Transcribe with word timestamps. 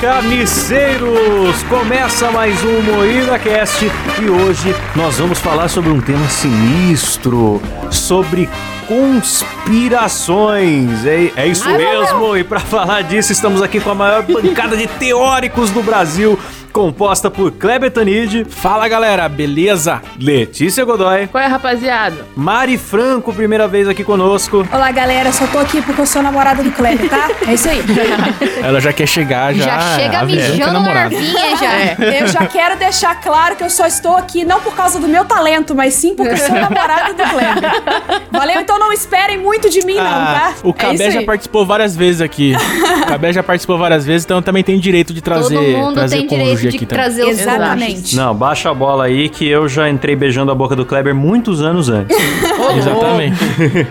carniceiros! 0.00 1.62
Começa 1.68 2.30
mais 2.30 2.56
um 2.64 2.80
Moída 2.82 3.36
Cast 3.38 3.84
e 4.22 4.30
hoje 4.30 4.74
nós 4.94 5.18
vamos 5.18 5.40
falar 5.40 5.66
sobre 5.68 5.90
um 5.90 6.00
tema 6.00 6.28
sinistro, 6.28 7.60
sobre 7.90 8.48
conspirações. 8.86 11.04
É, 11.04 11.32
é 11.36 11.48
isso 11.48 11.68
mesmo, 11.68 12.36
e 12.36 12.44
para 12.44 12.60
falar 12.60 13.02
disso 13.02 13.32
estamos 13.32 13.60
aqui 13.60 13.80
com 13.80 13.90
a 13.90 13.94
maior 13.94 14.22
bancada 14.22 14.76
de 14.76 14.86
teóricos 14.86 15.70
do 15.70 15.82
Brasil, 15.82 16.38
composta 16.78 17.28
por 17.28 17.50
Kleber 17.50 17.90
Tanid. 17.90 18.46
Fala 18.48 18.86
galera, 18.86 19.28
beleza? 19.28 20.00
Letícia 20.16 20.84
Godoy. 20.84 21.26
Qual 21.26 21.42
é, 21.42 21.48
rapaziada? 21.48 22.24
Mari 22.36 22.78
Franco, 22.78 23.32
primeira 23.32 23.66
vez 23.66 23.88
aqui 23.88 24.04
conosco. 24.04 24.64
Olá, 24.72 24.92
galera. 24.92 25.32
Só 25.32 25.44
tô 25.48 25.58
aqui 25.58 25.82
porque 25.82 26.00
eu 26.00 26.06
sou 26.06 26.22
namorada 26.22 26.62
do 26.62 26.70
Kleber, 26.70 27.10
tá? 27.10 27.30
É 27.48 27.54
isso 27.54 27.68
aí. 27.68 27.82
Ela 28.62 28.80
já 28.80 28.92
quer 28.92 29.08
chegar, 29.08 29.52
já. 29.54 29.64
Já 29.64 29.96
chega 29.96 30.24
que 30.24 30.38
é 30.38 30.50
mijando 30.50 30.80
na 30.80 31.02
ervinha 31.06 31.56
já. 31.56 31.68
Eu 32.18 32.28
já 32.28 32.46
quero 32.46 32.78
deixar 32.78 33.20
claro 33.20 33.56
que 33.56 33.64
eu 33.64 33.70
só 33.70 33.86
estou 33.86 34.16
aqui 34.16 34.44
não 34.44 34.60
por 34.60 34.74
causa 34.74 35.00
do 35.00 35.08
meu 35.08 35.24
talento, 35.24 35.74
mas 35.74 35.94
sim 35.94 36.14
porque 36.14 36.32
eu 36.32 36.36
sou 36.36 36.54
namorada 36.54 37.12
do 37.12 37.22
Kleber. 37.22 38.28
Valeu? 38.30 38.60
Então 38.60 38.78
não 38.78 38.92
esperem 38.92 39.38
muito 39.38 39.68
de 39.68 39.84
mim, 39.84 39.94
não, 39.94 40.04
tá? 40.04 40.52
Ah, 40.52 40.54
o 40.62 40.72
Cabé 40.72 41.06
é 41.06 41.10
já 41.10 41.22
participou 41.22 41.66
várias 41.66 41.96
vezes 41.96 42.20
aqui. 42.20 42.54
o 43.02 43.06
Cabé 43.06 43.32
já 43.32 43.42
participou 43.42 43.78
várias 43.78 44.04
vezes, 44.04 44.24
então 44.24 44.40
também 44.40 44.62
tem 44.62 44.78
direito 44.78 45.12
de 45.12 45.20
trazer, 45.20 45.54
Todo 45.54 45.78
mundo 45.78 45.94
trazer 45.94 46.16
tem 46.16 46.26
cônjuge 46.26 46.67
de 46.70 46.76
aqui 46.76 46.86
também. 46.86 47.04
trazer 47.04 47.24
os 47.24 47.40
Exatamente. 47.40 48.16
Não, 48.16 48.34
baixa 48.34 48.70
a 48.70 48.74
bola 48.74 49.04
aí 49.04 49.28
que 49.28 49.46
eu 49.46 49.68
já 49.68 49.88
entrei 49.88 50.14
beijando 50.16 50.50
a 50.50 50.54
boca 50.54 50.74
do 50.76 50.84
Kleber 50.84 51.14
muitos 51.14 51.62
anos 51.62 51.88
antes. 51.88 52.16
Exatamente. 52.76 53.38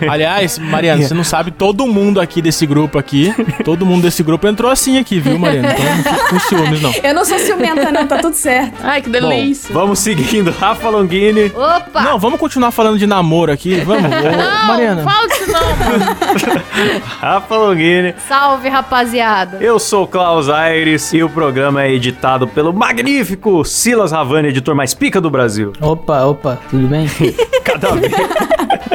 Aliás, 0.08 0.58
Mariana, 0.58 1.02
você 1.02 1.14
não 1.14 1.24
sabe, 1.24 1.50
todo 1.50 1.86
mundo 1.86 2.20
aqui 2.20 2.40
desse 2.42 2.66
grupo 2.66 2.98
aqui, 2.98 3.32
todo 3.64 3.84
mundo 3.86 4.02
desse 4.02 4.22
grupo 4.22 4.46
entrou 4.46 4.70
assim 4.70 4.98
aqui, 4.98 5.18
viu, 5.20 5.38
Mariana? 5.38 5.72
Então 5.72 6.14
não 6.14 6.28
com 6.28 6.38
ciúmes, 6.40 6.82
não. 6.82 6.92
Eu 7.02 7.14
não 7.14 7.24
sou 7.24 7.38
ciumenta, 7.38 7.90
não, 7.90 8.06
tá 8.06 8.18
tudo 8.18 8.34
certo. 8.34 8.74
Ai, 8.82 9.00
que 9.02 9.08
Bom, 9.08 9.28
delícia. 9.28 9.72
vamos 9.72 9.98
seguindo. 9.98 10.50
Rafa 10.50 10.88
Longini. 10.88 11.52
Opa! 11.54 12.02
Não, 12.02 12.18
vamos 12.18 12.38
continuar 12.38 12.70
falando 12.70 12.98
de 12.98 13.06
namoro 13.06 13.52
aqui, 13.52 13.74
vamos? 13.80 14.02
Não, 14.02 14.66
Mariana. 14.66 15.02
não 15.02 15.10
fala 15.10 15.28
disso 15.28 15.50
não, 15.50 15.76
mano. 15.76 16.16
Rafa 17.20 17.56
Longini. 17.56 18.14
Salve, 18.28 18.68
rapaziada. 18.68 19.58
Eu 19.60 19.78
sou 19.78 20.04
o 20.04 20.06
Klaus 20.06 20.48
Aires 20.48 21.12
e 21.12 21.22
o 21.22 21.28
programa 21.28 21.82
é 21.82 21.92
editado 21.92 22.46
pelo 22.46 22.67
magnífico 22.72 23.64
Silas 23.64 24.12
Ravani, 24.12 24.48
editor 24.48 24.74
mais 24.74 24.94
pica 24.94 25.20
do 25.20 25.30
Brasil. 25.30 25.72
Opa, 25.80 26.24
opa, 26.24 26.58
tudo 26.70 26.86
bem? 26.86 27.06
Cada 27.64 27.94
vez, 27.94 28.12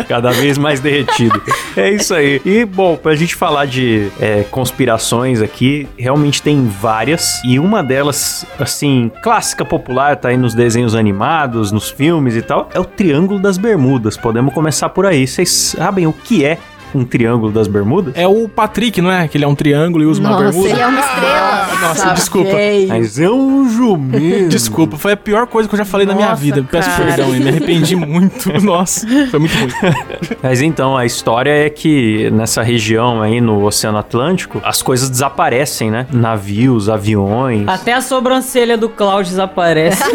cada 0.07 0.31
vez 0.31 0.57
mais 0.57 0.79
derretido. 0.79 1.39
É 1.77 1.91
isso 1.91 2.13
aí. 2.13 2.41
E, 2.43 2.65
bom, 2.65 2.95
pra 2.95 3.15
gente 3.15 3.35
falar 3.35 3.65
de 3.65 4.11
é, 4.19 4.43
conspirações 4.49 5.41
aqui, 5.41 5.87
realmente 5.97 6.41
tem 6.41 6.67
várias. 6.67 7.39
E 7.45 7.59
uma 7.59 7.83
delas, 7.83 8.45
assim, 8.59 9.11
clássica 9.21 9.63
popular, 9.63 10.15
tá 10.15 10.29
aí 10.29 10.37
nos 10.37 10.55
desenhos 10.55 10.95
animados, 10.95 11.71
nos 11.71 11.91
filmes 11.91 12.35
e 12.35 12.41
tal, 12.41 12.67
é 12.73 12.79
o 12.79 12.85
Triângulo 12.85 13.39
das 13.39 13.57
Bermudas. 13.59 14.17
Podemos 14.17 14.53
começar 14.53 14.89
por 14.89 15.05
aí. 15.05 15.27
Vocês 15.27 15.51
sabem 15.51 16.07
o 16.07 16.13
que 16.13 16.43
é 16.43 16.57
um 16.93 17.03
Triângulo 17.05 17.51
das 17.51 17.67
Bermudas? 17.67 18.13
É 18.15 18.27
o 18.27 18.47
Patrick, 18.47 19.01
não 19.01 19.11
é? 19.11 19.27
Que 19.27 19.37
ele 19.37 19.45
é 19.45 19.47
um 19.47 19.55
triângulo 19.55 20.03
e 20.03 20.07
usa 20.07 20.19
uma 20.21 20.29
Nossa, 20.31 20.43
bermuda. 20.43 20.69
ele 20.69 20.79
é 20.79 20.87
uma 20.87 20.99
estrela. 20.99 21.67
Nossa, 21.81 22.13
desculpa. 22.13 22.51
Mas 22.87 23.19
é 23.19 23.29
um 23.29 23.69
jumento. 23.69 24.49
Desculpa, 24.49 24.97
foi 24.97 25.13
a 25.13 25.17
pior 25.17 25.47
coisa 25.47 25.67
que 25.67 25.75
eu 25.75 25.77
já 25.77 25.85
falei 25.85 26.05
na 26.05 26.13
minha 26.15 26.29
Nossa, 26.29 26.41
vida. 26.41 26.65
Peço 26.69 26.89
cara. 26.89 27.03
perdão 27.05 27.35
e 27.35 27.39
me 27.39 27.49
arrependi 27.49 27.95
muito. 27.95 28.51
Nossa, 28.61 29.05
foi 29.29 29.39
muito 29.39 29.53
ruim. 29.57 29.71
Mas 30.41 30.61
então, 30.61 30.95
a 30.97 31.05
história 31.05 31.51
é 31.65 31.69
que 31.69 32.29
nessa 32.31 32.61
região 32.63 33.21
aí 33.21 33.41
no 33.41 33.63
Oceano 33.65 33.97
Atlântico, 33.97 34.61
as 34.63 34.81
coisas 34.81 35.09
desaparecem, 35.09 35.91
né? 35.91 36.07
Navios, 36.11 36.89
aviões. 36.89 37.67
Até 37.67 37.93
a 37.93 38.01
sobrancelha 38.01 38.77
do 38.77 38.89
Cláudio 38.89 39.31
desaparece. 39.31 40.03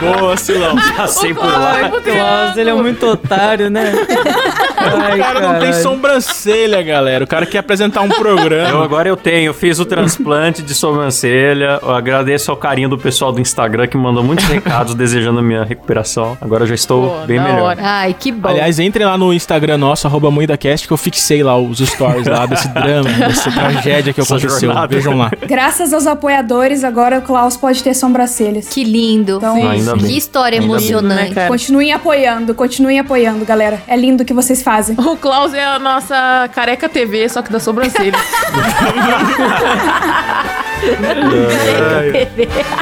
Boa, 0.00 0.36
Silão. 0.36 0.76
Passei 0.96 1.32
por 1.34 1.44
lá. 1.44 1.90
O 1.92 2.00
Cláudio, 2.02 2.60
ele 2.60 2.70
é 2.70 2.74
muito 2.74 2.93
otário, 3.02 3.68
né? 3.70 3.92
Ai, 4.76 5.18
O 5.18 5.22
cara 5.22 5.40
não 5.40 5.50
tem 5.54 5.60
caralho. 5.70 5.82
sobrancelha, 5.82 6.82
galera. 6.82 7.24
O 7.24 7.26
cara 7.26 7.46
quer 7.46 7.58
apresentar 7.58 8.00
um 8.02 8.08
Eu 8.08 8.14
programa. 8.14 8.84
agora 8.84 9.08
eu 9.08 9.16
tenho, 9.16 9.46
eu 9.46 9.54
fiz 9.54 9.78
o 9.78 9.84
transplante 9.84 10.62
de 10.62 10.74
sobrancelha. 10.74 11.78
Eu 11.82 11.90
agradeço 11.94 12.50
ao 12.50 12.56
carinho 12.56 12.88
do 12.88 12.98
pessoal 12.98 13.32
do 13.32 13.40
Instagram 13.40 13.86
que 13.86 13.96
mandou 13.96 14.22
muitos 14.22 14.44
recados 14.46 14.94
desejando 14.94 15.38
a 15.40 15.42
minha 15.42 15.64
recuperação. 15.64 16.36
Agora 16.40 16.64
eu 16.64 16.66
já 16.68 16.74
estou 16.74 17.10
Pô, 17.20 17.26
bem 17.26 17.40
melhor. 17.40 17.60
hora. 17.62 17.80
Ai, 17.82 18.14
que 18.18 18.30
bom. 18.32 18.48
Aliás, 18.48 18.78
entrem 18.78 19.06
lá 19.06 19.16
no 19.16 19.32
Instagram 19.32 19.78
nosso, 19.78 20.06
arroba 20.06 20.30
MoídaCast, 20.30 20.86
que 20.86 20.92
eu 20.92 20.96
fixei 20.96 21.42
lá 21.42 21.56
os 21.58 21.78
stories 21.78 22.26
lá 22.26 22.46
desse 22.46 22.68
drama, 22.68 23.10
dessa 23.10 23.50
tragédia 23.52 24.12
que 24.12 24.20
Essa 24.20 24.34
aconteceu. 24.36 24.60
jornada. 24.68 24.86
Vejam 24.94 25.16
lá. 25.16 25.30
Graças 25.46 25.92
aos 25.92 26.06
apoiadores, 26.06 26.84
agora 26.84 27.18
o 27.18 27.22
Klaus 27.22 27.56
pode 27.56 27.82
ter 27.82 27.94
sobrancelhas. 27.94 28.68
que 28.68 28.84
lindo. 28.84 29.36
Então, 29.36 29.54
Sim, 29.56 29.66
ainda 29.68 29.96
bem. 29.96 30.04
que 30.06 30.16
história 30.16 30.60
Ainda 30.60 30.66
bem. 30.76 30.86
emocionante. 30.86 31.28
Né, 31.30 31.34
cara? 31.34 31.48
continuem 31.48 31.92
apoiando, 31.92 32.54
continuem 32.54 32.83
apoiando, 32.98 33.44
galera. 33.44 33.82
É 33.86 33.96
lindo 33.96 34.22
o 34.22 34.26
que 34.26 34.34
vocês 34.34 34.62
fazem. 34.62 34.96
O 34.98 35.16
Klaus 35.16 35.52
é 35.54 35.64
a 35.64 35.78
nossa 35.78 36.48
careca 36.54 36.88
TV, 36.88 37.28
só 37.28 37.42
que 37.42 37.52
da 37.52 37.60
sobrancelha. 37.60 38.18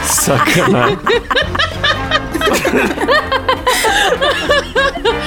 Sacanagem. 0.03 0.99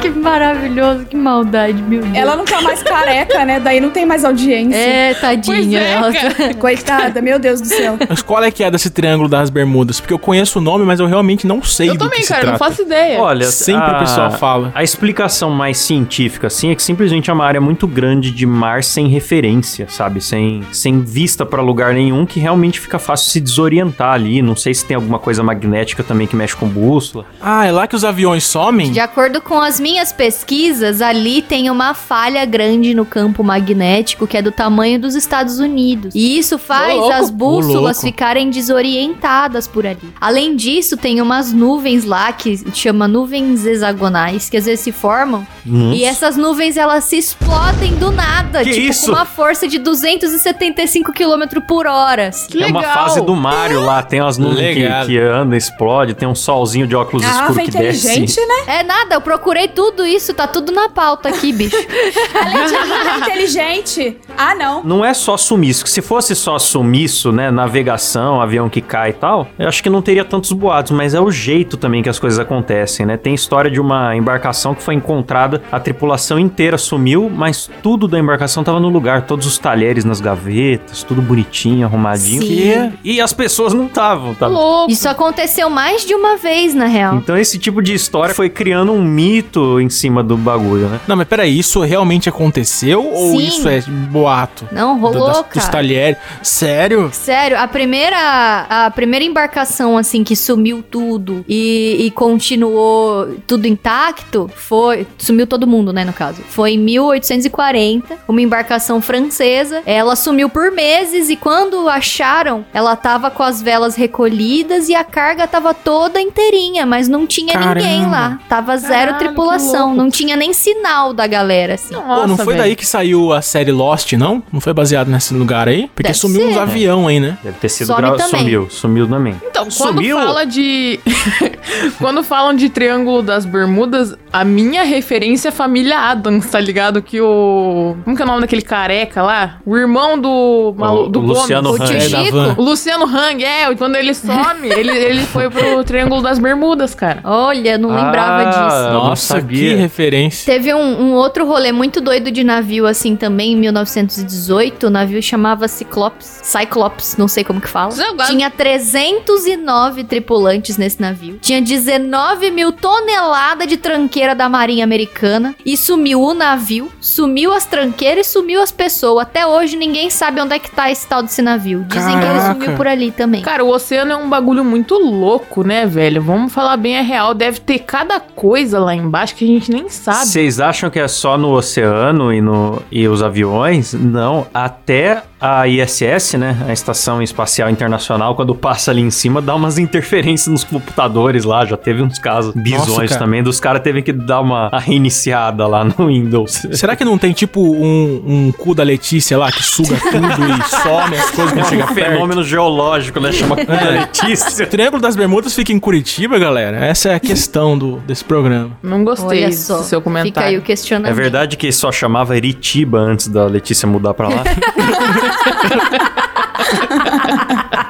que 0.00 0.08
maravilhoso, 0.10 1.04
que 1.06 1.16
maldade, 1.16 1.82
meu 1.82 2.00
Deus. 2.02 2.14
Ela 2.16 2.36
não 2.36 2.44
tá 2.44 2.60
mais 2.62 2.82
careca, 2.82 3.44
né? 3.44 3.60
Daí 3.60 3.80
não 3.80 3.90
tem 3.90 4.06
mais 4.06 4.24
audiência. 4.24 4.76
É, 4.76 5.14
tadinha. 5.14 5.78
É, 5.80 5.92
ela- 5.92 6.12
cara. 6.12 6.54
Coitada, 6.54 7.20
meu 7.20 7.38
Deus 7.38 7.60
do 7.60 7.66
céu. 7.66 7.96
Mas 8.08 8.22
qual 8.22 8.42
é 8.42 8.50
que 8.50 8.62
é 8.64 8.70
desse 8.70 8.90
Triângulo 8.90 9.28
das 9.28 9.50
Bermudas? 9.50 10.00
Porque 10.00 10.12
eu 10.14 10.18
conheço 10.18 10.58
o 10.58 10.62
nome, 10.62 10.84
mas 10.84 11.00
eu 11.00 11.06
realmente 11.06 11.46
não 11.46 11.62
sei 11.62 11.90
Eu 11.90 11.94
do 11.94 12.04
também, 12.04 12.20
que 12.20 12.28
cara, 12.28 12.40
se 12.40 12.46
não 12.46 12.56
trata. 12.56 12.70
faço 12.70 12.82
ideia. 12.82 13.20
Olha, 13.20 13.46
Sempre 13.50 13.90
o 13.94 13.98
pessoal 13.98 14.30
fala. 14.32 14.72
A 14.74 14.82
explicação 14.82 15.50
mais 15.50 15.78
científica, 15.78 16.46
assim, 16.46 16.70
é 16.70 16.74
que 16.74 16.82
simplesmente 16.82 17.30
é 17.30 17.32
uma 17.32 17.44
área 17.44 17.60
muito 17.60 17.86
grande 17.86 18.30
de 18.30 18.46
mar 18.46 18.82
sem 18.82 19.08
referência, 19.08 19.86
sabe? 19.88 20.20
Sem, 20.20 20.62
sem 20.72 21.00
vista 21.00 21.44
pra 21.44 21.60
lugar 21.62 21.92
nenhum, 21.94 22.24
que 22.24 22.40
realmente 22.40 22.80
fica 22.80 22.98
fácil 22.98 23.30
se 23.30 23.40
desorientar 23.40 24.14
ali. 24.14 24.40
Não 24.42 24.56
sei 24.56 24.72
se 24.74 24.84
tem 24.84 24.94
alguma 24.94 25.18
coisa 25.18 25.42
magnética 25.42 26.02
também 26.02 26.26
que 26.26 26.36
mexe 26.36 26.56
com 26.56 26.66
bússola. 26.68 27.24
Ah, 27.40 27.66
é 27.66 27.72
lá 27.72 27.86
que 27.86 27.96
os 27.96 28.04
aviões 28.04 28.39
somem? 28.40 28.90
De 28.92 29.00
acordo 29.00 29.40
com 29.40 29.60
as 29.60 29.78
minhas 29.80 30.12
pesquisas, 30.12 31.00
ali 31.02 31.42
tem 31.42 31.70
uma 31.70 31.94
falha 31.94 32.44
grande 32.44 32.94
no 32.94 33.04
campo 33.04 33.42
magnético 33.44 34.26
que 34.26 34.36
é 34.36 34.42
do 34.42 34.50
tamanho 34.52 34.98
dos 35.00 35.14
Estados 35.14 35.58
Unidos. 35.58 36.14
E 36.14 36.38
isso 36.38 36.58
faz 36.58 36.98
Ô, 36.98 37.10
as 37.12 37.30
bússolas 37.30 38.00
ficarem 38.00 38.50
desorientadas 38.50 39.66
por 39.66 39.86
ali. 39.86 39.98
Além 40.20 40.56
disso, 40.56 40.96
tem 40.96 41.20
umas 41.20 41.52
nuvens 41.52 42.04
lá 42.04 42.32
que 42.32 42.60
chama 42.74 43.06
nuvens 43.08 43.64
hexagonais, 43.64 44.48
que 44.48 44.56
às 44.56 44.64
vezes 44.66 44.80
se 44.80 44.92
formam. 44.92 45.46
E 45.66 46.04
essas 46.04 46.36
nuvens 46.36 46.76
elas 46.76 47.04
se 47.04 47.16
explodem 47.18 47.94
do 47.96 48.10
nada, 48.10 48.62
Que 48.64 48.72
tipo 48.72 48.90
isso? 48.90 49.06
com 49.06 49.12
uma 49.12 49.24
força 49.24 49.68
de 49.68 49.78
275 49.78 51.12
km 51.12 51.60
por 51.66 51.86
hora. 51.86 52.30
Que 52.48 52.62
É 52.62 52.66
uma 52.66 52.80
legal. 52.80 52.94
fase 52.94 53.20
do 53.20 53.34
Mario 53.34 53.80
lá, 53.84 54.02
tem 54.02 54.20
umas 54.20 54.38
nuvens 54.38 54.74
que, 54.74 55.06
que 55.06 55.18
anda, 55.18 55.56
explode, 55.56 56.14
tem 56.14 56.28
um 56.28 56.34
solzinho 56.34 56.86
de 56.86 56.94
óculos 56.96 57.24
escuros 57.24 57.58
é 57.58 57.62
que 57.64 57.70
desce. 57.70 58.19
Inteligente, 58.22 58.66
né? 58.66 58.80
É 58.80 58.82
nada, 58.82 59.14
eu 59.14 59.20
procurei 59.20 59.68
tudo 59.68 60.06
isso, 60.06 60.32
tá 60.34 60.46
tudo 60.46 60.72
na 60.72 60.88
pauta 60.88 61.28
aqui, 61.28 61.52
bicho. 61.52 61.76
Ela 62.34 63.14
é 63.14 63.18
inteligente. 63.18 64.18
Ah, 64.36 64.54
não. 64.54 64.82
Não 64.84 65.04
é 65.04 65.12
só 65.14 65.36
sumiço. 65.36 65.84
que 65.84 65.90
Se 65.90 66.02
fosse 66.02 66.34
só 66.34 66.58
sumiço, 66.58 67.32
né? 67.32 67.50
Navegação, 67.50 68.40
avião 68.40 68.68
que 68.68 68.80
cai 68.80 69.10
e 69.10 69.14
tal, 69.14 69.48
eu 69.58 69.68
acho 69.68 69.82
que 69.82 69.90
não 69.90 70.02
teria 70.02 70.24
tantos 70.24 70.52
boatos, 70.52 70.92
mas 70.92 71.14
é 71.14 71.20
o 71.20 71.30
jeito 71.30 71.76
também 71.76 72.02
que 72.02 72.08
as 72.08 72.18
coisas 72.18 72.38
acontecem, 72.38 73.06
né? 73.06 73.16
Tem 73.16 73.34
história 73.34 73.70
de 73.70 73.80
uma 73.80 74.14
embarcação 74.16 74.74
que 74.74 74.82
foi 74.82 74.94
encontrada, 74.94 75.62
a 75.70 75.80
tripulação 75.80 76.38
inteira 76.38 76.78
sumiu, 76.78 77.30
mas 77.30 77.70
tudo 77.82 78.06
da 78.08 78.18
embarcação 78.18 78.62
tava 78.64 78.80
no 78.80 78.88
lugar, 78.88 79.22
todos 79.22 79.46
os 79.46 79.58
talheres 79.58 80.04
nas 80.04 80.20
gavetas, 80.20 81.02
tudo 81.02 81.22
bonitinho, 81.22 81.86
arrumadinho. 81.86 82.42
Sim. 82.42 82.92
E, 83.04 83.14
e 83.16 83.20
as 83.20 83.32
pessoas 83.32 83.72
não 83.72 83.86
estavam, 83.86 84.34
tá? 84.34 84.46
Louco. 84.46 84.90
Isso 84.90 85.08
aconteceu 85.08 85.68
mais 85.70 86.04
de 86.04 86.14
uma 86.14 86.36
vez, 86.36 86.74
na 86.74 86.86
real. 86.86 87.16
Então 87.16 87.36
esse 87.36 87.58
tipo 87.58 87.82
de 87.82 87.94
história 88.10 88.34
foi 88.34 88.48
criando 88.50 88.92
um 88.92 89.02
mito 89.02 89.80
em 89.80 89.88
cima 89.88 90.22
do 90.22 90.36
bagulho, 90.36 90.88
né? 90.88 91.00
Não, 91.06 91.16
mas 91.16 91.28
peraí, 91.28 91.56
isso 91.58 91.80
realmente 91.80 92.28
aconteceu? 92.28 93.04
Ou 93.06 93.38
Sim. 93.38 93.46
isso 93.46 93.68
é 93.68 93.80
boato? 93.82 94.66
Não, 94.72 94.94
Do- 94.96 95.00
rolou, 95.00 95.26
das- 95.28 95.36
cara. 95.42 95.50
Dos 95.54 95.68
talheres? 95.68 96.18
Sério? 96.42 97.10
Sério, 97.12 97.58
a 97.58 97.68
primeira, 97.68 98.66
a 98.68 98.90
primeira 98.90 99.24
embarcação, 99.24 99.96
assim, 99.96 100.24
que 100.24 100.34
sumiu 100.34 100.82
tudo 100.82 101.44
e, 101.48 101.96
e 102.00 102.10
continuou 102.10 103.36
tudo 103.46 103.66
intacto, 103.66 104.50
foi... 104.54 105.06
Sumiu 105.18 105.40
sumiu 105.40 105.46
todo 105.46 105.66
mundo, 105.66 105.92
né, 105.92 106.04
no 106.04 106.12
caso. 106.12 106.42
Foi 106.48 106.72
em 106.72 106.78
1840, 106.78 108.18
uma 108.28 108.42
embarcação 108.42 109.00
francesa. 109.00 109.82
Ela 109.86 110.16
sumiu 110.16 110.48
por 110.50 110.70
meses 110.70 111.30
e 111.30 111.36
quando 111.36 111.88
acharam, 111.88 112.64
ela 112.74 112.94
tava 112.96 113.30
com 113.30 113.42
as 113.42 113.62
velas 113.62 113.94
recolhidas 113.96 114.88
e 114.88 114.94
a 114.94 115.04
carga 115.04 115.46
tava 115.46 115.72
toda 115.72 116.20
inteirinha, 116.20 116.84
mas 116.84 117.08
não 117.08 117.26
tinha 117.26 117.54
ninguém 117.58 117.99
Caramba. 118.00 118.16
lá. 118.18 118.38
Tava 118.48 118.76
zero 118.76 118.90
Caralho, 118.92 119.18
que 119.18 119.24
tripulação, 119.24 119.94
não 119.94 120.10
tinha 120.10 120.36
nem 120.36 120.52
sinal 120.52 121.12
da 121.12 121.26
galera, 121.26 121.74
assim. 121.74 121.94
Pô, 121.94 122.00
Nossa, 122.02 122.26
não 122.26 122.36
foi 122.36 122.46
velho. 122.54 122.58
daí 122.58 122.76
que 122.76 122.86
saiu 122.86 123.32
a 123.32 123.40
série 123.42 123.72
Lost, 123.72 124.12
não? 124.14 124.42
Não 124.52 124.60
foi 124.60 124.72
baseado 124.72 125.08
nesse 125.08 125.34
lugar 125.34 125.68
aí? 125.68 125.88
Porque 125.94 126.04
Deve 126.04 126.18
sumiu 126.18 126.46
uns 126.48 126.54
ser. 126.54 126.60
avião 126.60 127.06
aí, 127.08 127.20
né? 127.20 127.38
Deve 127.42 127.58
ter 127.58 127.68
sido 127.68 127.86
Some 127.88 128.00
gra... 128.00 128.10
também. 128.12 128.40
Sumiu, 128.40 128.68
sumiu 128.70 129.08
também. 129.08 129.34
Então, 129.46 129.64
quando 129.64 129.94
Sumiu? 129.94 130.16
fala 130.18 130.44
de. 130.46 131.00
quando 131.98 132.22
falam 132.22 132.54
de 132.54 132.68
Triângulo 132.68 133.22
das 133.22 133.44
Bermudas, 133.44 134.14
a 134.32 134.44
minha 134.44 134.82
referência 134.82 135.48
é 135.48 135.52
família 135.52 135.98
Adams, 135.98 136.46
tá 136.50 136.60
ligado? 136.60 137.02
Que 137.02 137.20
o. 137.20 137.96
Como 138.04 138.16
que 138.16 138.22
é 138.22 138.24
o 138.24 138.28
nome 138.28 138.40
daquele 138.42 138.62
careca 138.62 139.22
lá? 139.22 139.58
O 139.64 139.76
irmão 139.76 140.18
do. 140.18 140.74
malu- 140.76 141.04
O- 141.04 141.08
do 141.08 141.20
o 141.20 141.22
Luciano 141.22 141.70
Gomes. 141.76 141.82
O 141.90 141.92
tio 141.92 141.96
Hang. 141.96 142.14
É, 142.14 142.24
Chico? 142.24 142.36
van. 142.36 142.54
O 142.58 142.62
Luciano 142.62 143.04
Hang, 143.04 143.44
é, 143.44 143.74
quando 143.74 143.96
ele 143.96 144.14
some, 144.14 144.68
ele, 144.68 144.90
ele 144.96 145.22
foi 145.22 145.48
pro 145.50 145.82
Triângulo 145.84 146.22
das 146.22 146.38
Bermudas, 146.38 146.94
cara. 146.94 147.20
Olha, 147.24 147.76
não 147.78 147.89
lembrava 147.90 148.42
Ah, 148.42 148.44
disso. 148.50 148.92
Não 148.92 149.04
Nossa, 149.10 149.42
que 149.42 149.74
referência. 149.74 150.52
Teve 150.52 150.72
um, 150.74 151.00
um 151.02 151.14
outro 151.14 151.46
rolê 151.46 151.72
muito 151.72 152.00
doido 152.00 152.30
de 152.30 152.42
navio, 152.44 152.86
assim, 152.86 153.16
também, 153.16 153.52
em 153.52 153.56
1918. 153.56 154.86
O 154.86 154.90
navio 154.90 155.22
chamava 155.22 155.66
Cyclops. 155.68 156.40
Cyclops, 156.42 157.16
não 157.16 157.28
sei 157.28 157.44
como 157.44 157.60
que 157.60 157.68
fala. 157.68 157.92
Tinha 158.26 158.50
309 158.50 160.04
tripulantes 160.04 160.76
nesse 160.76 161.00
navio. 161.00 161.38
Tinha 161.40 161.60
19 161.60 162.50
mil 162.50 162.72
toneladas 162.72 163.66
de 163.66 163.76
tranqueira 163.76 164.34
da 164.34 164.48
Marinha 164.48 164.84
Americana. 164.84 165.54
E 165.64 165.76
sumiu 165.76 166.20
o 166.22 166.34
navio, 166.34 166.90
sumiu 167.00 167.52
as 167.52 167.66
tranqueiras 167.66 168.26
e 168.26 168.30
sumiu 168.30 168.62
as 168.62 168.72
pessoas. 168.72 169.22
Até 169.22 169.46
hoje 169.46 169.76
ninguém 169.76 170.10
sabe 170.10 170.40
onde 170.40 170.54
é 170.54 170.58
que 170.58 170.70
tá 170.70 170.90
esse 170.90 171.06
tal 171.06 171.22
desse 171.22 171.42
navio. 171.42 171.84
Dizem 171.88 172.18
que 172.18 172.24
ele 172.24 172.34
Caraca. 172.38 172.54
sumiu 172.60 172.76
por 172.76 172.86
ali 172.86 173.10
também. 173.10 173.42
Cara, 173.42 173.64
o 173.64 173.68
oceano 173.70 174.12
é 174.12 174.16
um 174.16 174.28
bagulho 174.28 174.64
muito 174.64 174.94
louco, 174.94 175.62
né, 175.64 175.86
velho? 175.86 176.22
Vamos 176.22 176.52
falar 176.52 176.76
bem 176.76 176.98
a 176.98 177.02
real. 177.02 177.34
Deve 177.34 177.60
ter 177.60 177.79
cada 177.80 178.20
coisa 178.20 178.78
lá 178.78 178.94
embaixo 178.94 179.34
que 179.34 179.44
a 179.44 179.48
gente 179.48 179.70
nem 179.70 179.88
sabe. 179.88 180.26
Vocês 180.26 180.60
acham 180.60 180.88
que 180.90 180.98
é 180.98 181.08
só 181.08 181.36
no 181.36 181.50
oceano 181.52 182.32
e, 182.32 182.40
no, 182.40 182.82
e 182.90 183.06
os 183.08 183.22
aviões? 183.22 183.92
Não, 183.94 184.46
até 184.52 185.22
a 185.40 185.66
ISS, 185.66 186.34
né, 186.34 186.54
a 186.68 186.72
Estação 186.72 187.22
Espacial 187.22 187.70
Internacional, 187.70 188.34
quando 188.34 188.54
passa 188.54 188.90
ali 188.90 189.00
em 189.00 189.10
cima, 189.10 189.40
dá 189.40 189.54
umas 189.54 189.78
interferências 189.78 190.48
nos 190.48 190.64
computadores 190.64 191.44
lá. 191.44 191.64
Já 191.64 191.78
teve 191.78 192.02
uns 192.02 192.18
casos 192.18 192.52
bizonhos 192.54 193.10
cara. 193.12 193.18
também, 193.24 193.42
dos 193.42 193.58
caras 193.58 193.82
teve 193.82 194.02
que 194.02 194.12
dar 194.12 194.40
uma 194.40 194.68
reiniciada 194.78 195.66
lá 195.66 195.82
no 195.82 196.08
Windows. 196.08 196.66
Será 196.72 196.94
que 196.94 197.04
não 197.04 197.16
tem 197.16 197.32
tipo 197.32 197.60
um, 197.60 198.22
um 198.26 198.52
cu 198.52 198.74
da 198.74 198.82
Letícia 198.82 199.38
lá 199.38 199.50
que 199.50 199.62
suga 199.62 199.96
tudo 200.10 200.26
e 200.26 200.68
some 200.68 201.16
as 201.16 201.30
coisas 201.30 201.52
quando 201.52 201.58
É 201.60 201.68
chega 201.68 201.84
um 201.84 201.94
perto? 201.94 202.10
fenômeno 202.12 202.44
geológico, 202.44 203.18
né? 203.20 203.32
Chama 203.32 203.56
Letícia. 203.56 204.66
O 204.66 204.68
Triângulo 204.68 205.00
das 205.00 205.16
Bermudas 205.16 205.54
fica 205.54 205.72
em 205.72 205.78
Curitiba, 205.78 206.38
galera. 206.38 206.84
Essa 206.84 207.10
é 207.10 207.14
a 207.14 207.20
questão 207.20 207.69
do, 207.78 207.96
desse 208.00 208.24
programa. 208.24 208.76
Não 208.82 209.04
gostei 209.04 209.44
Olha 209.44 209.52
só, 209.52 209.78
do 209.78 209.84
seu 209.84 210.00
fica 210.00 210.10
aí 210.10 210.22
comentário. 210.22 210.58
o 210.58 210.62
questionamento. 210.62 211.10
É 211.10 211.14
verdade 211.14 211.56
que 211.56 211.70
só 211.72 211.90
chamava 211.90 212.36
Eritiba 212.36 212.98
antes 212.98 213.28
da 213.28 213.46
Letícia 213.46 213.86
mudar 213.86 214.14
pra 214.14 214.28
lá? 214.28 214.44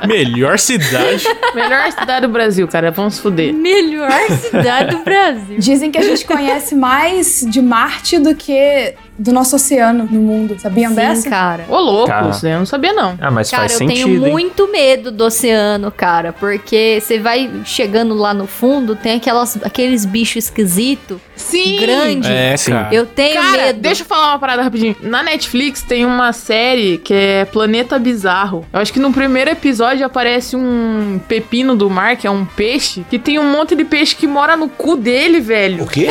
Melhor 0.07 0.59
cidade. 0.59 1.25
Melhor 1.55 1.91
cidade 1.93 2.27
do 2.27 2.33
Brasil, 2.33 2.67
cara. 2.67 2.91
Vamos 2.91 3.19
fuder. 3.19 3.53
Melhor 3.53 4.11
cidade 4.31 4.97
do 4.97 5.05
Brasil. 5.05 5.59
Dizem 5.59 5.91
que 5.91 5.99
a 5.99 6.03
gente 6.03 6.25
conhece 6.25 6.75
mais 6.75 7.45
de 7.49 7.61
Marte 7.61 8.19
do 8.19 8.35
que 8.35 8.95
do 9.21 9.33
nosso 9.33 9.57
oceano 9.57 10.09
no 10.11 10.21
mundo. 10.21 10.57
Sabiam 10.59 10.91
Sim, 10.91 10.97
dessa? 10.97 11.29
cara. 11.29 11.67
Ô, 11.69 11.77
louco, 11.79 12.07
Cara. 12.09 12.31
eu 12.43 12.59
não 12.59 12.67
sabia, 12.67 12.93
não. 12.93 13.19
Ah, 13.21 13.31
mas 13.31 13.51
Cara, 13.51 13.63
faz 13.63 13.73
eu 13.73 13.79
sentido, 13.79 14.05
tenho 14.07 14.25
hein? 14.25 14.31
muito 14.31 14.71
medo 14.73 15.11
do 15.11 15.25
oceano, 15.25 15.91
cara, 15.91 16.33
porque 16.33 16.99
você 17.01 17.19
vai 17.19 17.51
chegando 17.65 18.15
lá 18.15 18.33
no 18.33 18.47
fundo, 18.47 18.97
tem 18.97 19.17
aquelas, 19.17 19.59
aqueles 19.63 20.05
bichos 20.07 20.45
esquisitos, 20.45 21.19
Sim! 21.37 21.79
grande. 21.81 22.31
É, 22.31 22.57
Sim. 22.57 22.73
cara. 22.73 22.89
Eu 22.95 23.05
tenho 23.07 23.41
Cara, 23.41 23.67
medo. 23.67 23.81
deixa 23.81 24.03
eu 24.03 24.07
falar 24.07 24.29
uma 24.33 24.39
parada 24.39 24.63
rapidinho. 24.63 24.97
Na 25.03 25.23
Netflix 25.23 25.83
tem 25.83 26.07
uma 26.07 26.33
série 26.33 26.99
que 26.99 27.13
é 27.13 27.45
Planeta 27.45 27.99
Bizarro. 27.99 28.65
Eu 28.73 28.81
acho 28.81 28.93
que 28.93 28.99
no 28.99 29.13
primeiro 29.13 29.51
episódio 29.51 30.05
aparece 30.07 30.57
um 30.57 31.21
pepino 31.29 31.77
do 31.77 31.91
mar, 31.91 32.17
que 32.17 32.27
é 32.27 32.31
um 32.31 32.45
peixe, 32.45 33.05
que 33.11 33.19
tem 33.19 33.39
um 33.39 33.53
monte 33.53 33.75
de 33.75 33.85
peixe 33.85 34.17
que 34.17 34.27
mora 34.27 34.57
no 34.57 34.69
cu 34.69 34.97
dele, 34.97 35.41
velho. 35.41 35.87
quê? 35.87 36.09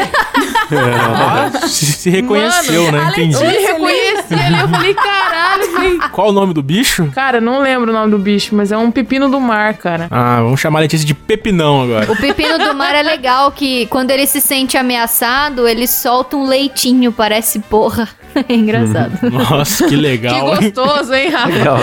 Ah, 0.71 1.49
se, 1.67 1.85
se 1.93 2.09
reconheceu, 2.09 2.83
Mano, 2.83 2.97
né? 2.97 2.98
A 2.99 3.09
Entendi. 3.11 3.35
Eu 3.35 3.41
me 3.41 3.57
reconheci 3.57 4.33
ali, 4.33 4.59
eu 4.59 4.67
falei, 4.67 4.93
caralho, 4.93 5.71
velho. 5.79 6.09
Qual 6.11 6.29
o 6.29 6.31
nome 6.31 6.53
do 6.53 6.61
bicho? 6.61 7.09
Cara, 7.13 7.41
não 7.41 7.61
lembro 7.61 7.91
o 7.91 7.93
nome 7.93 8.11
do 8.11 8.17
bicho, 8.17 8.55
mas 8.55 8.71
é 8.71 8.77
um 8.77 8.91
pepino 8.91 9.29
do 9.29 9.39
mar, 9.39 9.75
cara. 9.75 10.07
Ah, 10.11 10.41
vamos 10.41 10.59
chamar 10.59 10.79
a 10.79 10.81
Letícia 10.81 11.05
de 11.05 11.13
Pepinão 11.13 11.83
agora. 11.83 12.11
O 12.11 12.15
pepino 12.15 12.57
do 12.57 12.73
mar 12.75 12.93
é 12.95 13.01
legal 13.01 13.51
que 13.51 13.85
quando 13.87 14.11
ele 14.11 14.25
se 14.25 14.41
sente 14.41 14.77
ameaçado, 14.77 15.67
ele 15.67 15.87
solta 15.87 16.35
um 16.35 16.45
leitinho, 16.45 17.11
parece 17.11 17.59
porra. 17.59 18.07
É 18.35 18.53
engraçado. 18.53 19.11
Nossa, 19.31 19.83
que 19.83 19.89
Que 19.89 19.95
legal, 19.95 20.55
hein? 20.61 20.71
gostoso, 20.71 21.13
hein, 21.13 21.29
Rafa? 21.29 21.47
Legal, 21.47 21.77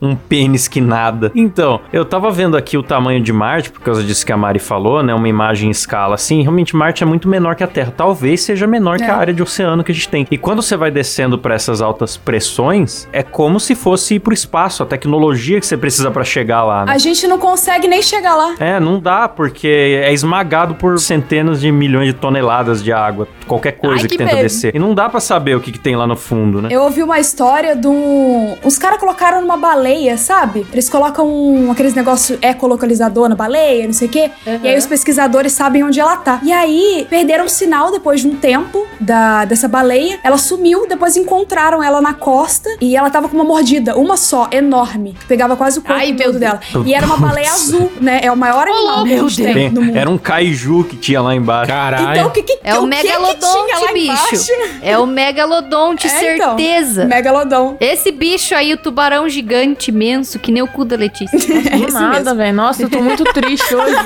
um, 0.00 0.10
um 0.10 0.16
pênis 0.16 0.68
que 0.68 0.80
nada. 0.80 1.30
Então, 1.34 1.80
eu 1.92 2.04
tava 2.04 2.30
vendo 2.30 2.56
aqui 2.56 2.76
o 2.76 2.82
tamanho 2.82 3.20
de 3.20 3.32
Marte, 3.32 3.70
por 3.70 3.80
causa 3.80 4.02
disso 4.02 4.24
que 4.24 4.32
a 4.32 4.36
Mari 4.36 4.58
falou, 4.58 5.02
né? 5.02 5.14
Uma 5.14 5.28
imagem 5.28 5.68
em 5.68 5.70
escala 5.70 6.14
assim. 6.14 6.42
Realmente, 6.42 6.74
Marte 6.74 7.02
é 7.02 7.06
muito 7.06 7.28
menor 7.28 7.54
que 7.54 7.64
a 7.64 7.66
Terra. 7.66 7.92
Talvez 7.96 8.42
seja 8.42 8.66
menor 8.66 8.98
que 8.98 9.04
a 9.04 9.16
área 9.16 9.32
de 9.32 9.42
oceano 9.42 9.82
que 9.84 9.92
a 9.92 9.94
gente 9.94 10.08
tem. 10.08 10.26
E 10.30 10.38
quando 10.38 10.62
você 10.62 10.76
vai 10.76 10.90
descendo 10.90 11.38
pra 11.38 11.54
essas 11.54 11.80
altas 11.80 12.16
pressões, 12.16 13.08
é 13.12 13.22
como 13.22 13.60
se 13.60 13.74
fosse 13.74 14.16
ir 14.16 14.20
pro 14.20 14.34
espaço, 14.34 14.82
a 14.82 14.86
tecnologia 14.86 15.60
que 15.60 15.66
você 15.66 15.76
precisa 15.76 16.10
pra 16.10 16.24
chegar 16.24 16.64
lá, 16.64 16.84
né? 16.84 16.92
A 16.92 16.98
gente 16.98 17.26
não 17.26 17.38
consegue 17.38 17.86
nem 17.86 18.02
chegar 18.02 18.34
lá. 18.34 18.54
É, 18.58 18.80
não 18.80 18.98
dá, 18.98 19.28
porque 19.28 20.00
é 20.02 20.12
esmagado 20.12 20.74
por 20.74 20.98
centenas 20.98 21.60
de 21.60 21.70
milhões 21.70 22.06
de 22.08 22.14
toneladas 22.14 22.82
de 22.82 22.92
água. 22.92 23.28
Qualquer 23.46 23.72
coisa 23.72 24.02
Ai, 24.02 24.08
que, 24.08 24.16
que 24.16 24.24
tenta 24.24 24.36
descer. 24.36 24.74
E 24.74 24.78
não 24.78 24.94
dá 24.94 25.08
pra 25.08 25.20
saber 25.20 25.43
o 25.52 25.60
que, 25.60 25.72
que 25.72 25.78
tem 25.78 25.96
lá 25.96 26.06
no 26.06 26.16
fundo, 26.16 26.62
né? 26.62 26.68
Eu 26.70 26.82
ouvi 26.82 27.02
uma 27.02 27.18
história 27.18 27.74
de 27.74 27.86
um. 27.88 28.56
Os 28.64 28.78
caras 28.78 28.98
colocaram 28.98 29.40
numa 29.40 29.56
baleia, 29.56 30.16
sabe? 30.16 30.64
Eles 30.72 30.88
colocam 30.88 31.26
um, 31.28 31.70
aqueles 31.72 31.94
negócio 31.94 32.38
ecolocalizador 32.40 33.28
na 33.28 33.34
baleia, 33.34 33.86
não 33.86 33.92
sei 33.92 34.08
o 34.08 34.10
quê. 34.10 34.30
E 34.62 34.68
aí 34.68 34.78
os 34.78 34.86
pesquisadores 34.86 35.52
sabem 35.52 35.82
onde 35.84 36.00
ela 36.00 36.16
tá. 36.16 36.40
E 36.42 36.52
aí 36.52 37.06
perderam 37.10 37.44
o 37.46 37.48
sinal 37.48 37.90
depois 37.90 38.20
de 38.20 38.28
um 38.28 38.36
tempo 38.36 38.86
da, 39.00 39.44
dessa 39.44 39.68
baleia. 39.68 40.18
Ela 40.22 40.38
sumiu, 40.38 40.86
depois 40.88 41.16
encontraram 41.16 41.82
ela 41.82 42.00
na 42.00 42.14
costa 42.14 42.68
e 42.80 42.96
ela 42.96 43.10
tava 43.10 43.28
com 43.28 43.34
uma 43.36 43.44
mordida, 43.44 43.96
uma 43.96 44.16
só, 44.16 44.48
enorme. 44.52 45.14
que 45.20 45.26
Pegava 45.26 45.56
quase 45.56 45.78
o 45.78 45.82
corpo 45.82 45.98
Ai, 46.00 46.12
meu 46.12 46.26
todo 46.26 46.38
dela. 46.38 46.60
E 46.86 46.94
era 46.94 47.04
uma 47.06 47.16
baleia 47.16 47.50
azul, 47.50 47.90
né? 48.00 48.20
É 48.22 48.30
o 48.30 48.36
maior 48.36 48.66
animal 48.68 49.04
que 49.04 49.12
a 49.14 49.18
gente 49.18 49.42
tem 49.42 49.54
Tem- 49.54 49.70
no 49.70 49.82
mundo. 49.82 49.96
era 49.96 50.08
um 50.08 50.16
kaiju 50.18 50.84
que 50.84 50.96
tinha 50.96 51.20
lá 51.20 51.34
embaixo. 51.34 51.70
Caralho. 51.70 52.10
Então 52.12 52.28
o 52.28 52.30
que 52.30 52.42
que 52.42 52.58
É 52.62 52.74
o, 52.78 52.84
o 52.84 52.88
que 52.88 52.96
que 52.96 53.00
tinha 53.02 53.18
megalodonte, 53.18 53.72
lá 53.72 53.92
bicho. 53.92 54.12
embaixo? 54.12 54.52
É 54.82 54.98
o 54.98 55.06
megalodonte, 55.34 56.06
É, 56.06 56.34
então. 56.36 56.56
certeza. 56.56 57.04
Megalodon. 57.06 57.76
Esse 57.80 58.12
bicho 58.12 58.54
aí, 58.54 58.72
o 58.72 58.76
tubarão 58.76 59.28
gigante 59.28 59.90
imenso, 59.90 60.38
que 60.38 60.52
nem 60.52 60.62
o 60.62 60.68
cu 60.68 60.84
da 60.84 60.96
Letícia. 60.96 61.36
Do 61.38 61.84
esse 61.84 61.92
nada, 61.92 62.34
velho. 62.34 62.54
Nossa, 62.54 62.82
eu 62.82 62.88
tô 62.90 63.02
muito 63.02 63.24
triste 63.24 63.74
hoje. 63.74 63.96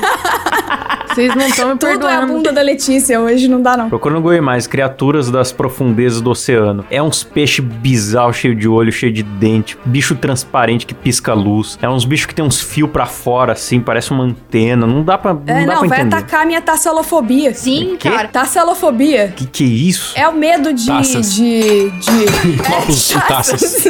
Vocês 1.07 1.35
não 1.35 1.47
estão 1.47 1.69
me 1.69 1.75
Tudo 1.77 1.87
é 1.89 1.93
a 1.93 1.97
perdoando. 2.19 2.33
bunda 2.33 2.51
da 2.53 2.61
Letícia, 2.61 3.19
hoje 3.19 3.47
não 3.47 3.61
dá 3.61 3.75
não. 3.75 3.89
Procura 3.89 4.15
no 4.15 4.21
Google 4.21 4.41
mais 4.41 4.67
criaturas 4.67 5.29
das 5.29 5.51
profundezas 5.51 6.21
do 6.21 6.29
oceano. 6.31 6.85
É 6.89 7.01
uns 7.01 7.23
peixes 7.23 7.63
bizarros, 7.65 8.37
cheio 8.37 8.55
de 8.55 8.67
olho, 8.67 8.91
cheio 8.91 9.11
de 9.11 9.23
dente, 9.23 9.77
bicho 9.85 10.15
transparente 10.15 10.85
que 10.85 10.93
pisca 10.93 11.33
luz. 11.33 11.77
É 11.81 11.89
uns 11.89 12.05
bichos 12.05 12.25
que 12.27 12.35
tem 12.35 12.45
uns 12.45 12.61
fios 12.61 12.89
pra 12.89 13.05
fora, 13.05 13.53
assim, 13.53 13.79
parece 13.79 14.11
uma 14.11 14.23
antena. 14.23 14.85
Não 14.87 15.03
dá 15.03 15.17
pra, 15.17 15.33
não 15.33 15.41
É, 15.47 15.65
dá 15.65 15.73
não, 15.73 15.79
pra 15.81 15.89
vai 15.89 15.99
entender. 16.01 16.15
atacar 16.15 16.43
a 16.43 16.45
minha 16.45 16.61
tasselofobia. 16.61 17.53
Sim, 17.53 17.97
cara. 17.99 18.27
Tasselofobia. 18.27 19.33
Que 19.35 19.45
que 19.45 19.63
é 19.63 19.67
isso? 19.67 20.13
É 20.17 20.27
o 20.27 20.33
medo 20.33 20.71
de. 20.73 20.85
Taças. 20.85 21.18
De. 21.21 21.89
de. 21.89 22.57
Copos 22.63 23.11
e 23.11 23.19
taças. 23.27 23.85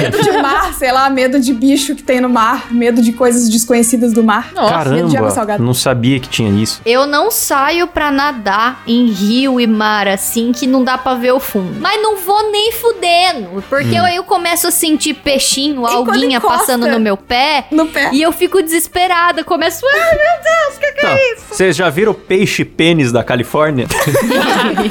Medo 0.00 0.22
de 0.22 0.32
mar, 0.32 0.72
sei 0.74 0.92
lá, 0.92 1.08
medo 1.10 1.38
de 1.40 1.52
bicho 1.52 1.94
que 1.94 2.02
tem 2.02 2.20
no 2.20 2.28
mar, 2.28 2.66
medo 2.72 3.02
de 3.02 3.12
coisas 3.12 3.48
desconhecidas 3.48 4.12
do 4.12 4.22
mar. 4.22 4.50
Nossa, 4.54 4.90
medo 4.90 5.08
de 5.08 5.16
água 5.16 5.28
Caramba, 5.28 5.30
salgada. 5.30 5.62
não 5.62 5.74
sabia 5.74 6.18
que 6.20 6.28
tinha 6.28 6.50
isso. 6.62 6.80
Eu 6.84 7.06
não 7.06 7.30
saio 7.30 7.86
pra 7.86 8.10
nadar 8.10 8.82
em 8.86 9.06
rio 9.06 9.60
e 9.60 9.66
mar 9.66 10.08
assim 10.08 10.52
que 10.52 10.66
não 10.66 10.82
dá 10.84 10.96
pra 10.98 11.14
ver 11.14 11.32
o 11.32 11.40
fundo. 11.40 11.76
Mas 11.80 12.00
não 12.02 12.16
vou 12.16 12.50
nem 12.50 12.72
fudendo, 12.72 13.62
porque 13.68 13.86
Hum. 14.00 14.06
eu, 14.06 14.16
eu 14.16 14.24
começo 14.24 14.66
a 14.66 14.70
sentir 14.70 15.14
peixinho, 15.14 15.86
alguinha 15.86 16.40
passando 16.40 16.86
no 16.88 16.98
meu 17.00 17.16
pé. 17.16 17.66
No 17.70 17.86
pé. 17.86 18.10
E 18.12 18.22
eu 18.22 18.32
fico 18.32 18.62
desesperada, 18.62 19.42
começo. 19.44 19.84
Ai, 19.86 20.10
meu 20.10 20.42
Deus, 20.42 20.78
que 20.78 20.92
que 20.92 20.98
Então, 21.00 21.10
é 21.10 21.32
isso? 21.34 21.44
vocês 21.50 21.76
já 21.76 21.88
viram 21.90 22.12
o 22.12 22.14
peixe 22.14 22.64
pênis 22.64 23.12
da 23.12 23.22
Califórnia? 23.24 23.86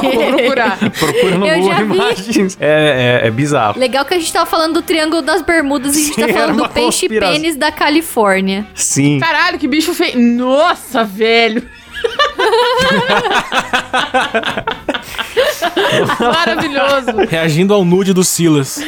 Vou 0.02 0.28
procurar. 0.38 0.78
Procura 0.98 1.38
no 1.38 1.48
Eu 1.48 1.60
Google 1.60 1.74
já 1.74 1.84
vi. 1.84 1.96
Imagens. 1.96 2.58
É, 2.60 3.22
é, 3.24 3.28
é 3.28 3.32
bizarro. 3.32 3.80
Legal 3.80 3.95
que 4.04 4.14
a 4.14 4.20
gente 4.20 4.34
tava 4.34 4.46
falando 4.46 4.74
do 4.74 4.82
Triângulo 4.82 5.22
das 5.22 5.42
Bermudas 5.42 5.96
e 5.96 6.00
a 6.00 6.04
gente 6.06 6.16
Sim, 6.16 6.28
tá 6.28 6.34
falando 6.34 6.58
do 6.64 6.70
peixe 6.70 7.02
conspiração. 7.08 7.34
pênis 7.34 7.56
da 7.56 7.72
Califórnia. 7.72 8.68
Sim. 8.74 9.20
Caralho, 9.20 9.58
que 9.60 9.68
bicho 9.68 9.94
feio. 9.94 10.20
Nossa, 10.20 11.04
velho. 11.06 11.62
Maravilhoso. 16.20 17.12
Reagindo 17.30 17.74
ao 17.74 17.84
nude 17.86 18.14
do 18.14 18.24
Silas. 18.24 18.82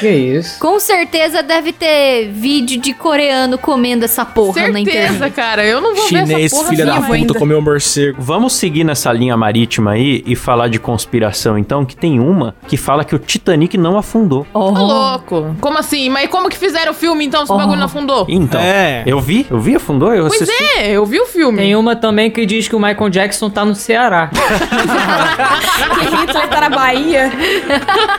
Que 0.00 0.08
isso? 0.08 0.58
Com 0.58 0.78
certeza 0.80 1.42
deve 1.42 1.72
ter 1.72 2.30
vídeo 2.32 2.80
de 2.80 2.92
coreano 2.94 3.58
comendo 3.58 4.04
essa 4.04 4.24
porra 4.24 4.68
na 4.68 4.74
Certeza, 4.78 5.14
internet. 5.14 5.32
cara. 5.34 5.64
Eu 5.64 5.80
não 5.80 5.94
vou 5.94 6.06
Chinês, 6.08 6.28
ver 6.28 6.44
essa 6.44 6.56
porra 6.56 6.68
filha 6.68 6.86
da 6.86 6.92
vivo 6.94 7.04
puta, 7.06 7.14
ainda. 7.16 7.34
comeu 7.34 7.58
um 7.58 7.62
morcego. 7.62 8.16
Vamos 8.20 8.52
seguir 8.54 8.84
nessa 8.84 9.12
linha 9.12 9.36
marítima 9.36 9.92
aí 9.92 10.22
e 10.26 10.34
falar 10.36 10.68
de 10.68 10.78
conspiração, 10.78 11.58
então, 11.58 11.84
que 11.84 11.96
tem 11.96 12.20
uma 12.20 12.54
que 12.66 12.76
fala 12.76 13.04
que 13.04 13.14
o 13.14 13.18
Titanic 13.18 13.76
não 13.76 13.96
afundou. 13.98 14.46
Ô, 14.52 14.70
louco. 14.70 15.56
Como 15.60 15.78
assim? 15.78 16.08
Mas 16.08 16.28
como 16.28 16.48
que 16.48 16.56
fizeram 16.56 16.92
o 16.92 16.94
filme, 16.94 17.24
então, 17.24 17.44
se 17.46 17.52
o 17.52 17.56
bagulho 17.56 17.78
não 17.78 17.86
afundou? 17.86 18.26
Então, 18.28 18.60
É. 18.60 19.02
eu 19.06 19.20
vi, 19.20 19.46
eu 19.50 19.58
vi, 19.58 19.76
afundou, 19.76 20.12
eu 20.14 20.26
Pois 20.28 20.42
assisti. 20.42 20.64
é, 20.78 20.90
eu 20.92 21.04
vi 21.04 21.20
o 21.20 21.26
filme. 21.26 21.58
Tem 21.58 21.76
uma 21.76 21.96
também 21.96 22.30
que 22.30 22.44
diz 22.46 22.67
que 22.68 22.76
o 22.76 22.80
Michael 22.80 23.08
Jackson 23.08 23.50
tá 23.50 23.64
no 23.64 23.74
Ceará. 23.74 24.30
Que 25.98 26.16
Hitler 26.16 26.48
tá 26.48 26.60
na 26.60 26.70
Bahia. 26.70 27.30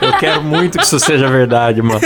Eu 0.00 0.12
quero 0.14 0.42
muito 0.42 0.78
que 0.78 0.84
isso 0.84 0.98
seja 0.98 1.28
verdade, 1.28 1.80
mano. 1.82 2.00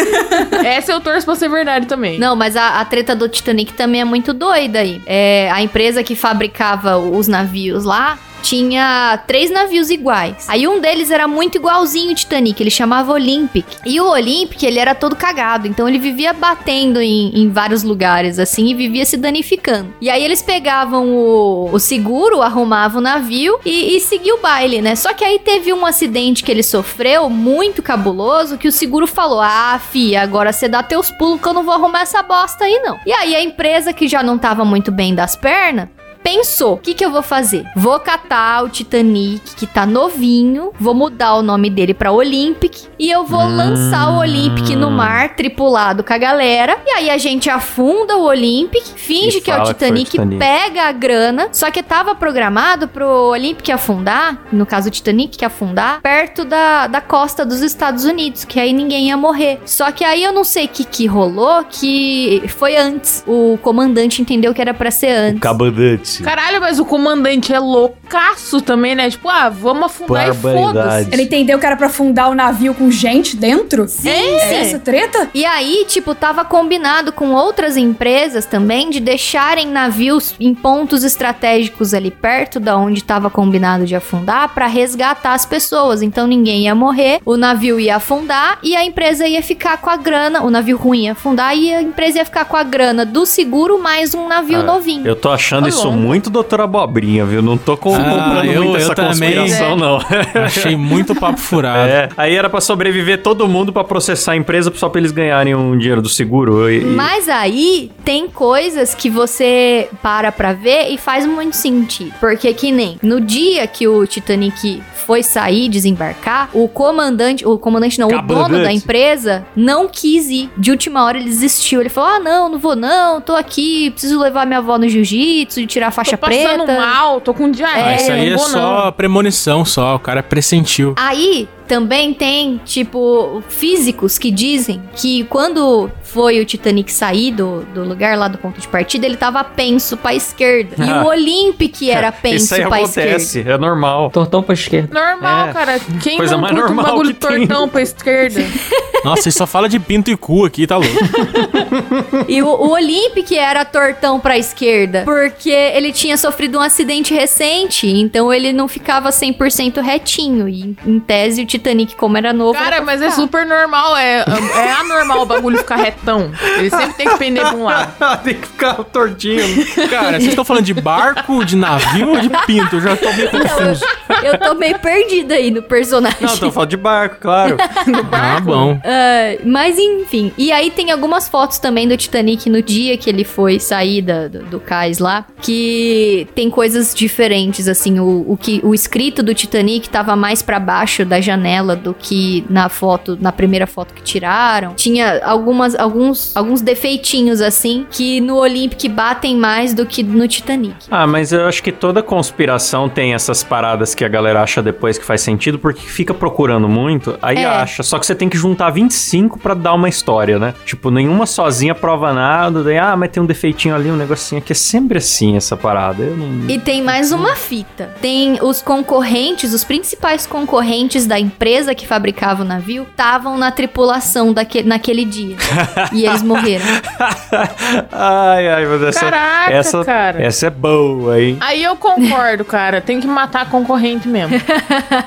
Essa 0.65 0.93
eu 0.93 1.01
torço 1.01 1.25
pra 1.25 1.35
ser 1.35 1.49
verdade 1.49 1.87
também. 1.87 2.19
Não, 2.19 2.37
mas 2.37 2.57
a, 2.57 2.81
a 2.81 2.85
treta 2.85 3.15
do 3.15 3.29
Titanic 3.29 3.73
também 3.73 4.01
é 4.01 4.05
muito 4.05 4.33
doida 4.33 4.81
aí. 4.81 5.01
É, 5.07 5.51
a 5.51 5.63
empresa 5.63 6.03
que 6.03 6.15
fabricava 6.15 6.97
os 6.99 7.29
navios 7.29 7.85
lá 7.85 8.19
tinha 8.45 9.19
três 9.27 9.51
navios 9.51 9.89
iguais. 9.89 10.47
Aí 10.49 10.69
um 10.69 10.79
deles 10.79 11.11
era 11.11 11.27
muito 11.27 11.57
igualzinho 11.57 12.13
o 12.13 12.15
Titanic, 12.15 12.63
ele 12.63 12.71
chamava 12.71 13.13
Olympic. 13.13 13.65
E 13.87 13.99
o 14.01 14.07
Olympic, 14.07 14.63
ele 14.63 14.79
era 14.79 14.95
todo 14.95 15.17
cagado, 15.17 15.67
então 15.67 15.89
ele 15.89 15.99
vivia 15.99 16.35
batendo 16.35 17.01
em, 17.01 17.31
em 17.35 17.49
vários 17.49 17.83
lugares, 17.83 18.39
assim, 18.39 18.69
e 18.69 18.75
vivia 18.75 19.07
se 19.07 19.17
danificando. 19.17 19.95
E 20.01 20.11
aí 20.11 20.23
eles 20.23 20.43
pegavam 20.43 21.09
o, 21.09 21.71
o 21.73 21.79
seguro, 21.79 22.43
arrumavam 22.43 22.99
o 22.99 23.03
navio 23.03 23.59
e, 23.65 23.97
e 23.97 24.01
seguiam 24.01 24.37
o 24.37 24.41
baile, 24.41 24.83
né? 24.83 24.95
Só 24.95 25.15
que 25.15 25.25
aí 25.25 25.39
teve 25.39 25.73
um 25.73 25.87
acidente 25.87 26.45
que 26.45 26.53
ele 26.53 26.63
sofreu, 26.63 27.31
muito 27.31 27.83
cabuloso, 27.83 28.59
que 28.59 28.69
o 28.69 28.73
seguro 28.73 29.07
falou, 29.07 29.41
ah, 29.41 29.81
fia, 29.91 30.21
agora 30.21 30.53
você 30.53 30.69
dá 30.69 30.83
teus 30.83 31.11
pulos 31.11 31.41
que 31.41 31.49
eu 31.49 31.55
não 31.55 31.65
vou 31.65 31.75
arrumar 31.75 32.03
essa 32.03 32.23
bosta 32.23 32.65
aí, 32.65 32.79
não. 32.81 32.99
E 33.07 33.13
aí 33.13 33.35
a 33.35 33.43
empresa, 33.43 33.93
que 33.93 34.07
já 34.07 34.23
não 34.23 34.37
tava 34.37 34.65
muito 34.65 34.93
bem 34.93 35.15
das 35.15 35.35
pernas, 35.35 35.89
pensou: 36.25 36.75
o 36.75 36.79
que, 36.79 36.95
que 36.95 37.05
eu 37.05 37.11
vou 37.13 37.23
fazer? 37.23 37.65
Vou 37.77 38.01
catar 38.01 38.65
o 38.65 38.69
Titanic, 38.69 39.55
que 39.55 39.67
tá 39.67 39.85
novinho, 39.87 40.73
vou 40.81 40.95
mudar 40.95 41.35
o 41.35 41.43
nome 41.43 41.69
dele 41.71 41.93
pra 41.95 42.11
Olympic 42.11 42.89
e 42.99 43.11
eu 43.11 43.25
vou 43.25 43.43
Hum. 43.45 43.57
lançar 43.57 44.11
o 44.11 44.19
Olympic 44.21 44.71
no 44.75 44.91
mar, 44.91 45.37
tripulado 45.37 46.03
com 46.03 46.13
a 46.13 46.19
galera. 46.19 46.79
E 46.87 46.91
aí 46.91 47.11
a 47.11 47.19
gente 47.19 47.51
afunda 47.51 48.17
o 48.17 48.23
Olympic, 48.25 48.83
finge 48.97 49.41
que 49.41 49.51
é 49.51 49.55
o 49.55 49.59
fala 49.59 49.69
que 49.69 49.71
o 49.73 49.75
Titanic, 49.75 50.11
Titanic. 50.13 50.39
pega 50.39 50.85
a 50.85 50.93
grana. 50.93 51.49
Só 51.53 51.71
que 51.71 51.83
tava 51.83 52.15
programado 52.15 52.89
pro 52.89 53.07
Olympic 53.31 53.69
afundar, 53.71 54.43
no 54.51 54.65
caso 54.65 54.89
o 54.89 54.91
Titanic 54.91 55.37
que 55.37 55.45
afundar, 55.45 56.01
perto 56.01 56.45
da, 56.45 56.87
da 56.87 57.01
costa 57.03 57.45
dos 57.45 57.61
Estados 57.61 58.05
Unidos, 58.05 58.45
que 58.45 58.59
aí 58.59 58.73
ninguém 58.73 59.09
ia 59.09 59.17
morrer. 59.17 59.61
Só 59.67 59.93
que 59.93 60.03
aí 60.05 60.25
eu 60.25 60.33
não 60.33 60.45
sei 60.45 60.65
o 60.65 60.69
que, 60.69 60.85
que 60.85 61.07
rolou, 61.07 61.65
que 61.69 62.43
foi 62.49 62.77
antes. 62.77 63.23
O 63.27 63.59
comandante 63.61 64.23
entendeu 64.23 64.55
que 64.55 64.61
era 64.63 64.73
pra 64.73 64.91
ser 64.91 65.11
antes. 65.11 65.41
Cabandante. 65.41 66.14
Caralho, 66.23 66.61
mas 66.61 66.79
o 66.79 66.85
comandante 66.85 67.53
é 67.53 67.59
loucaço 67.59 68.61
também, 68.61 68.95
né? 68.95 69.11
Tipo, 69.11 69.29
ah, 69.29 69.49
vamos 69.49 69.85
afundar 69.85 70.29
e 70.29 70.35
foda-se. 70.35 71.09
Ele 71.13 71.23
entendeu 71.23 71.59
que 71.59 71.67
era 71.67 71.77
pra 71.77 71.87
afundar 71.87 72.31
o 72.31 72.35
navio 72.35 72.75
com 72.75 72.91
gente 72.91 73.37
dentro? 73.37 73.89
Sim, 73.89 74.09
É 74.11 74.49
sim. 74.49 74.55
essa 74.57 74.79
treta? 74.79 75.29
E 75.35 75.45
aí, 75.45 75.85
tipo, 75.89 76.15
tava 76.15 76.45
combinado 76.45 77.13
com 77.13 77.33
outras 77.33 77.77
empresas 77.77 78.45
também 78.47 78.91
de 78.91 79.01
deixarem 79.01 79.67
navios 79.69 80.35
em 80.39 80.55
pontos 80.55 81.03
estratégicos 81.05 81.95
ali 81.95 82.11
perto 82.11 82.61
da 82.61 82.77
onde 82.77 83.03
tava 83.03 83.31
combinado 83.31 83.85
de 83.87 83.95
afundar 83.95 84.49
pra 84.55 84.67
resgatar 84.67 85.35
as 85.35 85.45
pessoas. 85.47 86.03
Então 86.03 86.27
ninguém 86.27 86.63
ia 86.65 86.75
morrer, 86.75 87.21
o 87.25 87.37
navio 87.37 87.79
ia 87.81 87.97
afundar 87.97 88.59
e 88.63 88.77
a 88.77 88.85
empresa 88.85 89.27
ia 89.27 89.43
ficar 89.43 89.79
com 89.79 89.91
a 89.91 89.97
grana, 89.97 90.43
o 90.43 90.51
navio 90.51 90.77
ruim 90.77 91.05
ia 91.05 91.13
afundar 91.13 91.57
e 91.57 91.73
a 91.73 91.83
empresa 91.83 92.19
ia 92.19 92.25
ficar 92.25 92.45
com 92.45 92.57
a 92.57 92.63
grana 92.63 93.05
do 93.05 93.25
seguro 93.27 93.81
mais 93.83 94.15
um 94.15 94.29
navio 94.29 94.61
Ah, 94.61 94.63
novinho. 94.63 95.07
Eu 95.07 95.17
tô 95.17 95.31
achando 95.31 95.63
Tá 95.65 95.69
isso. 95.69 95.91
Muito 96.05 96.31
doutor 96.31 96.61
Abobrinha, 96.61 97.25
viu? 97.25 97.41
Não 97.43 97.57
tô 97.57 97.77
com, 97.77 97.95
Ah, 97.95 97.99
comprando 97.99 98.45
eu- 98.47 98.63
muito 98.65 98.77
eu 98.77 98.83
essa 98.83 98.95
também. 98.95 99.35
conspiração, 99.37 99.77
não. 99.77 99.99
Achei 100.45 100.77
muito 100.77 101.15
papo 101.15 101.39
furado. 101.41 101.89
É, 101.89 102.09
aí 102.17 102.35
era 102.35 102.49
pra 102.51 102.61
sobreviver 102.61 103.23
todo 103.23 103.47
mundo 103.49 103.73
pra 103.73 103.85
processar 103.85 104.33
a 104.33 104.37
empresa 104.37 104.73
só 104.75 104.89
pra 104.89 105.01
eles 105.01 105.13
ganharem 105.13 105.55
um 105.55 105.77
dinheiro 105.77 106.03
do 106.03 106.09
seguro. 106.09 106.71
E, 106.71 106.81
e- 106.81 106.85
Mas 106.85 107.29
aí 107.29 107.91
tem 108.05 108.29
coisas 108.29 108.95
que 108.95 109.09
você 109.11 109.89
para 110.03 110.31
pra 110.33 110.53
ver 110.53 110.89
e 110.91 110.99
faz 110.99 111.27
muito 111.27 111.57
sentido. 111.57 112.13
Porque 112.21 112.53
que 112.55 112.71
nem 112.71 112.99
no 113.03 113.21
dia 113.21 113.67
que 113.67 113.87
o 113.89 114.07
Titanic 114.07 114.83
foi 115.07 115.23
sair, 115.23 115.69
desembarcar, 115.69 116.49
o 116.55 116.67
comandante, 116.67 117.47
o 117.47 117.59
comandante 117.59 117.99
não, 117.99 118.09
o 118.09 118.23
dono 118.23 118.63
da 118.63 118.73
empresa 118.73 119.45
não 119.55 119.87
quis 119.87 120.29
ir. 120.31 120.51
De 120.57 120.71
última 120.71 121.05
hora 121.05 121.19
ele 121.19 121.29
desistiu. 121.29 121.81
Ele 121.81 121.91
falou: 121.91 122.11
"Ah, 122.11 122.19
não, 122.21 122.49
não 122.49 122.59
vou 122.59 122.75
não, 122.75 123.21
tô 123.21 123.35
aqui, 123.37 123.91
preciso 123.91 124.19
levar 124.19 124.47
minha 124.47 124.59
avó 124.61 124.79
no 124.79 124.89
jiu-jitsu, 124.89 125.61
de 125.61 125.67
tirar 125.67 125.91
faixa 125.95 126.17
tô 126.17 126.27
passando 126.27 126.65
preta". 126.65 126.81
mal, 126.81 127.21
tô 127.21 127.33
com 127.33 127.51
diarreia. 127.51 127.87
Ah, 127.87 127.97
isso 127.97 128.13
aí 128.13 128.29
não 128.31 128.37
é 128.37 128.39
só 128.39 128.85
não. 128.87 128.93
premonição, 128.93 129.65
só. 129.65 129.95
O 129.95 129.99
cara 129.99 130.23
pressentiu. 130.23 130.95
Aí 130.97 131.49
também 131.67 132.13
tem, 132.13 132.61
tipo, 132.65 133.43
físicos 133.49 134.19
que 134.19 134.31
dizem 134.31 134.83
que 134.95 135.25
quando 135.25 135.91
foi 136.15 136.41
o 136.41 136.45
Titanic 136.47 136.93
sair 136.93 137.33
do, 137.33 137.63
do 137.75 137.83
lugar 137.85 138.17
lá 138.17 138.29
do 138.29 138.39
ponto 138.39 138.61
de 138.61 138.69
partida, 138.69 139.05
ele 139.05 139.17
tava 139.17 139.43
penso 139.43 139.97
pra 139.97 140.15
esquerda. 140.15 140.77
E 140.79 140.89
o 141.05 141.07
Olympic 141.09 141.83
era 141.91 142.13
penso 142.23 142.45
Isso 142.45 142.55
aí 142.55 142.67
pra 142.67 142.81
esquerda. 142.83 143.11
acontece, 143.11 143.41
é 143.47 143.59
normal. 143.59 144.11
Tortão 144.11 144.41
pra 144.43 144.55
esquerda. 144.55 144.89
Normal, 144.95 145.49
É. 145.49 145.53
cara. 145.53 145.81
Quem 146.03 146.17
Coisa 146.17 146.35
não 146.37 146.41
mais 146.43 146.71
um 146.71 146.77
bagulho 146.77 147.13
que 147.15 147.27
tem. 147.27 147.47
tortão 147.49 147.69
pra 147.69 147.83
esquerda? 147.83 148.41
Nossa, 149.05 149.25
ele 149.29 149.33
só 149.33 149.47
fala 149.47 149.69
de 149.69 149.79
pinto 149.79 150.11
e 150.11 150.17
cu 150.17 150.47
aqui, 150.47 150.67
tá 150.67 150.77
louco. 150.77 150.95
E 152.29 152.41
o, 152.43 152.47
o 152.47 152.71
Olympic 152.73 153.33
era 153.33 153.65
tortão 153.65 154.19
pra 154.19 154.39
esquerda, 154.39 155.03
porque 155.05 155.51
ele 155.51 155.93
tinha 155.93 156.17
sofrido 156.17 156.59
um 156.59 156.61
acidente 156.61 157.13
recente, 157.13 157.87
então 157.87 158.33
ele 158.33 158.53
não 158.53 158.67
ficava 158.69 159.11
100% 159.11 159.81
retinho. 159.83 160.49
E 160.49 160.75
em, 160.87 161.01
tese 161.01 161.43
o 161.43 161.47
Titanic, 161.47 161.95
como 161.97 162.17
era 162.17 162.33
novo. 162.33 162.55
Cara, 162.59 162.81
mas 162.81 163.03
é 163.03 163.11
ficar. 163.11 163.21
super 163.23 163.47
normal. 163.47 163.97
É, 163.97 164.25
é 164.57 164.73
anormal 164.73 165.23
o 165.23 165.27
bagulho 165.27 165.59
ficar 165.59 165.77
retão. 166.05 166.31
Ele 166.59 166.71
sempre 166.71 166.95
tem 166.95 167.09
que 167.09 167.19
pender 167.19 167.43
pra 167.47 167.57
um 167.57 167.65
lado. 167.65 167.95
Tem 168.25 168.35
que 168.35 168.47
ficar 168.47 168.75
tortinho. 168.85 169.65
Cara, 169.89 170.13
vocês 170.13 170.29
estão 170.29 170.45
falando 170.45 170.65
de 170.65 170.75
barco, 170.75 171.45
de 171.45 171.57
navio 171.57 172.11
ou 172.11 172.19
de 172.21 172.29
pinto? 172.47 172.77
Eu 172.77 172.81
já 172.81 172.97
tô 172.97 173.13
meio 173.13 173.31
confuso. 173.31 173.85
Eu 174.23 174.39
tô 174.39 174.55
meio 174.55 174.79
perdida 174.79 175.35
aí 175.35 175.51
no 175.51 175.63
personagem. 175.63 176.19
Não, 176.21 176.37
tô 176.39 176.51
falando 176.51 176.71
de 176.71 176.77
barco, 176.77 177.17
claro. 177.21 177.57
Ah, 178.13 178.41
bom. 178.41 178.81
Ah, 178.85 179.37
mas 179.45 179.79
enfim, 179.79 180.33
e 180.39 180.51
aí 180.53 180.71
tem 180.71 180.91
algumas 180.91 181.29
fotos 181.29 181.59
também 181.59 181.87
do 181.89 181.97
Titanic 181.97 182.49
no 182.49 182.63
dia 182.63 182.97
que 182.97 183.09
ele 183.11 183.25
foi 183.25 183.59
sair 183.59 184.03
da- 184.03 184.29
do, 184.29 184.39
do 184.45 184.61
cais 184.61 184.99
lá, 184.99 185.27
que 185.43 186.27
tem 186.35 186.51
coisas 186.51 186.95
diferentes, 186.95 187.69
assim, 187.69 187.99
o, 187.99 188.25
o 188.29 188.37
que 188.37 188.61
o 188.65 188.75
escrito 188.75 189.23
do 189.23 189.35
Titanic 189.35 189.89
tava 189.89 190.17
mais 190.17 190.43
pra 190.43 190.59
baixo 190.59 191.05
da 191.05 191.21
janela 191.21 191.77
do 191.77 191.95
que 191.95 192.45
na 192.49 192.69
foto, 192.69 193.17
na 193.21 193.33
primeira 193.33 193.67
foto 193.67 193.93
que 193.95 194.03
tiraram. 194.03 194.75
Tinha 194.75 195.21
algumas, 195.25 195.75
alguns, 195.95 196.37
alguns 196.37 196.61
defeitinhos, 196.61 197.41
assim, 197.41 197.87
que 197.91 198.21
no 198.21 198.37
Olympic 198.37 198.89
batem 198.89 199.37
mais 199.37 199.73
do 199.73 199.87
que 199.87 200.03
no 200.03 200.27
Titanic. 200.27 200.75
Ah, 200.91 201.07
mas 201.07 201.33
eu 201.33 201.47
acho 201.47 201.63
que 201.63 201.71
toda 201.71 202.03
conspiração 202.03 202.89
tem 202.89 203.15
essas 203.15 203.43
paradas 203.45 203.95
que 203.95 204.05
a 204.05 204.09
galera 204.09 204.43
acha 204.43 204.61
depois 204.61 204.99
que 204.99 205.05
faz 205.05 205.21
sentido, 205.21 205.59
porque 205.59 205.87
fica 205.87 206.13
procurando 206.13 206.69
muito, 206.69 207.17
aí 207.23 207.39
É. 207.39 207.45
acha. 207.45 207.83
Só 207.85 207.99
que 207.99 208.07
você 208.07 208.15
tem 208.15 208.29
que 208.29 208.37
juntar 208.37 208.71
25 208.71 209.39
pra 209.39 209.55
dar 209.55 209.75
uma 209.75 209.89
história, 209.89 210.39
né? 210.39 210.55
Tipo, 210.65 210.91
nenhuma 210.91 211.27
sozinha 211.27 211.75
prova 211.75 212.13
nada, 212.13 212.63
daí, 212.65 212.77
ah, 212.79 212.97
mas 212.97 213.11
tem 213.11 213.23
um 213.23 213.27
defeitinho 213.27 213.75
ali, 213.75 213.91
um 213.91 213.97
negocinho 213.97 214.41
aqui. 214.41 214.53
É 214.53 214.55
sempre 214.55 214.99
assim 214.99 215.37
essa 215.37 215.57
parada. 215.57 216.05
Não. 216.05 216.49
E 216.51 216.59
tem 216.59 216.83
mais 216.83 217.13
uma 217.13 217.37
fita. 217.37 217.95
Tem 218.01 218.39
os 218.43 218.61
concorrentes, 218.61 219.53
os 219.55 219.63
principais 219.65 220.27
concorrentes 220.27 221.07
da 221.07 221.19
empresa 221.19 221.75
que 221.75 221.87
fabricava 221.87 222.43
o 222.43 222.45
navio, 222.45 222.87
estavam 222.91 223.39
na 223.39 223.51
tripulação 223.53 224.33
daque, 224.33 224.63
naquele 224.63 225.05
dia. 225.05 225.37
e 225.93 226.07
eles 226.07 226.23
morreram. 226.23 226.65
ai, 227.93 228.49
ai, 228.49 228.67
mas 228.67 228.83
essa. 228.83 229.01
Caraca, 229.01 229.53
essa, 229.53 229.85
cara. 229.85 230.23
essa 230.23 230.47
é 230.47 230.51
boa, 230.51 231.21
hein? 231.21 231.37
Aí 231.41 231.63
eu 231.63 231.77
concordo, 231.77 232.45
cara. 232.45 232.81
Tem 232.81 233.01
que 233.01 233.07
matar 233.07 233.43
a 233.43 233.47
concorrente 233.47 234.09
mesmo. 234.09 234.35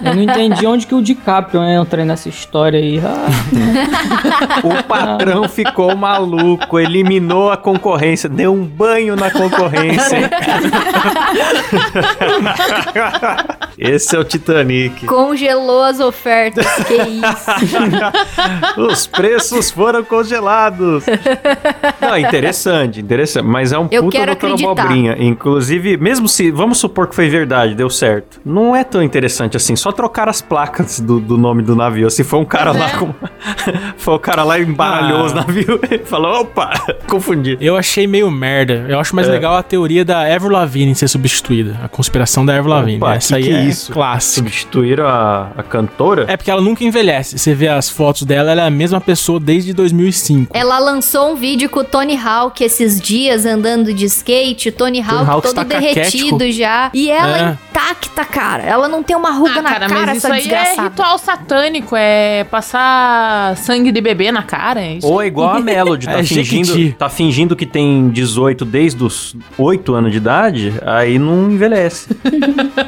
Eu 0.03 0.15
não 0.15 0.22
entendi 0.22 0.65
onde 0.65 0.86
que 0.86 0.96
o 0.96 1.01
DiCaprio 1.01 1.63
entra 1.63 2.05
nessa 2.05 2.29
história 2.29 2.79
aí. 2.79 3.00
Ah, 3.03 3.27
O 4.63 4.84
patrão 4.84 5.48
ficou 5.50 5.96
maluco, 5.96 6.79
eliminou 6.79 7.51
a 7.51 7.57
concorrência, 7.57 8.29
deu 8.29 8.53
um 8.53 8.63
banho 8.63 9.15
na 9.15 9.31
concorrência. 9.31 10.29
Esse 13.77 14.15
é 14.15 14.19
o 14.19 14.24
Titanic. 14.24 15.05
Congelou 15.05 15.84
as 15.84 16.00
ofertas. 16.00 16.65
que 16.88 16.93
isso. 16.96 18.77
Os 18.81 19.05
preços 19.07 19.69
foram 19.69 20.03
congelados. 20.03 21.03
Não, 22.01 22.15
é 22.15 22.22
interessante, 22.22 23.00
interessante. 23.00 23.46
Mas 23.46 23.72
é 23.72 23.77
um 23.79 23.88
Eu 23.91 24.03
puta 24.03 24.25
doutor 24.25 24.51
abobrinha. 24.53 25.15
Inclusive, 25.19 25.98
mesmo 25.98 26.27
se. 26.27 26.50
Vamos 26.51 26.77
supor 26.79 27.07
que 27.07 27.15
foi 27.15 27.29
verdade, 27.29 27.75
deu 27.75 27.89
certo. 27.89 28.39
Não 28.43 28.75
é 28.75 28.84
tão 28.84 29.01
interessante 29.03 29.55
assim. 29.57 29.75
Só 29.75 29.91
trocar 29.91 30.27
as 30.27 30.41
placas 30.41 31.00
do, 31.00 31.19
do 31.19 31.38
nome 31.38 31.62
do 31.62 31.75
navio. 31.75 32.10
Se 32.10 32.24
for 32.24 32.38
um 32.39 32.46
cara 32.46 32.72
Pois 32.72 32.79
lá 32.84 32.89
é. 32.89 32.98
com. 32.98 33.13
foi 33.98 34.13
o 34.15 34.19
cara 34.19 34.43
lá 34.43 34.57
e 34.60 34.63
embaralhou 34.63 35.19
Ah. 35.22 35.25
os 35.25 35.34
navios 35.34 35.79
e 35.91 36.00
falou: 36.00 36.41
opa, 36.41 36.72
confundi. 37.07 37.57
Eu 37.62 37.75
achei 37.77 38.07
meio 38.07 38.29
merda. 38.31 38.86
Eu 38.89 39.00
acho 39.00 39.15
mais 39.15 39.27
É. 39.27 39.31
legal 39.31 39.55
a 39.55 39.63
teoria 39.63 40.03
da 40.03 40.22
Avril 40.34 40.51
Lavigne 40.51 40.96
ser 40.96 41.07
substituída. 41.07 41.79
A 41.84 41.88
conspiração 41.88 42.46
da 42.46 42.57
Avril 42.57 42.74
Lavigne. 42.74 42.98
Opa, 42.98 43.15
Essa 43.15 43.36
que 43.39 43.43
aí 43.43 43.43
que 43.43 43.55
é 43.55 43.66
é 43.66 43.66
isso? 43.69 43.91
clássica. 43.91 44.36
Substituíram 44.47 45.07
a, 45.07 45.51
a 45.57 45.63
cantora? 45.63 46.25
É 46.27 46.36
porque 46.38 46.50
ela 46.51 46.62
nunca 46.62 46.83
envelhece. 46.83 47.38
Você 47.38 47.53
vê 47.53 47.67
as 47.67 47.89
fotos 47.89 48.24
dela, 48.24 48.51
ela 48.51 48.63
é 48.63 48.67
a 48.67 48.71
mesma 48.71 49.00
pessoa 49.01 49.39
desde 49.39 49.74
2005. 49.74 50.51
Ela 50.55 50.79
lançou 50.79 51.31
um 51.31 51.36
vídeo 51.36 51.69
com 51.69 51.79
o 51.79 51.83
Tony 51.83 52.17
Hawk 52.17 52.63
esses 52.63 53.00
dias 53.01 53.45
andando 53.45 53.93
de 53.93 54.05
skate. 54.05 54.69
O 54.69 54.71
Tony 54.71 55.01
Hawk, 55.01 55.29
Hawk 55.29 55.53
todo 55.53 55.63
derretido 55.65 56.31
caquético. 56.38 56.51
já. 56.51 56.91
E 56.93 57.09
ela 57.09 57.38
É. 57.38 57.57
intacta, 57.69 58.25
cara. 58.25 58.63
Ela 58.63 58.88
não 58.88 59.03
tem 59.03 59.15
uma 59.15 59.31
ruga 59.31 59.59
Ah, 59.59 59.62
na 59.62 59.69
cara, 59.69 59.88
cara, 59.88 60.15
isso 60.15 60.25
essa 60.27 60.33
aí 60.36 60.39
é 60.41 60.43
desgraçada. 60.43 60.89
ritual 60.89 61.17
satânico, 61.17 61.95
é 61.95 62.43
passar 62.45 63.55
sangue 63.57 63.91
de 63.91 64.01
bebê 64.01 64.31
na 64.31 64.43
cara. 64.43 64.81
é 64.81 64.93
Isso 64.95 65.07
Ou 65.07 65.21
é 65.21 65.27
igual 65.27 65.55
a 65.55 65.59
Melody, 65.59 66.05
tá, 66.07 66.19
É 66.19 66.24
fingindo, 66.24 66.67
Jequiti. 66.74 66.95
tá 66.97 67.09
fingindo 67.09 67.55
que 67.55 67.65
tem 67.65 68.09
18 68.09 68.65
desde 68.65 69.03
os 69.03 69.36
8 69.57 69.93
anos 69.93 70.12
de 70.12 70.17
idade, 70.17 70.74
aí 70.86 71.17
não 71.19 71.51
envelhece. 71.51 72.07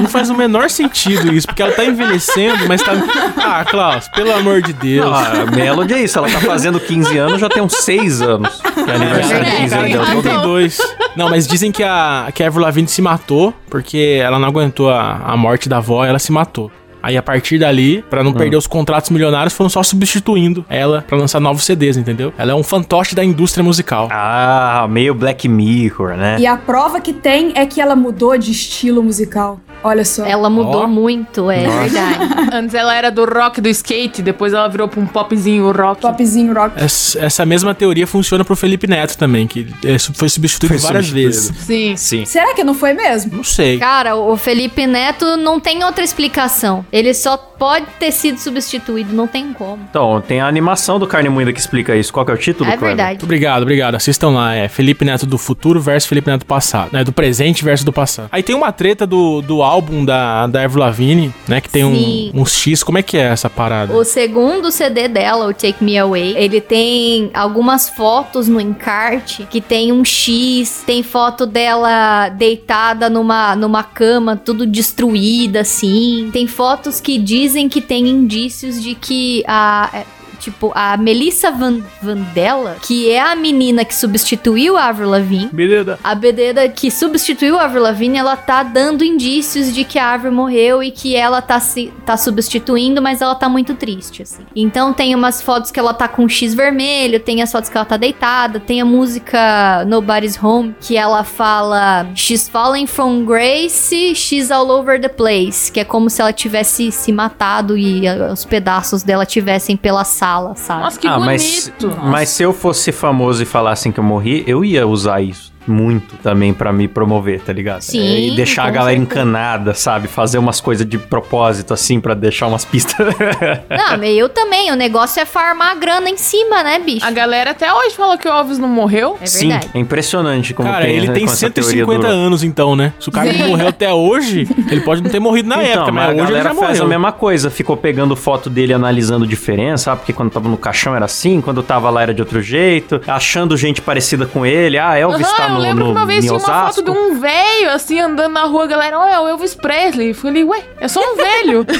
Não 0.00 0.08
faz 0.08 0.30
o 0.30 0.34
menor 0.34 0.68
sentido 0.70 1.32
isso, 1.32 1.46
porque 1.46 1.62
ela 1.62 1.72
tá 1.72 1.84
envelhecendo, 1.84 2.66
mas 2.68 2.82
tá. 2.82 2.92
Ah, 3.36 3.64
Klaus, 3.64 4.08
pelo 4.08 4.32
amor 4.32 4.62
de 4.62 4.72
Deus. 4.72 5.04
Não, 5.06 5.14
a 5.14 5.46
Melody 5.46 5.94
é 5.94 6.02
isso, 6.02 6.18
ela 6.18 6.28
tá 6.28 6.40
fazendo 6.40 6.78
15 6.80 7.18
anos, 7.18 7.40
já 7.40 7.48
tem 7.48 7.62
uns 7.62 7.74
6 7.76 8.22
anos. 8.22 8.60
Que 8.60 8.90
é 8.90 8.94
aniversário 8.94 9.44
de 9.44 9.50
verdade. 9.50 9.62
15 9.62 9.70
Cara, 9.70 9.82
anos 9.82 9.90
de 9.90 9.96
dela. 9.96 10.40
32. 10.40 10.78
Não, 11.16 11.28
mas 11.28 11.46
dizem 11.46 11.70
que 11.70 11.82
a, 11.82 12.28
que 12.34 12.42
a 12.42 12.46
Avril 12.46 12.62
Lavigne 12.62 12.88
se 12.88 13.02
matou 13.02 13.54
porque 13.68 14.20
ela 14.22 14.38
não 14.38 14.48
aguentou 14.48 14.90
a, 14.90 15.22
a 15.24 15.36
morte 15.36 15.68
da 15.68 15.78
avó, 15.78 16.04
ela 16.04 16.18
se 16.18 16.32
matou. 16.32 16.70
Aí 17.02 17.16
a 17.16 17.22
partir 17.22 17.58
dali, 17.58 18.02
pra 18.08 18.22
não 18.22 18.32
perder 18.32 18.56
os 18.56 18.66
contratos 18.66 19.10
milionários, 19.10 19.52
foram 19.52 19.68
só 19.68 19.82
substituindo 19.82 20.64
ela 20.68 21.04
pra 21.06 21.18
lançar 21.18 21.40
novos 21.40 21.64
CDs, 21.64 21.96
entendeu? 21.96 22.32
Ela 22.38 22.52
é 22.52 22.54
um 22.54 22.62
fantoche 22.62 23.14
da 23.14 23.24
indústria 23.24 23.64
musical. 23.64 24.08
Ah, 24.10 24.86
meio 24.88 25.14
Black 25.14 25.48
Mirror, 25.48 26.16
né? 26.16 26.36
E 26.38 26.46
a 26.46 26.56
prova 26.56 27.00
que 27.00 27.12
tem 27.12 27.52
é 27.54 27.66
que 27.66 27.80
ela 27.80 27.96
mudou 27.96 28.36
de 28.38 28.52
estilo 28.52 29.02
musical. 29.02 29.60
Olha 29.84 30.04
só. 30.04 30.24
Ela 30.24 30.48
mudou 30.50 30.82
Ó. 30.84 30.86
muito, 30.86 31.50
é 31.50 31.66
Nossa. 31.66 31.78
verdade. 31.80 32.18
Antes 32.54 32.74
ela 32.74 32.94
era 32.94 33.10
do 33.10 33.24
rock 33.24 33.60
do 33.60 33.68
skate, 33.68 34.22
depois 34.22 34.52
ela 34.52 34.68
virou 34.68 34.86
pra 34.88 35.00
um 35.00 35.06
popzinho 35.06 35.70
rock. 35.72 36.00
Popzinho 36.02 36.54
rock. 36.54 36.74
Essa, 36.76 37.18
essa 37.20 37.46
mesma 37.46 37.74
teoria 37.74 38.06
funciona 38.06 38.44
pro 38.44 38.54
Felipe 38.56 38.86
Neto 38.86 39.16
também, 39.16 39.46
que 39.46 39.66
é, 39.84 39.98
foi 39.98 40.28
substituído 40.28 40.74
Foi 40.74 40.82
várias 40.82 41.06
substituído. 41.06 41.52
vezes. 41.52 41.56
Sim. 41.66 41.96
Sim. 41.96 42.24
Será 42.24 42.54
que 42.54 42.62
não 42.64 42.74
foi 42.74 42.92
mesmo? 42.92 43.36
Não 43.36 43.44
sei. 43.44 43.78
Cara, 43.78 44.16
o 44.16 44.36
Felipe 44.36 44.86
Neto 44.86 45.36
não 45.36 45.58
tem 45.58 45.82
outra 45.84 46.04
explicação. 46.04 46.84
Ele 46.92 47.12
só 47.14 47.36
pode 47.36 47.86
ter 47.98 48.10
sido 48.12 48.38
substituído, 48.38 49.14
não 49.14 49.26
tem 49.26 49.52
como. 49.52 49.82
Então, 49.88 50.20
tem 50.20 50.40
a 50.40 50.46
animação 50.46 50.98
do 50.98 51.06
Carne 51.06 51.28
Moída 51.28 51.52
que 51.52 51.60
explica 51.60 51.94
isso. 51.96 52.12
Qual 52.12 52.24
que 52.26 52.32
é 52.32 52.34
o 52.34 52.38
título, 52.38 52.68
É 52.70 52.76
Kleber? 52.76 52.96
Verdade. 52.96 53.24
obrigado, 53.24 53.62
obrigado. 53.62 53.94
Assistam 53.94 54.30
lá. 54.30 54.54
É 54.54 54.68
Felipe 54.68 55.04
Neto 55.04 55.26
do 55.26 55.38
futuro 55.38 55.80
versus 55.80 56.08
Felipe 56.08 56.30
Neto 56.30 56.40
do 56.40 56.46
passado. 56.46 56.90
Né? 56.92 57.02
Do 57.04 57.12
presente 57.12 57.64
versus 57.64 57.84
do 57.84 57.92
passado. 57.92 58.28
Aí 58.32 58.42
tem 58.42 58.54
uma 58.54 58.72
treta 58.72 59.06
do, 59.06 59.40
do 59.40 59.62
álbum 59.72 60.04
da, 60.04 60.46
da 60.46 60.64
Avril 60.64 60.80
Lavigne, 60.80 61.34
né? 61.48 61.60
Que 61.60 61.68
tem 61.68 61.84
um, 61.84 62.30
um 62.34 62.46
X. 62.46 62.82
Como 62.82 62.98
é 62.98 63.02
que 63.02 63.16
é 63.16 63.22
essa 63.22 63.48
parada? 63.48 63.94
O 63.94 64.04
segundo 64.04 64.70
CD 64.70 65.08
dela, 65.08 65.46
o 65.46 65.54
Take 65.54 65.82
Me 65.82 65.98
Away, 65.98 66.34
ele 66.36 66.60
tem 66.60 67.30
algumas 67.32 67.88
fotos 67.88 68.48
no 68.48 68.60
encarte 68.60 69.46
que 69.50 69.60
tem 69.60 69.90
um 69.90 70.04
X, 70.04 70.82
tem 70.86 71.02
foto 71.02 71.46
dela 71.46 72.28
deitada 72.28 73.08
numa, 73.08 73.56
numa 73.56 73.82
cama, 73.82 74.36
tudo 74.36 74.66
destruída, 74.66 75.60
assim. 75.60 76.30
Tem 76.32 76.46
fotos 76.46 77.00
que 77.00 77.18
dizem 77.18 77.68
que 77.68 77.80
tem 77.80 78.06
indícios 78.08 78.82
de 78.82 78.94
que 78.94 79.42
a. 79.46 80.04
Tipo, 80.42 80.72
a 80.74 80.96
Melissa 80.96 81.52
Van, 81.52 81.80
Vandella, 82.02 82.76
que 82.82 83.08
é 83.08 83.20
a 83.20 83.36
menina 83.36 83.84
que 83.84 83.94
substituiu 83.94 84.76
a 84.76 84.86
Avril 84.88 85.10
Lavigne, 85.10 85.50
Menina. 85.52 86.00
a 86.02 86.14
Bededa 86.16 86.68
que 86.68 86.90
substituiu 86.90 87.56
a 87.56 87.64
Avril 87.64 87.82
Lavigne, 87.82 88.18
ela 88.18 88.36
tá 88.36 88.64
dando 88.64 89.04
indícios 89.04 89.72
de 89.72 89.84
que 89.84 90.00
a 90.00 90.14
Avril 90.14 90.32
morreu 90.32 90.82
e 90.82 90.90
que 90.90 91.14
ela 91.14 91.40
tá, 91.40 91.60
se, 91.60 91.92
tá 92.04 92.16
substituindo, 92.16 93.00
mas 93.00 93.22
ela 93.22 93.36
tá 93.36 93.48
muito 93.48 93.74
triste, 93.74 94.22
assim. 94.22 94.42
Então 94.56 94.92
tem 94.92 95.14
umas 95.14 95.40
fotos 95.40 95.70
que 95.70 95.78
ela 95.78 95.94
tá 95.94 96.08
com 96.08 96.24
um 96.24 96.28
X 96.28 96.54
vermelho, 96.54 97.20
tem 97.20 97.40
as 97.40 97.52
fotos 97.52 97.70
que 97.70 97.76
ela 97.76 97.86
tá 97.86 97.96
deitada, 97.96 98.58
tem 98.58 98.80
a 98.80 98.84
música 98.84 99.84
Nobody's 99.86 100.42
Home, 100.42 100.74
que 100.80 100.96
ela 100.96 101.22
fala 101.22 102.08
She's 102.16 102.48
falling 102.48 102.88
from 102.88 103.24
grace, 103.24 104.14
she's 104.16 104.50
all 104.50 104.72
over 104.72 105.00
the 105.00 105.08
place, 105.08 105.70
que 105.70 105.78
é 105.78 105.84
como 105.84 106.10
se 106.10 106.20
ela 106.20 106.32
tivesse 106.32 106.90
se 106.90 107.12
matado 107.12 107.76
e 107.78 108.08
ah, 108.08 108.32
os 108.32 108.44
pedaços 108.44 109.04
dela 109.04 109.24
tivessem 109.24 109.76
pela 109.76 110.02
sala, 110.02 110.31
sabe? 110.54 110.82
Nossa, 110.82 111.00
que 111.00 111.06
ah, 111.06 111.18
mas, 111.18 111.72
bonito. 111.80 112.00
mas 112.02 112.28
se 112.28 112.42
eu 112.42 112.52
fosse 112.52 112.92
famoso 112.92 113.42
e 113.42 113.46
falassem 113.46 113.92
que 113.92 114.00
eu 114.00 114.04
morri, 114.04 114.44
eu 114.46 114.64
ia 114.64 114.86
usar 114.86 115.20
isso 115.20 115.51
muito 115.66 116.16
também 116.16 116.52
pra 116.52 116.72
me 116.72 116.88
promover, 116.88 117.40
tá 117.40 117.52
ligado? 117.52 117.82
Sim, 117.82 118.00
É, 118.00 118.20
e 118.20 118.30
deixar 118.36 118.64
a 118.64 118.70
galera 118.70 118.96
certeza. 118.98 119.20
encanada, 119.20 119.74
sabe? 119.74 120.08
Fazer 120.08 120.38
umas 120.38 120.60
coisas 120.60 120.86
de 120.86 120.98
propósito, 120.98 121.72
assim, 121.74 122.00
pra 122.00 122.14
deixar 122.14 122.46
umas 122.46 122.64
pistas. 122.64 122.94
Não, 123.70 123.98
mas 123.98 124.16
eu 124.16 124.28
também. 124.28 124.70
O 124.72 124.74
negócio 124.76 125.20
é 125.20 125.24
farmar 125.24 125.72
a 125.72 125.74
grana 125.74 126.08
em 126.08 126.16
cima, 126.16 126.62
né, 126.62 126.78
bicho? 126.78 127.04
A 127.06 127.10
galera 127.10 127.50
até 127.52 127.72
hoje 127.72 127.94
fala 127.94 128.16
que 128.18 128.28
o 128.28 128.32
Elvis 128.32 128.58
não 128.58 128.68
morreu. 128.68 129.18
É 129.20 129.26
Sim, 129.26 129.52
é 129.52 129.78
impressionante 129.78 130.54
como 130.54 130.68
Cara, 130.68 130.84
tem, 130.84 130.96
ele 130.96 131.08
né, 131.08 131.12
tem 131.14 131.26
com 131.26 131.32
essa 131.32 131.50
teoria 131.50 131.84
150 131.84 132.06
do- 132.06 132.12
anos, 132.12 132.42
então, 132.44 132.74
né? 132.76 132.92
Se 132.98 133.08
o 133.08 133.12
cara 133.12 133.32
não 133.32 133.48
morreu 133.48 133.68
até 133.68 133.92
hoje, 133.92 134.46
ele 134.70 134.80
pode 134.80 135.02
não 135.02 135.10
ter 135.10 135.18
morrido 135.20 135.48
na 135.48 135.56
então, 135.62 135.72
época, 135.82 135.92
mas 135.92 136.02
mas, 136.02 136.08
a 136.08 136.12
hoje 136.12 136.20
ele 136.20 136.26
galera 136.32 136.48
já 136.48 136.54
faz 136.54 136.68
morreu. 136.78 136.84
a 136.84 136.88
mesma 136.88 137.12
coisa, 137.12 137.50
ficou 137.50 137.76
pegando 137.76 138.16
foto 138.16 138.50
dele 138.50 138.72
analisando 138.72 139.26
diferença, 139.26 139.84
sabe? 139.84 140.00
Porque 140.00 140.12
quando 140.12 140.30
tava 140.30 140.48
no 140.48 140.56
caixão 140.56 140.94
era 140.96 141.04
assim, 141.04 141.40
quando 141.40 141.62
tava 141.62 141.88
lá 141.90 142.02
era 142.02 142.14
de 142.14 142.20
outro 142.22 142.40
jeito, 142.42 143.00
achando 143.06 143.56
gente 143.56 143.80
parecida 143.80 144.26
com 144.26 144.44
ele. 144.46 144.78
Ah, 144.78 144.96
Elvis 144.98 145.26
Aham, 145.26 145.36
tá 145.36 145.48
eu 145.52 145.58
no, 145.58 145.60
lembro 145.60 145.84
no, 145.84 145.92
que 145.92 145.98
uma 145.98 146.06
vez 146.06 146.24
tinha 146.24 146.32
uma 146.32 146.40
foto 146.40 146.82
de 146.82 146.90
um 146.90 147.18
velho, 147.18 147.70
assim, 147.70 148.00
andando 148.00 148.32
na 148.32 148.44
rua, 148.44 148.64
a 148.64 148.66
galera, 148.66 148.98
olha, 148.98 149.12
é 149.12 149.20
o 149.20 149.28
Elvis 149.28 149.54
Presley. 149.54 150.08
Eu 150.08 150.14
falei, 150.14 150.44
ué, 150.44 150.62
é 150.80 150.88
só 150.88 151.00
um 151.00 151.16
velho. 151.16 151.66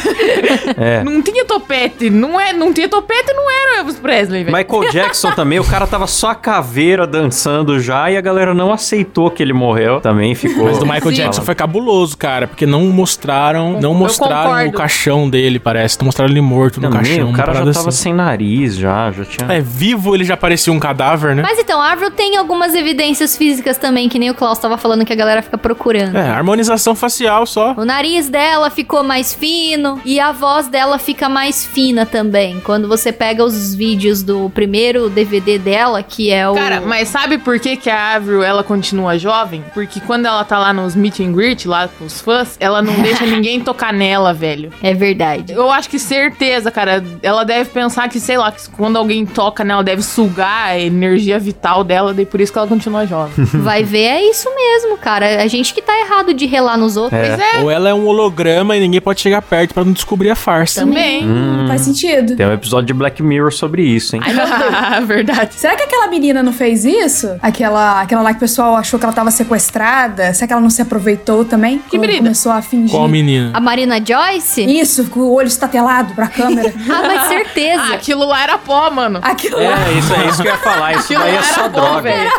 É. 0.77 1.03
não 1.05 1.21
tinha 1.23 1.45
topete, 1.45 2.09
não, 2.09 2.41
é, 2.41 2.53
não 2.53 2.73
tinha 2.73 2.89
topete, 2.89 3.33
não 3.33 3.51
era 3.51 3.73
o 3.73 3.79
Elvis 3.81 3.97
Presley, 3.97 4.45
velho. 4.45 4.57
Michael 4.57 4.91
Jackson 4.91 5.33
também, 5.33 5.59
o 5.59 5.65
cara 5.65 5.87
tava 5.87 6.07
só 6.07 6.31
a 6.31 6.35
caveira 6.35 7.07
dançando 7.07 7.79
já 7.79 8.11
e 8.11 8.17
a 8.17 8.21
galera 8.21 8.55
não 8.55 8.73
aceitou 8.73 9.31
que 9.31 9.43
ele 9.43 9.53
morreu. 9.53 10.01
Também 10.01 10.35
ficou. 10.35 10.65
Mas 10.65 10.79
do 10.79 10.87
Michael 10.87 11.11
Sim. 11.11 11.15
Jackson 11.15 11.43
foi 11.43 11.55
cabuloso, 11.55 12.17
cara, 12.17 12.47
porque 12.47 12.67
não 12.67 12.83
mostraram, 12.87 13.81
não 13.81 13.93
Eu 13.93 13.95
mostraram 13.95 14.69
o 14.69 14.73
caixão 14.73 15.29
dele, 15.29 15.59
parece. 15.59 15.99
Não 15.99 16.07
mostraram 16.07 16.31
ele 16.31 16.41
morto 16.41 16.81
no 16.81 16.91
caixão. 16.91 17.31
o 17.31 17.33
cara 17.33 17.53
já 17.53 17.61
tava 17.61 17.89
assim. 17.89 17.91
sem 17.91 18.15
nariz, 18.15 18.77
já, 18.77 19.11
já 19.11 19.25
tinha. 19.25 19.53
É, 19.53 19.61
vivo 19.61 20.15
ele 20.15 20.25
já 20.25 20.37
parecia 20.37 20.73
um 20.73 20.81
cadáver, 20.81 21.35
né? 21.35 21.43
Mas 21.43 21.59
então, 21.59 21.81
a 21.81 21.93
Avril 21.93 22.11
tem 22.11 22.37
algumas 22.37 22.75
evidências 22.75 23.37
físicas 23.37 23.62
também, 23.79 24.09
que 24.09 24.19
nem 24.19 24.31
o 24.31 24.35
Klaus 24.35 24.59
tava 24.59 24.77
falando 24.77 25.05
que 25.05 25.13
a 25.13 25.17
galera 25.17 25.43
fica 25.43 25.59
procurando. 25.59 26.17
É, 26.17 26.29
harmonização 26.29 26.95
facial 26.95 27.47
só. 27.47 27.75
O 27.77 27.85
nariz 27.85 28.29
dela 28.29 28.71
ficou 28.71 29.03
mais 29.03 29.33
fino 29.33 30.01
e 30.05 30.19
a 30.21 30.33
voz 30.33 30.69
dela 30.69 30.99
fica 30.99 31.29
mais 31.29 31.65
fina 31.65 32.05
também. 32.05 32.61
Quando 32.61 32.89
você 32.89 33.13
pega 33.13 33.45
os 33.45 33.75
vídeos 33.75 34.23
do 34.23 34.51
primeiro 34.51 35.09
DVD 35.09 35.59
dela, 35.59 36.03
que 36.03 36.31
é 36.31 36.49
o. 36.49 36.55
Cara, 36.55 36.81
mas 36.81 37.09
sabe 37.09 37.39
por 37.39 37.59
que, 37.59 37.77
que 37.77 37.91
a 37.91 38.15
Avril 38.15 38.43
ela 38.43 38.63
continua 38.63 39.19
jovem? 39.19 39.65
Porque 39.75 40.01
quando 40.01 40.27
ela 40.27 40.45
tá 40.45 40.59
lá 40.59 40.73
nos 40.73 40.95
meet 40.95 41.21
and 41.21 41.33
greet, 41.33 41.67
lá 41.67 41.89
com 41.89 42.05
os 42.05 42.21
fãs, 42.21 42.57
ela 42.59 42.83
não 42.83 42.95
deixa 43.03 43.25
ninguém 43.25 43.61
tocar 43.61 43.93
nela, 43.93 44.33
velho. 44.33 44.73
É 44.83 44.95
verdade. 44.95 45.53
Eu 45.53 45.71
acho 45.71 45.89
que 45.89 45.99
certeza, 45.99 46.71
cara. 46.71 47.03
Ela 47.23 47.45
deve 47.45 47.71
pensar 47.71 48.09
que, 48.09 48.19
sei 48.21 48.37
lá, 48.37 48.51
que 48.51 48.69
quando 48.71 48.97
alguém 48.97 49.25
toca 49.27 49.65
nela, 49.65 49.83
deve 49.83 50.03
sugar 50.03 50.69
a 50.69 50.79
energia 50.79 51.39
vital 51.39 51.85
dela, 51.85 52.13
daí 52.15 52.27
por 52.27 52.41
isso 52.41 52.53
que 52.53 52.59
ela 52.59 52.69
continua 52.69 53.07
jovem. 53.07 53.33
Vai 53.63 53.83
ver, 53.85 54.05
é 54.05 54.31
isso 54.31 54.49
mesmo, 54.55 54.97
cara. 54.99 55.43
A 55.43 55.47
gente 55.47 55.73
que 55.75 55.83
tá 55.83 55.99
errado 56.01 56.33
de 56.35 56.47
relar 56.47 56.77
nos 56.77 56.97
outros. 56.97 57.21
É. 57.21 57.37
Pois 57.37 57.55
é. 57.55 57.59
Ou 57.63 57.71
ela 57.71 57.89
é 57.89 57.95
um 57.95 58.07
holograma 58.07 58.77
e 58.77 58.81
ninguém 58.81 59.01
pode 59.01 59.21
chegar 59.21 59.43
perto 59.43 59.75
pra 59.75 59.85
não 59.85 59.93
descobrir 59.93 60.31
a 60.31 60.37
farsa. 60.37 60.81
Também. 60.81 61.25
Hum. 61.25 61.67
Faz 61.69 61.83
sentido. 61.83 62.37
Tem 62.37 62.47
um 62.47 62.53
episódio 62.53 62.87
de 62.87 62.93
Black 62.95 63.23
Mirror 63.23 63.53
sobre 63.53 63.83
isso, 63.83 64.17
hein? 64.17 64.23
Verdade. 65.07 65.55
Será 65.55 65.77
que 65.77 65.83
aquela 65.83 66.07
menina 66.07 66.43
não 66.43 66.53
fez 66.53 66.85
isso? 66.85 67.37
Aquela, 67.43 68.01
aquela 68.01 68.23
lá 68.23 68.31
que 68.31 68.37
o 68.37 68.41
pessoal 68.41 68.77
achou 68.77 68.99
que 68.99 69.05
ela 69.07 69.15
tava 69.15 69.31
sequestrada? 69.31 70.33
Será 70.35 70.47
que 70.47 70.53
ela 70.53 70.63
não 70.63 70.71
se 70.71 70.83
aproveitou 70.83 71.45
também? 71.45 71.79
Que 71.91 71.99
menina? 71.99 72.19
Começou 72.23 72.53
a 72.53 72.63
fingir. 72.63 72.91
Qual 72.91 73.09
menina? 73.09 73.51
A 73.55 73.61
Marina 73.61 73.97
Joyce? 74.05 74.63
Isso, 74.65 75.05
com 75.07 75.21
o 75.21 75.33
olho 75.35 75.49
estatelado 75.49 76.15
pra 76.15 76.29
câmera. 76.29 76.73
Ah, 76.93 77.03
mas 77.07 77.23
Ah, 77.23 77.29
certeza. 77.29 77.95
aquilo 77.95 78.25
lá 78.27 78.43
era 78.43 78.59
pó, 78.59 78.91
mano. 78.91 79.19
Aquilo 79.23 79.57
lá. 79.57 79.63
É, 79.89 79.93
isso 79.99 80.13
é 80.15 80.27
isso 80.29 80.43
que 80.43 80.49
eu 80.49 80.53
ia 80.53 80.59
falar. 80.59 80.93
Isso 80.93 81.01
Aquilo 81.05 81.21
daí 81.23 81.35
é 81.35 81.37
lá 81.37 81.43
só 81.43 81.63
pó, 81.63 81.69
droga. 81.81 82.03
velho. 82.03 82.31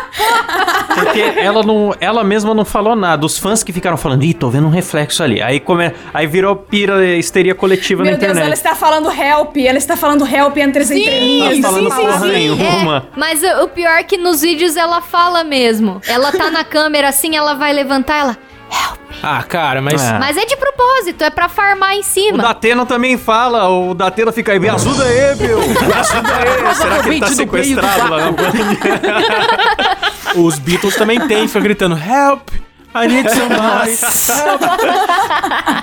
Porque 1.04 1.20
ela 1.20 1.62
não, 1.62 1.94
ela 2.00 2.22
mesma 2.22 2.54
não 2.54 2.64
falou 2.64 2.94
nada. 2.94 3.26
Os 3.26 3.38
fãs 3.38 3.62
que 3.62 3.72
ficaram 3.72 3.96
falando, 3.96 4.22
ih, 4.24 4.34
tô 4.34 4.48
vendo 4.48 4.66
um 4.66 4.70
reflexo 4.70 5.22
ali. 5.22 5.42
Aí, 5.42 5.58
come, 5.58 5.92
aí 6.12 6.26
virou 6.26 6.54
pira 6.54 7.04
histeria 7.16 7.54
coletiva 7.54 8.02
Meu 8.02 8.12
na 8.12 8.18
Deus, 8.18 8.30
internet. 8.30 8.46
ela 8.46 8.54
está 8.54 8.74
falando 8.74 9.10
help, 9.10 9.56
ela 9.56 9.78
está 9.78 9.96
falando 9.96 10.26
help 10.26 10.56
entre 10.58 10.82
as 10.82 10.90
entrelinhas. 10.90 11.60
tá 11.60 11.68
falando 11.68 11.90
sim, 11.90 11.96
sim, 11.96 12.02
porra 12.06 12.20
sim. 12.20 12.28
nenhuma. 12.28 13.06
É, 13.14 13.18
mas 13.18 13.42
o 13.42 13.64
o 13.64 13.68
pior 13.68 13.98
é 13.98 14.02
que 14.04 14.16
nos 14.16 14.42
vídeos 14.42 14.76
ela 14.76 15.00
fala 15.00 15.42
mesmo. 15.42 16.00
Ela 16.06 16.30
tá 16.30 16.50
na 16.50 16.62
câmera 16.64 17.08
assim, 17.08 17.34
ela 17.34 17.54
vai 17.54 17.72
levantar, 17.72 18.18
ela. 18.18 18.38
Ah, 19.22 19.42
cara, 19.42 19.80
mas. 19.80 20.02
É. 20.02 20.18
Mas 20.18 20.36
é 20.36 20.44
de 20.44 20.56
propósito, 20.56 21.22
é 21.24 21.30
pra 21.30 21.48
farmar 21.48 21.94
em 21.94 22.00
O 22.00 22.04
cima. 22.04 22.38
Datena 22.38 22.84
também 22.84 23.16
fala, 23.16 23.68
o 23.68 23.94
Datena 23.94 24.32
fica 24.32 24.52
aí, 24.52 24.58
me 24.58 24.68
ajuda 24.68 25.04
aí, 25.04 25.36
meu, 25.36 25.60
me 25.60 25.92
ajuda 25.92 26.36
aí. 26.36 26.74
Será 26.74 27.02
que 27.02 27.08
ele 27.08 27.20
tá 27.20 27.28
sequestrado 27.28 28.10
lá 28.10 28.18
na? 28.18 30.10
Os 30.36 30.58
Beatles 30.58 30.96
também 30.96 31.20
tem, 31.28 31.46
fica 31.46 31.60
gritando 31.60 31.96
Help! 31.96 32.63
I 32.94 33.08
need 33.08 33.28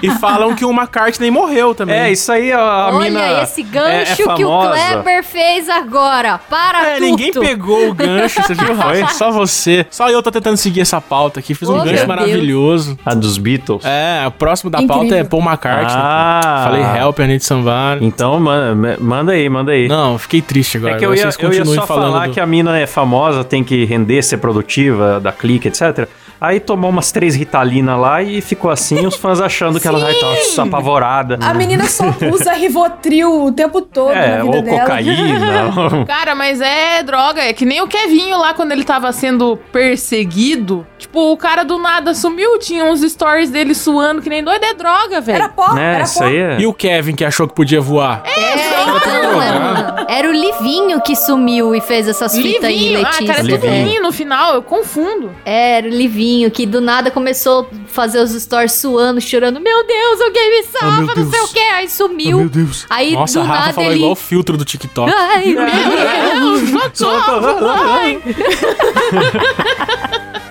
e 0.01 0.09
falam 0.11 0.55
que 0.55 0.65
o 0.65 0.71
McCartney 0.71 1.29
morreu 1.29 1.75
também. 1.75 1.95
É, 1.95 2.11
isso 2.11 2.31
aí, 2.31 2.51
a 2.51 2.89
Olha 2.93 3.09
mina 3.09 3.43
esse 3.43 3.61
é- 3.61 3.65
é 3.65 3.67
gancho 3.67 4.35
que 4.35 4.45
o. 4.45 4.61
Kleber 4.61 5.23
fez 5.23 5.69
agora. 5.69 6.39
Para 6.49 6.87
É, 6.87 6.93
tudo. 6.95 7.05
ninguém 7.05 7.31
pegou 7.33 7.89
o 7.89 7.93
gancho, 7.93 8.41
você 8.41 8.53
viu, 8.53 8.75
Rafa? 8.75 9.07
Só 9.13 9.31
você. 9.31 9.85
Só 9.89 10.09
eu 10.09 10.21
tô 10.23 10.31
tentando 10.31 10.57
seguir 10.57 10.81
essa 10.81 10.99
pauta 11.01 11.39
aqui. 11.39 11.53
Fiz 11.53 11.67
um 11.69 11.79
Oh, 11.79 11.83
gancho 11.83 12.07
maravilhoso. 12.07 12.97
A 13.05 13.13
dos 13.13 13.37
Beatles. 13.37 13.83
É, 13.85 14.23
o 14.27 14.31
próximo 14.31 14.69
da 14.69 14.79
Incrível. 14.81 15.01
pauta 15.01 15.15
é 15.15 15.23
Paul 15.23 15.43
McCartney. 15.43 15.95
Ah. 15.97 16.61
Falei 16.65 16.81
Help, 17.01 17.19
I 17.19 17.27
need 17.27 17.43
somebody. 17.43 18.05
Então, 18.05 18.39
manda, 18.39 18.97
manda 18.99 19.31
aí, 19.33 19.49
manda 19.49 19.71
aí. 19.71 19.87
Não, 19.87 20.17
fiquei 20.17 20.41
triste 20.41 20.77
agora. 20.77 20.95
É 20.95 20.97
que 20.97 21.05
eu 21.05 21.13
ia, 21.13 21.31
Vocês 21.31 21.37
eu 21.41 21.53
ia 21.53 21.65
só 21.65 21.85
falar 21.85 22.27
do- 22.27 22.33
que 22.33 22.39
a 22.39 22.45
mina 22.45 22.77
é 22.77 22.87
famosa, 22.87 23.43
tem 23.43 23.63
que 23.63 23.85
render, 23.85 24.21
ser 24.21 24.37
produtiva, 24.37 25.19
dar 25.19 25.31
clique, 25.33 25.67
etc. 25.67 26.07
Aí 26.41 26.59
tomou 26.59 26.89
umas 26.89 27.11
três 27.11 27.35
Ritalina 27.35 27.95
lá 27.95 28.23
e 28.23 28.41
ficou 28.41 28.71
assim, 28.71 29.05
os 29.05 29.15
fãs 29.15 29.39
achando 29.39 29.79
que 29.79 29.87
ela 29.87 29.99
vai 29.99 30.11
estar 30.13 30.63
apavorada. 30.63 31.37
A 31.39 31.53
menina 31.53 31.85
só 31.85 32.05
usa 32.33 32.53
Rivotril 32.53 33.43
o 33.45 33.51
tempo 33.51 33.79
todo 33.79 34.11
É, 34.11 34.37
na 34.37 34.43
vida 34.43 34.57
ou 34.57 34.61
dela. 34.63 34.79
cocaína. 34.81 36.05
Cara, 36.09 36.33
mas 36.33 36.59
é 36.59 37.03
droga. 37.03 37.43
É 37.43 37.53
que 37.53 37.63
nem 37.63 37.79
o 37.81 37.87
Kevinho 37.87 38.39
lá 38.39 38.55
quando 38.55 38.71
ele 38.71 38.83
tava 38.83 39.11
sendo 39.11 39.55
perseguido. 39.71 40.85
Tipo, 40.97 41.31
o 41.31 41.37
cara 41.37 41.63
do 41.63 41.77
nada 41.77 42.13
sumiu, 42.13 42.57
tinha 42.59 42.85
uns 42.85 43.01
stories 43.01 43.49
dele 43.49 43.73
suando 43.75 44.21
que 44.21 44.29
nem 44.29 44.43
doido. 44.43 44.63
É 44.63 44.73
droga, 44.73 45.21
velho. 45.21 45.35
Era 45.35 45.49
pó, 45.49 45.73
né, 45.73 45.95
era 45.95 46.03
isso 46.03 46.19
pó. 46.19 46.25
aí 46.25 46.37
é... 46.37 46.57
E 46.59 46.65
o 46.67 46.73
Kevin 46.73 47.13
que 47.15 47.25
achou 47.25 47.47
que 47.47 47.53
podia 47.53 47.81
voar? 47.81 48.23
É, 48.25 48.95
então, 48.97 49.41
era, 49.41 50.05
era 50.07 50.27
o 50.29 50.31
Livinho 50.31 51.01
que 51.01 51.15
sumiu 51.15 51.75
e 51.75 51.81
fez 51.81 52.07
essas 52.07 52.35
fitas 52.35 52.63
aí, 52.65 52.77
Livinho. 52.79 52.99
Ah, 53.05 53.09
Letícia. 53.11 53.27
cara, 53.27 53.39
é 53.39 53.41
tudo 53.43 53.51
Livinho. 53.65 53.83
Livinho 53.83 54.01
no 54.03 54.11
final. 54.11 54.53
Eu 54.55 54.61
confundo. 54.63 55.31
É, 55.45 55.77
Era 55.77 55.87
o 55.87 55.89
Livinho 55.91 56.30
que 56.51 56.65
do 56.65 56.79
nada 56.81 57.09
começou 57.11 57.67
a 57.71 57.87
fazer 57.87 58.19
os 58.19 58.31
stories 58.31 58.73
suando, 58.73 59.19
chorando. 59.19 59.59
Meu 59.59 59.85
Deus, 59.85 60.21
alguém 60.21 60.61
me 60.61 60.67
salva, 60.67 61.15
meu 61.15 61.15
não 61.15 61.31
sei 61.31 61.41
o 61.41 61.47
que. 61.49 61.59
Aí 61.59 61.89
sumiu. 61.89 62.49
Deus. 62.49 62.85
Aí 62.89 63.13
Nossa, 63.13 63.39
do 63.39 63.41
a 63.41 63.43
Rafa 63.47 63.59
nada 63.59 63.73
falou 63.73 63.89
ele. 63.91 63.99
igual 63.99 64.11
o 64.11 64.15
filtro 64.15 64.57
do 64.57 64.65
TikTok. 64.65 65.11
Ai, 65.13 65.45
meu 65.45 65.65
Deus, 66.61 66.89
socorro, 66.93 67.77
mãe. 67.85 68.21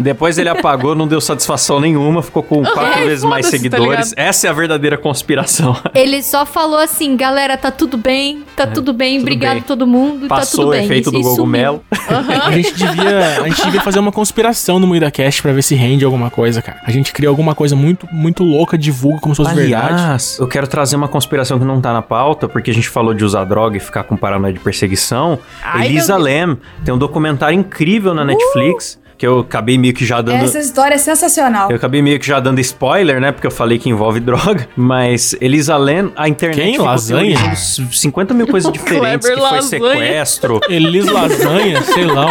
Depois 0.00 0.38
ele 0.38 0.48
apagou, 0.48 0.94
não 0.94 1.06
deu 1.06 1.20
satisfação 1.20 1.80
nenhuma, 1.80 2.22
ficou 2.22 2.42
com 2.42 2.62
quatro 2.64 3.00
É, 3.00 3.04
vezes 3.04 3.24
mais 3.24 3.46
tá 3.46 3.50
seguidores. 3.52 3.86
ligado? 4.10 4.12
Essa 4.16 4.46
é 4.46 4.50
a 4.50 4.52
verdadeira 4.52 4.96
conspiração. 4.98 5.76
Ele 5.94 6.22
só 6.22 6.44
falou 6.46 6.78
assim, 6.78 7.16
galera, 7.16 7.56
tá 7.56 7.70
tudo 7.70 7.96
bem, 7.96 8.42
tá 8.56 8.66
tudo 8.66 8.92
bem, 8.92 9.14
tudo 9.18 9.22
obrigado 9.22 9.54
bem. 9.54 9.62
todo 9.62 9.86
mundo, 9.86 10.28
tá 10.28 10.36
Passou 10.36 10.60
tudo 10.64 10.68
o 10.68 10.72
bem. 10.72 10.84
efeito 10.84 11.08
E- 11.10 11.12
do 11.12 11.18
e 11.18 11.22
sumiu. 11.22 11.36
cogumelo. 11.36 11.82
A 12.46 12.50
gente 12.52 12.74
devia, 12.74 13.42
a 13.42 13.48
gente 13.48 13.62
devia 13.64 13.80
fazer 13.80 13.98
uma 13.98 14.12
conspiração 14.12 14.78
no 14.78 14.86
MuidaCast 14.86 15.42
pra 15.42 15.52
ver 15.52 15.62
se 15.62 15.74
rende 15.74 16.04
alguma 16.04 16.30
coisa, 16.30 16.62
cara. 16.62 16.78
A 16.84 16.90
gente 16.90 17.12
cria 17.12 17.28
alguma 17.28 17.54
coisa 17.54 17.74
muito, 17.74 18.06
muito 18.12 18.42
louca, 18.44 18.76
divulga 18.78 19.20
como 19.20 19.34
se 19.34 19.42
fosse 19.42 19.54
verdade. 19.54 19.92
Aliás, 19.94 20.38
eu 20.40 20.46
quero 20.46 20.66
trazer 20.66 20.96
uma 20.96 21.08
conspiração 21.08 21.58
que 21.58 21.64
não 21.64 21.80
tá 21.80 21.92
na 21.92 22.02
pauta, 22.02 22.48
porque 22.48 22.70
a 22.70 22.74
gente 22.74 22.88
falou 22.88 23.12
de 23.14 23.24
usar 23.24 23.44
droga 23.44 23.76
e 23.76 23.80
ficar 23.80 24.04
com 24.04 24.16
paranoia 24.16 24.52
de 24.52 24.60
perseguição. 24.60 25.38
Ai, 25.62 25.86
Elisa 25.86 26.16
Lam 26.16 26.56
tem 26.84 26.94
um 26.94 26.98
documentário 26.98 27.58
incrível 27.58 28.14
na 28.14 28.24
Netflix, 28.24 28.98
que 29.18 29.26
eu 29.26 29.40
acabei 29.40 29.78
meio 29.78 29.94
que 29.94 30.04
já 30.04 30.20
dando... 30.20 30.44
Essa 30.44 30.58
história 30.58 30.94
é 30.94 30.98
sensacional. 30.98 31.70
Eu 31.70 31.76
acabei 31.76 32.02
meio 32.02 32.18
que 32.18 32.26
já 32.26 32.38
dando 32.38 32.60
spoiler, 32.60 33.20
né? 33.20 33.32
Porque 33.32 33.46
eu 33.46 33.50
falei 33.50 33.78
que 33.78 33.88
envolve 33.88 34.20
droga. 34.20 34.68
Mas 34.76 35.34
Elisa 35.40 35.76
Lam, 35.76 36.12
a 36.16 36.28
internet 36.28 36.72
Quem? 36.72 36.78
Lasanha? 36.78 37.36
teorizando 37.36 37.94
50 37.94 38.34
mil 38.34 38.46
coisas 38.46 38.70
diferentes, 38.72 39.28
que 39.28 39.36
foi 39.36 39.62
sequestro. 39.62 40.60
Elis 40.68 41.06
Lasanha, 41.06 41.82
sei 41.82 42.04
lá. 42.04 42.26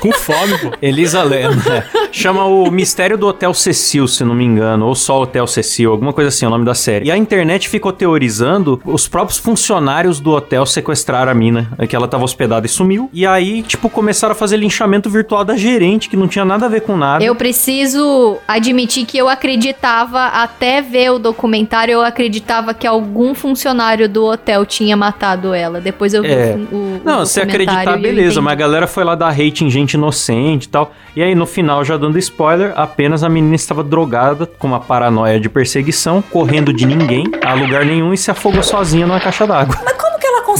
com 0.00 0.12
fome, 0.12 0.58
pô. 0.58 0.70
Elisa 0.82 1.22
Lam, 1.22 1.56
né? 1.66 1.84
Chama 2.12 2.44
o 2.44 2.70
Mistério 2.70 3.16
do 3.16 3.26
Hotel 3.26 3.52
Cecil, 3.54 4.06
se 4.06 4.24
não 4.24 4.34
me 4.34 4.44
engano. 4.44 4.86
Ou 4.86 4.94
só 4.94 5.22
Hotel 5.22 5.46
Cecil, 5.46 5.90
alguma 5.90 6.12
coisa 6.12 6.28
assim, 6.28 6.44
é 6.44 6.48
o 6.48 6.50
nome 6.50 6.64
da 6.64 6.74
série. 6.74 7.06
E 7.06 7.10
a 7.10 7.16
internet 7.16 7.68
ficou 7.68 7.92
teorizando, 7.92 8.80
os 8.84 9.08
próprios 9.08 9.38
funcionários 9.38 10.20
do 10.20 10.30
hotel 10.32 10.66
sequestraram 10.66 11.30
a 11.30 11.34
mina, 11.34 11.72
é 11.78 11.86
que 11.86 11.94
ela 11.96 12.08
tava 12.08 12.24
hospedada 12.24 12.66
e 12.66 12.68
sumiu. 12.68 13.10
E 13.12 13.26
aí, 13.26 13.62
tipo, 13.62 13.88
começaram 13.88 14.25
a 14.32 14.34
fazer 14.34 14.56
linchamento 14.56 15.08
virtual 15.10 15.44
da 15.44 15.56
gerente, 15.56 16.08
que 16.08 16.16
não 16.16 16.28
tinha 16.28 16.44
nada 16.44 16.66
a 16.66 16.68
ver 16.68 16.82
com 16.82 16.96
nada. 16.96 17.24
Eu 17.24 17.34
preciso 17.34 18.38
admitir 18.46 19.04
que 19.06 19.16
eu 19.18 19.28
acreditava, 19.28 20.26
até 20.26 20.80
ver 20.82 21.10
o 21.10 21.18
documentário, 21.18 21.92
eu 21.92 22.02
acreditava 22.02 22.72
que 22.74 22.86
algum 22.86 23.34
funcionário 23.34 24.08
do 24.08 24.24
hotel 24.24 24.64
tinha 24.66 24.96
matado 24.96 25.52
ela. 25.54 25.80
Depois 25.80 26.14
eu 26.14 26.22
vi 26.22 26.28
É. 26.28 26.56
o, 26.70 26.74
o 26.76 27.00
Não, 27.04 27.24
se 27.26 27.40
acreditar, 27.40 27.96
beleza, 27.98 28.40
mas 28.40 28.52
a 28.52 28.56
galera 28.56 28.86
foi 28.86 29.04
lá 29.04 29.14
dar 29.14 29.28
hate 29.30 29.64
em 29.64 29.70
gente 29.70 29.94
inocente 29.94 30.64
e 30.64 30.68
tal. 30.68 30.92
E 31.14 31.22
aí, 31.22 31.34
no 31.34 31.46
final, 31.46 31.84
já 31.84 31.96
dando 31.96 32.18
spoiler, 32.18 32.72
apenas 32.76 33.24
a 33.24 33.28
menina 33.28 33.54
estava 33.54 33.82
drogada, 33.82 34.46
com 34.46 34.66
uma 34.66 34.80
paranoia 34.80 35.40
de 35.40 35.48
perseguição, 35.48 36.22
correndo 36.22 36.72
de 36.72 36.84
ninguém, 36.86 37.24
a 37.44 37.54
lugar 37.54 37.84
nenhum 37.84 38.12
e 38.12 38.18
se 38.18 38.30
afogou 38.30 38.62
sozinha 38.62 39.06
numa 39.06 39.20
caixa 39.20 39.46
d'água. 39.46 39.76
Mas 39.84 39.94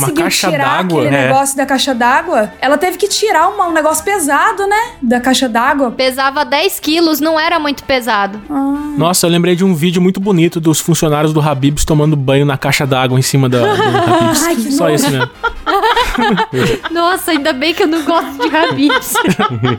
conseguiu 0.01 0.23
caixa 0.25 0.51
tirar 0.51 0.81
aquele 0.81 1.07
É. 1.07 1.11
negócio 1.29 1.57
da 1.57 1.67
caixa 1.67 1.95
d'água? 1.95 2.53
Ela 2.61 2.79
teve 2.79 2.97
que 2.97 3.09
tirar 3.09 3.49
uma- 3.49 3.67
um 3.69 3.73
negócio 3.73 4.05
pesado, 4.05 4.67
né? 4.67 4.91
Da 5.03 5.21
caixa 5.21 5.49
d'água. 5.49 5.91
Pesava 5.91 6.45
10 6.45 6.79
quilos, 6.81 7.21
não 7.21 7.39
era 7.39 7.59
muito 7.59 7.85
pesado. 7.85 8.41
Nossa, 8.97 9.27
eu 9.27 9.31
lembrei 9.31 9.55
de 9.57 9.65
um 9.65 9.75
vídeo 9.75 10.01
muito 10.01 10.21
bonito 10.21 10.61
dos 10.61 10.81
funcionários 10.81 11.33
do 11.33 11.41
Habibs 11.41 11.85
tomando 11.85 12.17
banho 12.17 12.47
na 12.47 12.57
caixa 12.57 12.87
d'água 12.87 13.19
em 13.19 13.23
cima 13.23 13.49
da, 13.49 13.59
do 13.59 13.67
Habibs. 13.83 14.43
Ai, 14.45 14.57
que 14.57 14.73
Só 14.73 14.85
nojo. 14.85 14.95
isso 14.95 15.11
mesmo. 15.11 15.31
Nossa, 16.91 17.31
ainda 17.33 17.53
bem 17.53 17.75
que 17.75 17.83
eu 17.83 17.87
não 17.87 18.03
gosto 18.05 18.39
de 18.43 18.49
rabis. 18.49 19.15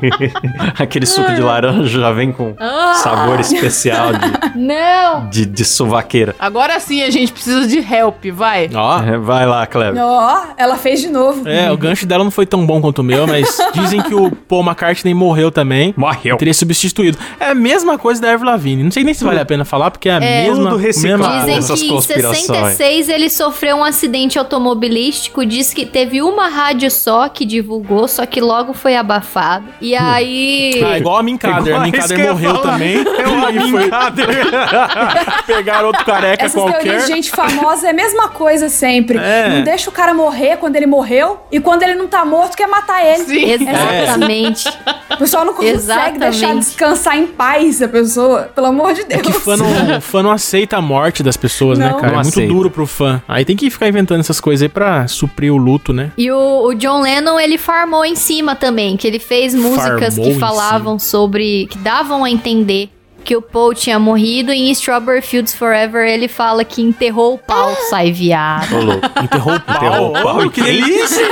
Aquele 0.80 1.06
suco 1.06 1.34
de 1.34 1.42
laranja 1.42 2.00
já 2.00 2.12
vem 2.12 2.32
com 2.32 2.54
Ah. 2.60 2.94
sabor 2.96 3.40
especial 3.40 4.10
de, 4.14 4.58
não! 4.60 5.30
de, 5.30 5.46
de 5.46 5.66
suvaqueira. 5.66 6.36
Agora 6.40 6.80
sim 6.80 7.02
a 7.04 7.10
gente 7.10 7.32
precisa 7.32 7.68
de 7.68 7.78
help, 7.80 8.26
vai. 8.34 8.70
Ó. 8.74 9.02
É, 9.04 9.18
Vai 9.18 9.46
lá, 9.46 9.66
Kleber. 9.68 10.02
Ó, 10.04 10.44
ela 10.58 10.76
fez 10.78 11.02
de 11.02 11.10
novo. 11.10 11.48
É, 11.48 11.72
o 11.72 11.78
gancho 11.78 12.06
dela 12.06 12.24
não 12.24 12.32
foi 12.32 12.46
tão 12.46 12.66
bom 12.66 12.80
quanto 12.82 13.00
o 13.00 13.04
meu, 13.04 13.28
mas 13.28 13.58
dizem 13.74 14.02
que 14.02 14.14
o 14.14 14.32
Paul 14.32 14.64
McCartney 14.64 15.14
morreu 15.14 15.52
também. 15.52 15.94
Morreu. 15.98 16.38
Teria 16.38 16.54
substituído. 16.54 17.18
É 17.40 17.50
a 17.52 17.56
mesma 17.56 17.98
coisa 17.98 18.22
da 18.22 18.32
Avril 18.34 18.50
Lavigne. 18.50 18.84
Não 18.84 18.92
sei 18.92 19.04
nem 19.04 19.14
se 19.14 19.24
vale 19.24 19.40
a 19.40 19.46
pena 19.46 19.66
falar, 19.66 19.92
porque 19.92 20.08
é 20.10 20.14
a 20.14 20.24
É. 20.24 20.44
mesma... 20.48 20.70
Tudo 20.72 20.78
mesma- 20.82 21.40
Dizem 21.40 21.56
essas 21.58 21.80
que 21.80 21.88
em 21.88 21.90
conspirações. 21.90 22.38
66 22.46 23.10
ele 23.10 23.30
sofreu 23.30 23.78
um 23.78 23.84
acidente 23.84 24.38
automobilístico, 24.40 25.46
diz 25.46 25.74
que 25.74 25.86
teve 25.86 26.22
uma 26.30 26.48
rádio 26.48 26.90
só 26.92 27.28
que 27.30 27.46
divulgou, 27.46 28.08
só 28.08 28.26
que 28.26 28.40
logo 28.42 28.74
foi 28.74 28.96
abafado. 28.96 29.66
E 29.82 29.96
aí. 29.96 30.82
Ah, 30.86 30.98
igual 30.98 31.18
a 31.18 31.24
Minkader. 31.24 31.76
A 31.76 31.80
Minkader 31.82 32.30
morreu 32.30 32.56
falar. 32.56 32.72
também. 32.74 32.98
É 32.98 33.28
uma 33.28 33.52
e 33.52 33.60
foi 33.60 33.82
brincadeira. 33.82 34.68
pegar 35.46 35.86
outro 35.86 36.06
careca 36.06 36.46
Essas 36.46 36.62
qualquer. 36.62 36.80
teorias 36.82 37.08
de 37.08 37.14
gente 37.14 37.32
famosa 37.32 37.88
é 37.88 37.90
a 37.92 37.94
mesma 37.94 38.30
coisa 38.30 38.70
sempre. 38.70 39.18
É. 39.18 39.50
Não 39.50 39.64
deixa 39.64 39.90
o 39.90 39.94
cara 39.94 40.14
morrer 40.14 40.58
quando 40.58 40.76
ele 40.76 40.86
morreu 40.88 41.40
e 41.52 41.60
quando 41.60 41.84
ele 41.84 41.96
não 41.96 42.08
tá 42.08 42.24
morto 42.26 42.56
quer 42.56 42.68
matar 42.68 43.04
ele. 43.06 43.24
Sim. 43.26 43.52
Exatamente. 43.52 44.68
O 45.12 45.18
pessoal 45.18 45.46
não 45.46 45.54
consegue 45.54 45.76
Exatamente. 45.76 46.20
deixar 46.20 46.56
descansar 46.56 47.18
em 47.18 47.28
paz 47.28 47.82
a 47.82 47.88
pessoa. 47.88 48.50
Pelo 48.54 48.68
amor 48.68 48.94
de 48.94 49.04
Deus. 49.04 49.20
É 49.22 49.24
que 49.24 49.32
fã 49.34 49.58
não, 49.58 50.02
fã 50.02 50.24
não 50.24 50.32
aceita 50.32 50.78
a 50.78 50.82
morte 50.82 51.24
das 51.24 51.38
pessoas, 51.38 51.78
né, 51.80 51.90
Não. 51.90 52.00
cara? 52.00 52.14
Não 52.14 52.20
é 52.20 52.24
muito 52.24 52.36
aceita. 52.36 52.54
duro 52.54 52.70
pro 52.70 52.86
fã. 52.86 53.22
Aí 53.28 53.46
tem 53.46 53.56
que 53.56 53.70
ficar 53.70 53.88
inventando 53.88 54.20
essas 54.20 54.40
coisas 54.40 54.64
aí 54.64 54.70
pra 54.70 55.08
suprir 55.08 55.52
o 55.54 55.58
luto, 55.58 55.94
né? 55.94 56.12
E 56.18 56.32
o, 56.32 56.64
o 56.66 56.74
John 56.74 57.02
Lennon, 57.02 57.40
ele 57.40 57.58
farmou 57.58 58.04
em 58.04 58.16
cima 58.16 58.56
também, 58.56 58.98
que 58.98 59.06
ele 59.06 59.20
fez 59.20 59.54
músicas 59.54 60.16
Farmou 60.16 60.34
que 60.34 60.40
falavam 60.40 60.98
sobre. 60.98 61.68
que 61.68 61.78
davam 61.78 62.24
a 62.24 62.30
entender 62.30 62.90
que 63.28 63.36
o 63.36 63.42
Paul 63.42 63.74
tinha 63.74 64.00
morrido. 64.00 64.54
E 64.54 64.70
em 64.70 64.72
Strawberry 64.72 65.22
Fields 65.22 65.54
Forever 65.54 66.08
ele 66.08 66.30
fala 66.30 66.64
que 66.64 66.82
enterrou 66.82 67.34
o 67.34 67.38
pau. 67.38 67.76
Sai 67.90 68.10
viado. 68.10 68.74
Ô, 68.74 68.82
louco. 68.82 69.06
Enterrou 69.22 69.54
o 69.54 69.60
pau. 69.60 69.76
Enterrou 69.76 70.10
o 70.10 70.14
pau 70.24 70.46
e 70.46 70.50
que 70.50 70.62
delícia! 70.62 71.28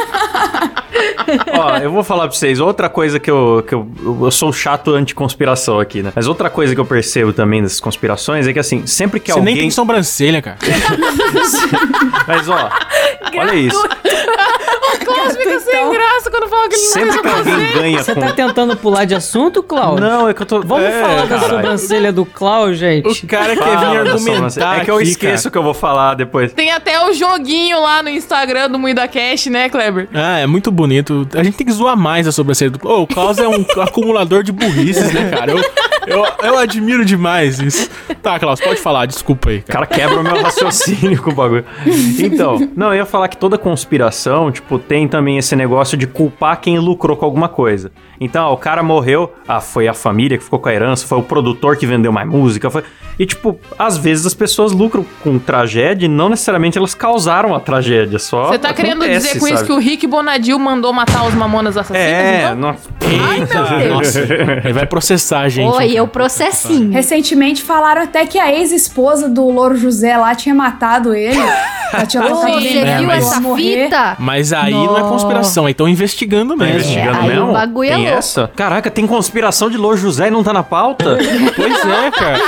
Ó, 1.58 1.78
eu 1.78 1.90
vou 1.92 2.04
falar 2.04 2.28
pra 2.28 2.36
vocês, 2.36 2.60
outra 2.60 2.90
coisa 2.90 3.20
que 3.20 3.32
eu, 3.32 3.64
que 3.66 3.74
eu, 3.74 3.90
eu 4.22 4.32
sou 4.32 4.52
chato 4.52 4.94
anti-conspiração 4.94 5.80
aqui, 5.80 6.04
né? 6.04 6.12
Mas 6.14 6.28
outra 6.28 6.50
coisa 6.50 6.76
que 6.76 6.80
eu 6.80 6.86
percebo 6.86 7.32
também 7.32 7.64
dessas 7.64 7.80
conspirações 7.80 8.46
é 8.46 8.54
que, 8.54 8.60
assim, 8.60 8.86
sempre 8.86 9.20
que 9.20 9.32
Você 9.32 9.40
nem 9.40 9.54
alguém... 9.54 9.64
tem 9.64 9.72
sobrancelha, 9.72 10.42
cara. 10.42 10.58
Mas, 12.28 12.50
ó, 12.50 12.70
olha 13.38 13.56
isso. 13.56 13.82
O 14.96 15.06
Klaus 15.06 15.36
fica 15.36 15.60
sem 15.60 15.92
graça 15.92 16.32
quando 16.32 16.48
fala 16.48 16.70
que 16.70 16.76
ele 16.76 16.84
não 16.84 16.92
Sempre 16.92 17.22
que 17.22 17.28
alguém 17.28 17.74
ganha 17.74 18.04
Você 18.04 18.14
com... 18.14 18.22
tá 18.22 18.32
tentando 18.32 18.78
pular 18.78 19.06
de 19.06 19.16
assunto, 19.16 19.62
Cláudio? 19.62 20.06
Não, 20.06 20.30
é 20.30 20.34
que 20.34 20.42
eu 20.42 20.46
tô... 20.46 20.62
Vamos 20.62 20.86
é, 20.86 21.02
falar 21.02 21.26
da 21.26 21.40
caralho. 21.40 21.62
Sobrancelha 21.86 22.12
do 22.12 22.26
Cláudio, 22.26 22.76
gente. 22.76 23.26
O 23.26 23.28
cara 23.28 23.56
quer 23.56 23.78
vir 23.78 23.86
argumentar. 23.86 24.78
É 24.82 24.86
que 24.86 24.92
eu 24.92 24.96
aqui, 24.96 25.10
esqueço 25.10 25.48
o 25.48 25.52
que 25.52 25.58
eu 25.58 25.64
vou 25.64 25.74
falar 25.74 26.16
depois. 26.16 26.52
Tem 26.54 26.72
até 26.72 27.04
o 27.06 27.14
joguinho 27.14 27.80
lá 27.82 28.02
no 28.04 28.10
Instagram 28.10 28.70
do 28.70 28.80
Muida 28.80 29.08
Cash, 29.08 29.48
né, 29.48 29.70
Kleber? 29.70 30.08
Ah, 30.14 30.40
é 30.40 30.48
muito 30.48 30.72
bonito. 30.72 31.28
A 31.34 31.44
gente 31.44 31.56
tem 31.58 31.66
que 31.66 31.74
zoar 31.74 31.98
mais 31.98 32.28
a 32.28 32.32
sobrancelha 32.32 32.72
do... 32.72 32.88
Ô, 32.88 33.04
o 33.04 33.08
Klaus 33.08 33.38
é 33.38 33.48
um 33.48 33.66
acumulador 33.82 34.44
de 34.44 34.52
burrices, 34.52 35.12
né, 35.14 35.30
cara? 35.30 35.52
Eu, 35.52 35.58
eu, 36.08 36.26
eu 36.44 36.58
admiro 36.58 37.06
demais 37.06 37.60
isso. 37.60 37.90
Tá, 38.22 38.40
Klaus, 38.40 38.60
pode 38.60 38.80
falar. 38.80 39.06
Desculpa 39.06 39.50
aí, 39.50 39.58
O 39.60 39.64
cara. 39.64 39.86
cara 39.86 40.00
quebra 40.00 40.20
o 40.20 40.24
meu 40.24 40.42
raciocínio 40.42 41.22
com 41.22 41.32
o 41.32 41.34
bagulho. 41.34 41.66
Então, 42.20 42.70
não, 42.76 42.88
eu 42.88 42.96
ia 42.96 43.06
falar 43.06 43.28
que 43.28 43.38
toda 43.38 43.58
conspiração, 43.58 44.52
tipo, 44.52 44.80
tem 44.80 45.08
também 45.08 45.38
esse 45.38 45.56
negócio 45.56 45.98
de 45.98 46.08
culpar 46.08 46.60
quem 46.60 46.80
lucrou 46.80 47.16
com 47.16 47.26
alguma 47.26 47.48
coisa. 47.50 47.92
Então, 48.20 48.46
ó, 48.48 48.54
o 48.54 48.58
cara 48.58 48.82
morreu, 48.82 49.34
ah, 49.48 49.60
foi 49.60 49.88
a 49.88 49.94
família 49.94 50.38
que 50.38 50.44
ficou 50.44 50.60
com 50.60 50.70
a 50.70 50.74
herança, 50.74 51.06
foi 51.06 51.18
o 51.18 51.24
produtor 51.24 51.75
que 51.76 51.86
vendeu 51.86 52.12
mais 52.12 52.28
música, 52.28 52.70
foi... 52.70 52.84
E, 53.18 53.26
tipo, 53.26 53.58
às 53.80 53.98
vezes 53.98 54.26
as 54.26 54.34
pessoas 54.34 54.72
lucram 54.72 55.06
com 55.24 55.40
tragédia 55.40 56.06
e 56.06 56.10
não 56.10 56.30
necessariamente 56.30 56.78
elas 56.78 56.94
causaram 56.94 57.56
a 57.56 57.60
tragédia, 57.60 58.20
só 58.20 58.48
Você 58.50 58.60
tá 58.60 58.74
querendo 58.74 59.08
dizer 59.08 59.40
com 59.40 59.48
isso 59.48 59.56
sabe? 59.58 59.68
que 59.68 59.72
o 59.74 59.78
Rick 59.78 60.06
Bonadil 60.08 60.60
mandou 60.60 60.92
matar 60.92 61.26
os 61.26 61.34
mamonas 61.34 61.78
assassinas? 61.78 62.02
É, 62.12 62.44
então? 62.44 62.56
nossa. 62.56 62.90
Eita, 63.40 63.60
nossa. 63.94 64.20
Ele 64.64 64.74
vai 64.74 64.86
processar 64.86 65.42
a 65.42 65.50
gente. 65.50 65.74
Oi, 65.76 65.92
eu 65.94 66.08
processinho. 66.08 66.92
Recentemente 66.92 67.64
falaram 67.64 68.02
até 68.02 68.26
que 68.26 68.38
a 68.38 68.52
ex-esposa 68.54 69.30
do 69.30 69.50
Louro 69.50 69.78
José 69.78 70.18
lá 70.18 70.36
tinha 70.36 70.54
matado 70.56 71.14
ele. 71.14 71.40
Ela 71.94 72.06
tinha 72.08 72.24
você 72.24 72.50
ele 72.50 72.80
É, 72.80 72.98
viu 72.98 73.08
mas- 73.08 73.26
essa 73.26 73.40
fita? 73.56 74.16
Mas 74.20 74.52
aí 74.52 74.74
não 74.74 74.98
é 74.98 75.02
conspiração, 75.02 75.66
aí 75.66 75.72
estão 75.72 75.88
investigando 75.88 76.58
mesmo. 76.58 76.74
Investigando 76.74 77.20
aí 77.20 77.28
mesmo? 77.30 77.50
o 77.50 77.54
bagulho 77.54 77.90
é 77.90 77.94
tem 77.94 78.04
louco. 78.04 78.18
essa? 78.18 78.52
Caraca, 78.54 78.90
tem 78.92 79.08
conspiração 79.08 79.70
de 79.70 79.78
Louro 79.78 79.96
José 79.96 80.28
e 80.28 80.32
não 80.32 80.44
tá 80.44 80.52
na 80.52 80.64
pauta? 80.64 81.18
Pois 81.56 81.86
é, 81.86 82.12
cara. 82.12 82.40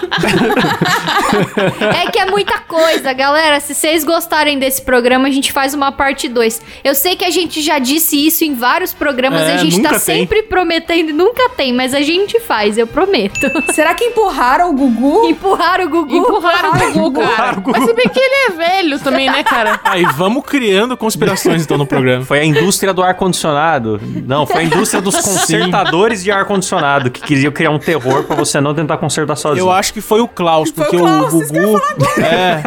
É 2.04 2.10
que 2.10 2.18
é 2.18 2.26
muita 2.26 2.58
coisa, 2.58 3.12
galera. 3.12 3.60
Se 3.60 3.74
vocês 3.74 4.04
gostarem 4.04 4.58
desse 4.58 4.82
programa, 4.82 5.28
a 5.28 5.30
gente 5.30 5.52
faz 5.52 5.74
uma 5.74 5.92
parte 5.92 6.28
2. 6.28 6.60
Eu 6.82 6.94
sei 6.94 7.16
que 7.16 7.24
a 7.24 7.30
gente 7.30 7.62
já 7.62 7.78
disse 7.78 8.26
isso 8.26 8.44
em 8.44 8.54
vários 8.54 8.92
programas 8.92 9.42
É, 9.42 9.48
e 9.48 9.52
a 9.52 9.56
gente 9.58 9.80
tá 9.80 9.90
tem. 9.90 9.98
sempre 9.98 10.42
prometendo 10.42 11.10
e 11.10 11.12
nunca 11.12 11.48
tem, 11.50 11.72
mas 11.72 11.94
a 11.94 12.00
gente 12.00 12.40
faz, 12.40 12.78
eu 12.78 12.86
prometo. 12.86 13.40
Será 13.72 13.94
que 13.94 14.04
empurraram 14.04 14.70
o 14.70 14.72
Gugu? 14.72 15.28
Empurrar 15.28 15.80
o 15.80 15.88
Gugu. 15.88 16.16
Empurraram 16.16 16.70
o 16.70 16.92
Gugu, 16.92 17.20
cara. 17.20 17.32
Empurraram 17.32 17.58
o 17.58 17.60
Gugu. 17.60 17.70
Mas 17.78 17.84
se 17.84 17.94
bem 17.94 18.08
que 18.08 18.18
ele 18.18 18.34
é 18.46 18.50
velho 18.50 18.98
também, 18.98 19.30
né, 19.30 19.42
cara? 19.44 19.80
Aí 19.84 20.04
vamos 20.16 20.44
criando 20.44 20.96
conspirações 20.96 21.62
então 21.62 21.78
no 21.78 21.86
programa. 21.86 22.24
Foi 22.24 22.40
a 22.40 22.44
indústria 22.44 22.92
do 22.92 23.02
ar-condicionado. 23.02 24.00
Não, 24.26 24.46
foi 24.46 24.62
a 24.62 24.64
indústria 24.64 25.00
dos 25.00 25.16
consertadores 25.16 26.22
de 26.22 26.30
ar-condicionado 26.30 27.10
que 27.10 27.20
queriam 27.20 27.52
criar 27.52 27.70
um 27.70 27.78
terror 27.78 28.24
pra 28.24 28.36
você 28.36 28.60
não 28.60 28.74
tentar 28.74 28.96
consertar 28.98 29.36
sozinho. 29.36 29.64
Eu 29.64 29.70
acho 29.70 29.89
que 29.92 30.00
foi 30.00 30.20
o 30.20 30.28
Klaus, 30.28 30.70
o 30.70 30.74
porque 30.74 30.96
o, 30.96 31.00
Klaus, 31.00 31.32
vocês 31.32 31.50
Gugu. 31.50 31.80
É. 32.20 32.62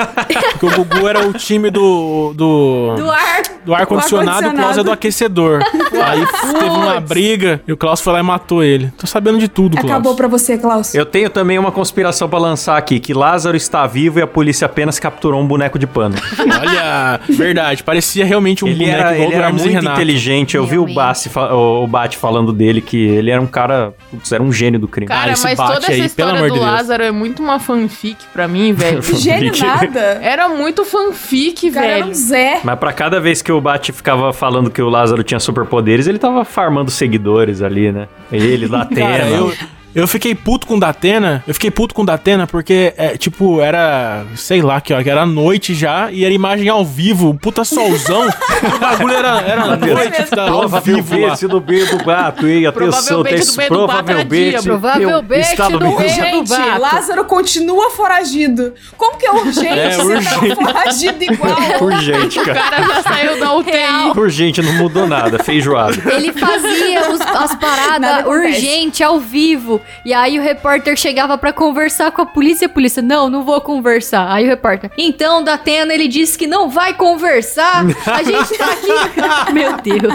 Porque 0.52 0.66
o 0.66 0.84
Gugu 0.86 1.08
era 1.08 1.26
o 1.28 1.34
time 1.34 1.70
do. 1.70 2.34
do. 2.36 2.96
Do 2.98 3.12
ar. 3.12 3.42
do 3.66 3.74
ar-condicionado, 3.76 4.50
o 4.50 4.54
Klaus 4.54 4.78
é 4.78 4.84
do 4.84 4.92
aquecedor. 4.92 5.60
Aí 6.06 6.26
teve 6.60 6.70
uma 6.70 7.00
briga 7.00 7.62
e 7.68 7.72
o 7.74 7.78
Klaus 7.78 8.02
foi 8.02 8.14
lá 8.14 8.20
e 8.20 8.24
matou 8.24 8.64
ele. 8.64 8.92
Tô 8.98 9.08
sabendo 9.08 9.38
de 9.40 9.48
tudo, 9.48 9.78
Klaus. 9.78 9.90
Acabou 9.90 10.16
pra 10.16 10.28
você, 10.28 10.58
Klaus. 10.58 10.94
Eu 10.94 11.06
tenho 11.06 11.30
também 11.30 11.58
uma 11.58 11.72
conspiração 11.72 12.28
pra 12.28 12.40
lançar 12.40 12.78
aqui, 12.78 13.00
que 13.00 13.14
Lázaro 13.14 13.56
está 13.56 13.86
vivo 13.88 14.20
e 14.20 14.22
a 14.22 14.28
polícia 14.28 14.66
apenas 14.66 15.00
capturou 15.00 15.40
um 15.42 15.48
boneco 15.48 15.78
de 15.80 15.88
pano. 15.88 16.16
Olha, 16.40 17.20
verdade, 17.30 17.84
parecia 17.84 18.26
realmente 18.26 18.66
um 18.66 18.68
ele 18.68 18.80
boneco 18.86 19.00
era, 19.00 19.14
igual 19.14 19.22
ele 19.28 19.32
do 19.32 19.38
era 19.38 19.46
Hermes 19.48 19.62
muito 19.64 19.76
Renato. 19.76 19.96
inteligente. 20.02 20.56
Eu 20.58 20.64
vi 20.66 20.78
o 20.78 20.84
Realmente. 20.84 20.96
Bassi, 20.96 21.30
fa- 21.30 21.54
o, 21.54 21.84
o 21.84 21.88
Bate 21.88 22.18
falando 22.18 22.52
dele, 22.52 22.82
que 22.82 22.98
ele 22.98 23.32
era 23.32 23.42
um 23.42 23.48
cara, 23.48 23.94
putz, 24.12 24.32
era 24.32 24.44
um 24.44 24.52
gênio 24.52 24.80
do 24.80 24.88
crime. 24.88 25.08
Cara, 25.08 25.32
esse 25.34 25.44
mas 25.44 25.58
bate 25.58 25.74
toda 25.74 25.86
essa 25.86 25.92
aí, 25.94 25.98
pelo 25.98 26.06
história 26.08 26.34
amor 26.38 26.48
do 26.50 26.54
de 26.56 26.60
Deus. 26.60 26.72
Lázaro 26.72 27.04
é 27.04 27.12
muito 27.13 27.41
uma 27.41 27.60
fanfic 27.60 28.17
pra 28.34 28.47
mim, 28.47 28.73
velho. 28.76 29.02
Gênio 29.02 29.54
nada. 29.60 30.19
Era 30.21 30.49
muito 30.49 30.84
fanfic, 30.84 31.69
O 31.69 31.73
cara 31.73 31.86
era 31.86 31.95
velho. 31.99 32.08
um 32.10 32.13
Zé. 32.13 32.60
Mas 32.63 32.80
pra 32.80 32.91
cada 32.91 33.19
vez 33.19 33.41
que 33.41 33.52
o 33.52 33.62
Bate 33.62 33.91
ficava 33.91 34.34
falando 34.34 34.69
que 34.69 34.82
o 34.82 34.89
Lázaro 34.89 35.23
tinha 35.23 35.39
superpoderes, 35.39 36.08
ele 36.08 36.17
tava 36.19 36.43
farmando 36.43 36.91
seguidores 36.91 37.62
ali, 37.62 37.91
né? 37.91 38.08
Ele, 38.32 38.67
Datena. 38.69 39.08
Cara, 39.17 39.30
eu, 39.30 39.54
eu 39.95 40.08
fiquei 40.08 40.34
puto 40.36 40.65
com 40.67 40.75
o 40.75 40.79
Datena. 40.79 41.43
Eu 41.47 41.53
fiquei 41.53 41.69
puto 41.71 41.93
com 41.93 42.01
o 42.01 42.06
Datena 42.06 42.47
porque, 42.47 42.93
é, 42.97 43.17
tipo, 43.17 43.62
era. 43.62 44.25
Sei 44.36 44.62
lá 44.62 44.79
que 44.82 44.93
hora, 44.93 45.03
que 45.03 45.10
era 45.10 45.25
noite 45.25 45.73
já 45.73 46.12
e 46.12 46.23
era 46.25 46.34
imagem 46.34 46.67
ao 46.69 46.84
vivo, 46.86 47.29
um 47.29 47.38
puta 47.38 47.63
solzão. 47.63 48.27
o 48.75 48.79
bagulho 48.79 49.13
era, 49.15 49.41
era 49.41 49.75
noite, 49.77 50.23
tá, 50.29 50.49
ao 50.49 50.67
vivo 50.82 51.19
lá. 51.19 51.36
do 51.36 51.60
beijo 51.60 51.97
do 51.97 52.03
gato, 52.03 52.47
hein? 52.47 52.65
Atenção, 52.65 53.23
Provavelmente 53.23 53.45
do 53.69 53.77
do 53.77 53.88
era 54.12 54.25
dia, 54.25 54.62
provavelmente 54.63 54.67
no 54.67 54.77
do 54.79 54.88
meio- 54.88 55.21
beijo. 55.21 56.43
Vato. 56.45 56.82
Lázaro 56.82 57.25
continua 57.25 57.89
foragido. 57.91 58.73
Como 58.97 59.17
que 59.17 59.25
é 59.25 59.32
urgente 59.32 59.67
É, 59.67 59.91
você 59.91 60.01
urgente. 60.13 60.56
tá 60.56 60.56
foragido 60.56 61.23
igual? 61.23 61.53
Urgente, 61.82 62.39
O 62.39 62.45
cara. 62.45 62.60
cara 62.69 62.84
já 62.88 63.03
saiu 63.03 63.39
da 63.39 63.53
UTI. 63.56 63.71
Real. 63.71 64.12
Urgente, 64.17 64.62
não 64.62 64.73
mudou 64.73 65.08
nada. 65.08 65.43
Feijoada. 65.43 65.95
Ele 66.13 66.32
fazia 66.34 67.10
os- 67.12 67.21
as 67.21 67.56
paradas 67.56 68.25
urgente 68.27 69.03
ao 69.03 69.19
vivo. 69.19 69.82
E 70.06 70.13
aí 70.13 70.38
o 70.39 70.41
repórter 70.41 70.96
chegava 70.98 71.38
pra 71.38 71.52
conversar 71.54 72.12
com 72.12 72.22
a 72.22 72.26
polícia. 72.26 72.65
A 72.67 72.69
polícia, 72.69 73.02
não, 73.02 73.30
não 73.30 73.43
vou 73.43 73.60
conversar. 73.62 74.32
Aí 74.32 74.46
o 74.46 74.48
repórter, 74.48 74.91
então, 74.98 75.43
Datena, 75.43 75.93
ele 75.93 76.08
disse 76.08 76.38
que 76.38 76.48
não 76.48 76.69
vai 76.69 76.93
conversar. 76.93 77.86
A 78.06 78.24
gente 78.24 78.58
tá 78.58 78.65
aqui. 78.72 78.88
Meu 79.54 79.78
Deus. 79.78 80.13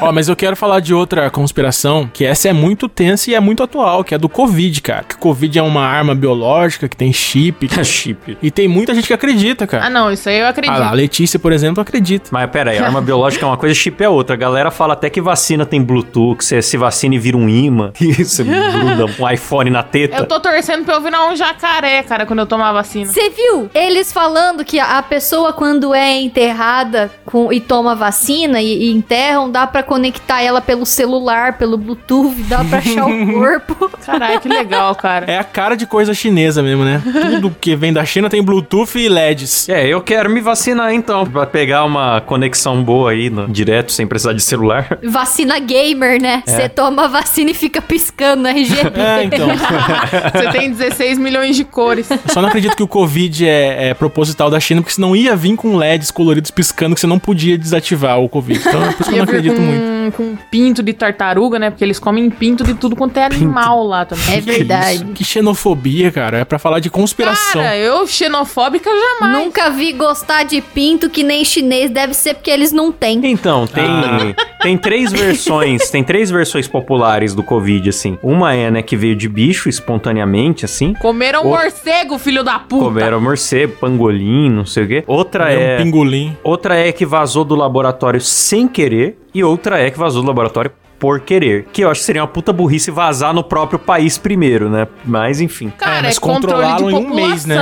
Ó, 0.00 0.12
mas 0.12 0.28
eu 0.28 0.36
quero 0.36 0.56
falar 0.56 0.80
de 0.80 0.94
outra 0.94 1.30
conspiração, 1.30 2.08
que 2.12 2.24
essa 2.24 2.48
é 2.48 2.52
muito 2.52 2.88
tensa 2.88 3.30
e 3.30 3.34
é 3.34 3.40
muito 3.40 3.62
atual, 3.62 4.04
que 4.04 4.14
é 4.14 4.18
do 4.18 4.28
Covid, 4.28 4.80
cara. 4.82 5.04
Que 5.04 5.16
Covid 5.16 5.58
é 5.58 5.62
uma 5.62 5.84
arma 5.86 6.14
biológica, 6.14 6.88
que 6.88 6.96
tem 6.96 7.12
chip. 7.12 7.68
que- 7.68 7.82
Chip. 7.84 8.38
E 8.42 8.50
tem 8.50 8.66
muita 8.68 8.94
gente 8.94 9.06
que 9.06 9.12
acredita, 9.12 9.64
Ah, 9.64 9.66
cara. 9.66 9.90
não, 9.90 10.10
isso 10.10 10.28
aí 10.28 10.38
eu 10.40 10.46
acredito. 10.46 10.74
Ah, 10.74 10.78
lá, 10.78 10.88
a 10.88 10.92
Letícia, 10.92 11.38
por 11.38 11.52
exemplo, 11.52 11.80
acredita. 11.82 12.30
Mas 12.32 12.50
pera 12.50 12.70
aí, 12.70 12.78
arma 12.78 13.00
biológica 13.00 13.44
é 13.44 13.48
uma 13.48 13.56
coisa, 13.56 13.74
chip 13.74 14.02
é 14.02 14.08
outra. 14.08 14.34
A 14.34 14.38
galera 14.38 14.70
fala 14.70 14.94
até 14.94 15.10
que 15.10 15.20
vacina 15.20 15.66
tem 15.66 15.82
Bluetooth, 15.82 16.38
que 16.38 16.44
você 16.44 16.62
se 16.62 16.76
vacina 16.76 17.14
e 17.14 17.18
vira 17.18 17.36
um 17.36 17.48
imã. 17.48 17.91
Você 17.98 18.44
gruda 18.44 19.06
um 19.18 19.30
iPhone 19.30 19.70
na 19.70 19.82
teta. 19.82 20.16
Eu 20.18 20.26
tô 20.26 20.40
torcendo 20.40 20.84
pra 20.84 20.94
eu 20.94 21.00
virar 21.00 21.26
um 21.28 21.36
jacaré, 21.36 22.02
cara, 22.02 22.26
quando 22.26 22.40
eu 22.40 22.46
tomar 22.46 22.70
a 22.70 22.72
vacina. 22.72 23.06
Você 23.12 23.30
viu? 23.30 23.70
Eles 23.74 24.12
falando 24.12 24.64
que 24.64 24.78
a 24.78 25.02
pessoa, 25.02 25.52
quando 25.52 25.94
é 25.94 26.20
enterrada 26.20 27.10
com, 27.24 27.52
e 27.52 27.60
toma 27.60 27.94
vacina 27.94 28.60
e, 28.60 28.84
e 28.88 28.92
enterram, 28.92 29.50
dá 29.50 29.66
pra 29.66 29.82
conectar 29.82 30.42
ela 30.42 30.60
pelo 30.60 30.86
celular, 30.86 31.58
pelo 31.58 31.76
Bluetooth, 31.76 32.34
dá 32.44 32.64
pra 32.64 32.78
achar 32.78 33.06
o 33.06 33.26
corpo. 33.32 33.90
Caralho, 34.04 34.40
que 34.40 34.48
legal, 34.48 34.94
cara. 34.94 35.30
É 35.30 35.38
a 35.38 35.44
cara 35.44 35.76
de 35.76 35.86
coisa 35.86 36.14
chinesa 36.14 36.62
mesmo, 36.62 36.84
né? 36.84 37.02
Tudo 37.04 37.54
que 37.60 37.76
vem 37.76 37.92
da 37.92 38.04
China 38.04 38.28
tem 38.30 38.42
Bluetooth 38.42 38.98
e 38.98 39.08
LEDs. 39.08 39.68
É, 39.68 39.86
eu 39.86 40.00
quero 40.00 40.30
me 40.30 40.40
vacinar 40.40 40.92
então, 40.94 41.26
pra 41.26 41.46
pegar 41.46 41.84
uma 41.84 42.20
conexão 42.20 42.82
boa 42.82 43.10
aí, 43.10 43.28
no- 43.30 43.48
direto, 43.48 43.92
sem 43.92 44.06
precisar 44.06 44.32
de 44.32 44.40
celular. 44.40 44.98
Vacina 45.02 45.58
gamer, 45.58 46.20
né? 46.20 46.42
Você 46.46 46.68
toma 46.68 47.04
a 47.04 47.08
vacina 47.08 47.50
e 47.50 47.54
fica 47.54 47.81
piscando 47.82 48.42
no 48.42 48.48
RGB. 48.48 48.92
É, 49.02 49.24
então. 49.24 49.48
Você 50.32 50.50
tem 50.58 50.70
16 50.70 51.18
milhões 51.18 51.56
de 51.56 51.64
cores. 51.64 52.10
Eu 52.10 52.18
só 52.28 52.40
não 52.40 52.48
acredito 52.48 52.76
que 52.76 52.82
o 52.82 52.88
Covid 52.88 53.46
é, 53.46 53.90
é 53.90 53.94
proposital 53.94 54.48
da 54.50 54.60
China, 54.60 54.80
porque 54.80 54.94
senão 54.94 55.14
ia 55.16 55.34
vir 55.34 55.56
com 55.56 55.76
LEDs 55.76 56.10
coloridos 56.10 56.50
piscando 56.50 56.94
que 56.94 57.00
você 57.00 57.06
não 57.06 57.18
podia 57.18 57.58
desativar 57.58 58.18
o 58.20 58.28
Covid. 58.28 58.60
Então 58.60 58.82
é 58.84 58.92
por 58.92 59.00
isso 59.00 59.10
que 59.10 59.14
eu 59.14 59.16
não 59.18 59.24
acredito 59.24 59.56
com, 59.56 59.62
muito. 59.62 60.16
com 60.16 60.36
pinto 60.50 60.82
de 60.82 60.92
tartaruga, 60.92 61.58
né? 61.58 61.70
Porque 61.70 61.84
eles 61.84 61.98
comem 61.98 62.30
pinto 62.30 62.64
de 62.64 62.74
tudo 62.74 62.94
quanto 62.96 63.16
é 63.16 63.24
animal 63.24 63.84
lá 63.84 64.04
também. 64.04 64.36
É 64.36 64.40
verdade. 64.40 65.04
Que 65.14 65.24
xenofobia, 65.24 66.10
cara. 66.12 66.38
É 66.38 66.44
pra 66.44 66.58
falar 66.58 66.80
de 66.80 66.90
conspiração. 66.90 67.60
Cara, 67.62 67.76
eu 67.76 68.06
xenofóbica 68.06 68.90
jamais. 68.90 69.44
Nunca 69.44 69.70
vi 69.70 69.92
gostar 69.92 70.44
de 70.44 70.60
pinto 70.60 71.10
que 71.10 71.22
nem 71.22 71.44
chinês, 71.44 71.90
deve 71.90 72.14
ser 72.14 72.34
porque 72.34 72.50
eles 72.50 72.72
não 72.72 72.92
têm. 72.92 73.20
Então, 73.24 73.66
tem, 73.66 73.84
Ah. 73.84 74.34
tem 74.62 74.76
três 74.78 75.10
versões, 75.12 75.90
tem 75.90 76.02
três 76.04 76.30
versões 76.30 76.66
populares 76.68 77.34
do 77.34 77.42
Covid, 77.42 77.71
assim. 77.88 78.18
Uma 78.22 78.54
é, 78.54 78.70
né, 78.70 78.82
que 78.82 78.96
veio 78.96 79.14
de 79.16 79.28
bicho 79.28 79.68
espontaneamente, 79.68 80.64
assim. 80.64 80.94
Comeram 80.94 81.42
O- 81.42 81.48
morcego, 81.50 82.18
filho 82.18 82.42
da 82.42 82.58
puta. 82.58 82.84
Comeram 82.84 83.20
morcego, 83.20 83.74
pangolim, 83.80 84.50
não 84.50 84.64
sei 84.64 84.84
o 84.84 84.88
quê. 84.88 85.04
Outra 85.06 85.52
É 85.52 85.74
é... 85.76 85.80
um 85.80 85.84
pingolim. 85.84 86.36
Outra 86.42 86.76
é 86.76 86.90
que 86.92 87.06
vazou 87.06 87.44
do 87.44 87.54
laboratório 87.54 88.20
sem 88.20 88.66
querer. 88.68 89.18
E 89.34 89.42
outra 89.42 89.78
é 89.80 89.90
que 89.90 89.98
vazou 89.98 90.22
do 90.22 90.28
laboratório 90.28 90.70
por 91.02 91.18
querer. 91.18 91.66
Que 91.72 91.82
eu 91.82 91.90
acho 91.90 91.98
que 91.98 92.06
seria 92.06 92.22
uma 92.22 92.28
puta 92.28 92.52
burrice 92.52 92.88
vazar 92.88 93.34
no 93.34 93.42
próprio 93.42 93.76
país 93.76 94.16
primeiro, 94.16 94.70
né? 94.70 94.86
Mas 95.04 95.40
enfim. 95.40 95.72
Cara, 95.76 95.98
é, 95.98 96.02
mas 96.02 96.16
controle 96.16 96.64
de 96.64 96.72
controlaram 96.74 96.90
em 96.92 97.06
um 97.06 97.12
mês, 97.12 97.44
né? 97.44 97.56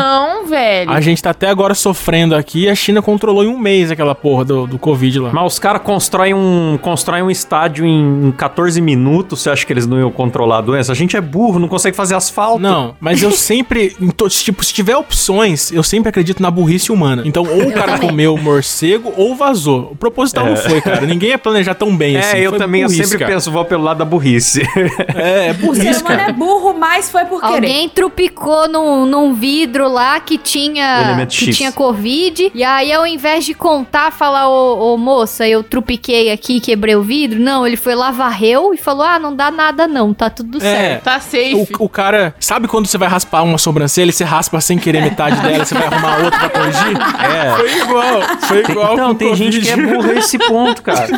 velho. 0.46 0.90
A 0.90 1.00
gente 1.00 1.22
tá 1.22 1.30
até 1.30 1.48
agora 1.48 1.74
sofrendo 1.74 2.34
aqui 2.34 2.64
e 2.64 2.68
a 2.68 2.74
China 2.74 3.00
controlou 3.00 3.42
em 3.42 3.46
um 3.46 3.58
mês 3.58 3.90
aquela 3.90 4.14
porra 4.14 4.44
do, 4.44 4.66
do 4.66 4.78
Covid 4.78 5.20
lá. 5.20 5.30
Mas 5.32 5.54
os 5.54 5.58
caras 5.58 5.80
constroem 5.80 6.34
um, 6.34 6.78
constroem 6.82 7.22
um 7.22 7.30
estádio 7.30 7.86
em 7.86 8.30
14 8.36 8.78
minutos, 8.82 9.40
você 9.40 9.48
acha 9.48 9.64
que 9.64 9.72
eles 9.72 9.86
não 9.86 9.98
iam 9.98 10.10
controlar 10.10 10.58
a 10.58 10.60
doença? 10.60 10.92
A 10.92 10.94
gente 10.94 11.16
é 11.16 11.20
burro, 11.22 11.58
não 11.58 11.68
consegue 11.68 11.96
fazer 11.96 12.16
asfalto. 12.16 12.60
Não, 12.60 12.94
mas 13.00 13.22
eu 13.22 13.30
sempre, 13.30 13.96
tipo, 14.28 14.62
se 14.62 14.74
tiver 14.74 14.96
opções, 14.96 15.72
eu 15.72 15.82
sempre 15.82 16.10
acredito 16.10 16.42
na 16.42 16.50
burrice 16.50 16.92
humana. 16.92 17.22
Então, 17.24 17.44
ou 17.44 17.68
o 17.68 17.72
cara 17.72 17.98
comeu 17.98 18.36
morcego 18.36 19.14
ou 19.16 19.34
vazou. 19.34 19.92
O 19.92 19.96
proposital 19.96 20.44
não 20.44 20.56
foi, 20.56 20.82
cara. 20.82 21.06
Ninguém 21.06 21.30
ia 21.30 21.38
planejar 21.38 21.74
tão 21.74 21.96
bem 21.96 22.16
É, 22.16 22.20
assim. 22.20 22.38
eu 22.38 22.50
Foi 22.50 22.58
também, 22.58 22.82
eu 22.82 22.88
burrice, 22.88 23.04
sempre 23.04 23.18
cara. 23.18 23.29
Penso, 23.32 23.50
vou 23.50 23.64
pelo 23.64 23.84
lado 23.84 23.98
da 23.98 24.04
burrice. 24.04 24.62
É, 25.14 25.48
é 25.48 25.50
O 25.50 25.54
ser 25.54 25.60
burrice, 25.66 26.02
humano 26.02 26.20
é 26.20 26.32
burro, 26.32 26.74
mas 26.78 27.10
foi 27.10 27.24
por 27.24 27.40
querer. 27.40 27.54
Alguém 27.54 27.88
trupicou 27.88 28.68
num, 28.68 29.04
num 29.06 29.34
vidro 29.34 29.88
lá 29.88 30.18
que 30.20 30.38
tinha 30.38 31.02
Elemento 31.02 31.30
que 31.36 31.44
X. 31.46 31.56
tinha 31.56 31.72
Covid. 31.72 32.50
E 32.54 32.64
aí, 32.64 32.92
ao 32.92 33.06
invés 33.06 33.44
de 33.44 33.54
contar, 33.54 34.10
falar, 34.12 34.48
ô, 34.48 34.94
ô, 34.94 34.96
moça, 34.98 35.46
eu 35.46 35.62
trupiquei 35.62 36.30
aqui, 36.32 36.60
quebrei 36.60 36.96
o 36.96 37.02
vidro. 37.02 37.38
Não, 37.40 37.66
ele 37.66 37.76
foi 37.76 37.94
lá, 37.94 38.10
varreu 38.10 38.72
e 38.72 38.76
falou: 38.78 39.02
ah, 39.04 39.18
não 39.18 39.34
dá 39.34 39.50
nada 39.50 39.86
não, 39.86 40.12
tá 40.14 40.30
tudo 40.30 40.58
É. 40.58 40.60
certo. 40.60 41.04
Tá 41.04 41.20
safe. 41.20 41.54
O, 41.78 41.84
o 41.84 41.88
cara, 41.88 42.34
sabe 42.40 42.66
quando 42.68 42.86
você 42.86 42.96
vai 42.98 43.08
raspar 43.08 43.42
uma 43.42 43.58
sobrancelha 43.58 44.10
e 44.10 44.12
você 44.12 44.24
raspa 44.24 44.60
sem 44.60 44.78
querer 44.78 45.02
metade 45.02 45.36
dela, 45.42 45.64
você 45.64 45.74
vai 45.74 45.86
arrumar 45.86 46.18
outra 46.24 46.38
pra 46.38 46.48
corrigir? 46.50 46.96
É. 47.20 47.56
Foi 47.56 47.78
igual, 47.80 48.22
foi 48.40 48.58
igual 48.60 48.92
Então, 48.94 49.08
com 49.08 49.14
tem 49.14 49.34
gente 49.36 49.60
que 49.60 49.68
é 49.68 49.76
Covid. 49.76 49.94
burra 49.96 50.12
esse 50.14 50.38
ponto, 50.38 50.82
cara. 50.82 51.08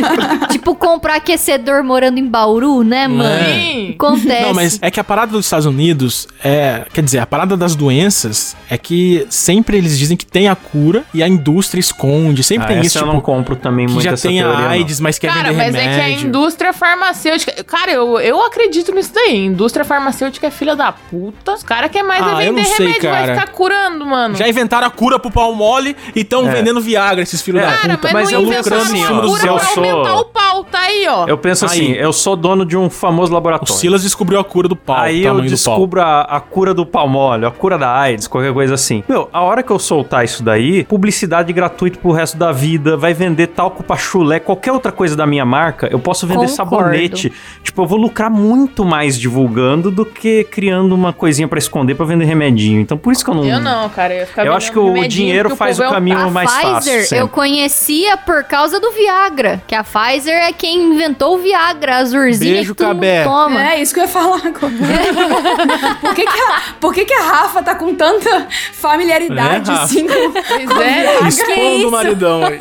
Tipo, 0.50 0.74
comprar 0.74 1.16
aquecedor 1.16 1.59
morando 1.84 2.18
em 2.18 2.26
Bauru, 2.26 2.82
né, 2.82 3.06
mano? 3.08 3.44
Sim. 3.44 3.94
Acontece. 3.98 4.42
Não, 4.42 4.54
mas 4.54 4.78
é 4.82 4.90
que 4.90 4.98
a 5.00 5.04
parada 5.04 5.32
dos 5.32 5.44
Estados 5.46 5.66
Unidos 5.66 6.26
é. 6.42 6.84
Quer 6.92 7.02
dizer, 7.02 7.18
a 7.18 7.26
parada 7.26 7.56
das 7.56 7.74
doenças 7.74 8.56
é 8.68 8.76
que 8.78 9.26
sempre 9.30 9.76
eles 9.76 9.98
dizem 9.98 10.16
que 10.16 10.24
tem 10.26 10.48
a 10.48 10.54
cura 10.56 11.04
e 11.12 11.22
a 11.22 11.28
indústria 11.28 11.80
esconde. 11.80 12.42
Sempre 12.42 12.64
Ah, 12.64 12.68
tem 12.68 12.78
essa 12.78 12.86
isso, 12.86 12.98
eu 12.98 13.02
tipo, 13.02 13.14
não 13.14 13.20
compro 13.20 13.56
também 13.56 13.86
que 13.86 13.92
muito 13.92 14.04
já 14.04 14.12
essa 14.12 14.28
tem 14.28 14.38
teoria, 14.38 14.56
a 14.58 14.60
não. 14.62 14.68
AIDS, 14.70 15.00
mas 15.00 15.18
quer 15.18 15.28
Cara, 15.32 15.50
vender 15.52 15.56
mas 15.56 15.74
remédio. 15.74 15.90
é 15.90 15.94
que 15.94 16.00
a 16.00 16.10
indústria 16.26 16.72
farmacêutica. 16.72 17.64
Cara, 17.64 17.90
eu, 17.92 18.18
eu 18.20 18.44
acredito 18.44 18.92
nisso 18.94 19.12
daí. 19.14 19.36
Indústria 19.46 19.84
farmacêutica 19.84 20.46
é 20.46 20.50
filha 20.50 20.74
da 20.76 20.92
puta. 20.92 21.52
Os 21.54 21.62
caras 21.62 21.90
querem 21.90 22.06
mais 22.06 22.22
Ah, 22.22 22.42
é 22.42 22.48
eu 22.48 22.54
vender 22.54 22.68
não 22.68 22.76
sei, 22.76 22.86
remédio, 22.86 23.10
vai 23.10 23.26
cara. 23.26 23.40
ficar 23.40 23.52
curando, 23.52 24.06
mano. 24.06 24.36
Já 24.36 24.48
inventaram 24.48 24.86
a 24.86 24.90
cura 24.90 25.18
pro 25.18 25.30
pau 25.30 25.54
mole 25.54 25.96
e 26.14 26.20
estão 26.20 26.48
É. 26.48 26.52
vendendo 26.52 26.80
Viagra, 26.80 27.22
esses 27.22 27.40
filhos 27.42 27.62
É, 27.62 27.66
da 27.66 27.72
Cara, 27.76 27.94
puta. 27.96 28.12
mas, 28.12 28.30
mas 28.30 28.32
não 28.32 28.40
eu 28.40 28.44
assim, 28.46 28.46
cura 28.46 28.62
se 28.62 29.46
eu 29.46 29.54
pra 29.56 29.64
sou- 29.66 29.84
aumentar 29.84 30.14
o 30.20 30.24
pau, 30.26 30.64
tá 30.64 30.80
aí, 30.80 31.06
ó. 31.08 31.26
Eu 31.26 31.38
penso 31.40 31.64
Aí. 31.64 31.70
assim, 31.70 31.92
eu 31.92 32.12
sou 32.12 32.36
dono 32.36 32.64
de 32.64 32.76
um 32.76 32.88
famoso 32.88 33.32
O 33.32 33.34
laboratório. 33.34 33.74
Silas 33.74 34.02
descobriu 34.02 34.38
a 34.38 34.44
cura 34.44 34.68
do 34.68 34.76
pau, 34.76 34.96
Aí 34.96 35.24
o 35.24 35.28
eu 35.28 35.40
descubro 35.40 36.00
a, 36.00 36.22
a 36.22 36.40
cura 36.40 36.72
do 36.72 36.86
palmole, 36.86 37.44
a 37.44 37.50
cura 37.50 37.76
da 37.76 37.92
AIDS, 37.92 38.28
qualquer 38.28 38.52
coisa 38.52 38.74
assim. 38.74 39.02
Meu, 39.08 39.28
a 39.32 39.42
hora 39.42 39.62
que 39.62 39.70
eu 39.70 39.78
soltar 39.78 40.24
isso 40.24 40.42
daí, 40.42 40.84
publicidade 40.84 41.52
gratuita 41.52 41.98
pro 41.98 42.12
resto 42.12 42.36
da 42.36 42.52
vida, 42.52 42.96
vai 42.96 43.14
vender 43.14 43.48
talco 43.48 43.82
pra 43.82 43.96
chulé, 43.96 44.38
qualquer 44.38 44.72
outra 44.72 44.92
coisa 44.92 45.16
da 45.16 45.26
minha 45.26 45.44
marca, 45.44 45.88
eu 45.90 45.98
posso 45.98 46.26
vender 46.26 46.48
Concordo. 46.48 46.54
sabonete. 46.54 47.32
Tipo, 47.62 47.82
eu 47.82 47.86
vou 47.86 47.98
lucrar 47.98 48.30
muito 48.30 48.84
mais 48.84 49.18
divulgando 49.18 49.90
do 49.90 50.04
que 50.04 50.44
criando 50.44 50.94
uma 50.94 51.12
coisinha 51.12 51.48
pra 51.48 51.58
esconder 51.58 51.94
pra 51.94 52.06
vender 52.06 52.24
remedinho. 52.24 52.80
Então 52.80 52.96
por 52.96 53.12
isso 53.12 53.24
que 53.24 53.30
eu 53.30 53.34
não... 53.34 53.44
Eu 53.44 53.60
não, 53.60 53.88
cara. 53.88 54.14
Eu, 54.14 54.20
ia 54.20 54.26
ficar 54.26 54.46
Eu 54.46 54.54
acho 54.54 54.72
que 54.72 54.78
o 54.78 55.08
dinheiro 55.08 55.48
porque 55.50 55.58
faz 55.58 55.76
povo 55.76 55.88
o 55.88 55.92
é 55.92 55.94
caminho 55.94 56.18
a 56.18 56.30
mais 56.30 56.50
fácil. 56.50 56.70
Pfizer 56.76 57.00
eu 57.00 57.04
sempre. 57.06 57.28
conhecia 57.28 58.16
por 58.16 58.44
causa 58.44 58.78
do 58.80 58.90
Viagra. 58.92 59.62
Que 59.66 59.74
a 59.74 59.84
Pfizer 59.84 60.34
é 60.34 60.52
quem 60.52 60.92
inventou 60.92 61.29
o 61.34 61.38
Viagra, 61.38 61.96
a 61.96 61.98
azurzinha 61.98 62.54
Beijo, 62.54 62.74
que 62.74 62.82
Cabé. 62.84 63.24
toma. 63.24 63.62
É, 63.72 63.80
isso 63.80 63.92
que 63.94 64.00
eu 64.00 64.04
ia 64.04 64.08
falar 64.08 64.36
agora. 64.44 64.72
por 66.00 66.14
que, 66.14 66.22
que, 66.26 66.38
a, 66.40 66.60
por 66.80 66.94
que, 66.94 67.04
que 67.04 67.14
a 67.14 67.22
Rafa 67.22 67.62
tá 67.62 67.74
com 67.74 67.94
tanta 67.94 68.46
familiaridade 68.72 69.70
É, 69.70 69.74
assim 69.74 70.06
com... 70.06 70.32
Pois 70.32 70.80
é. 70.80 71.28
Expondo 71.28 71.60
isso? 71.78 71.88
o 71.88 71.90
maridão 71.90 72.44
aí. 72.44 72.58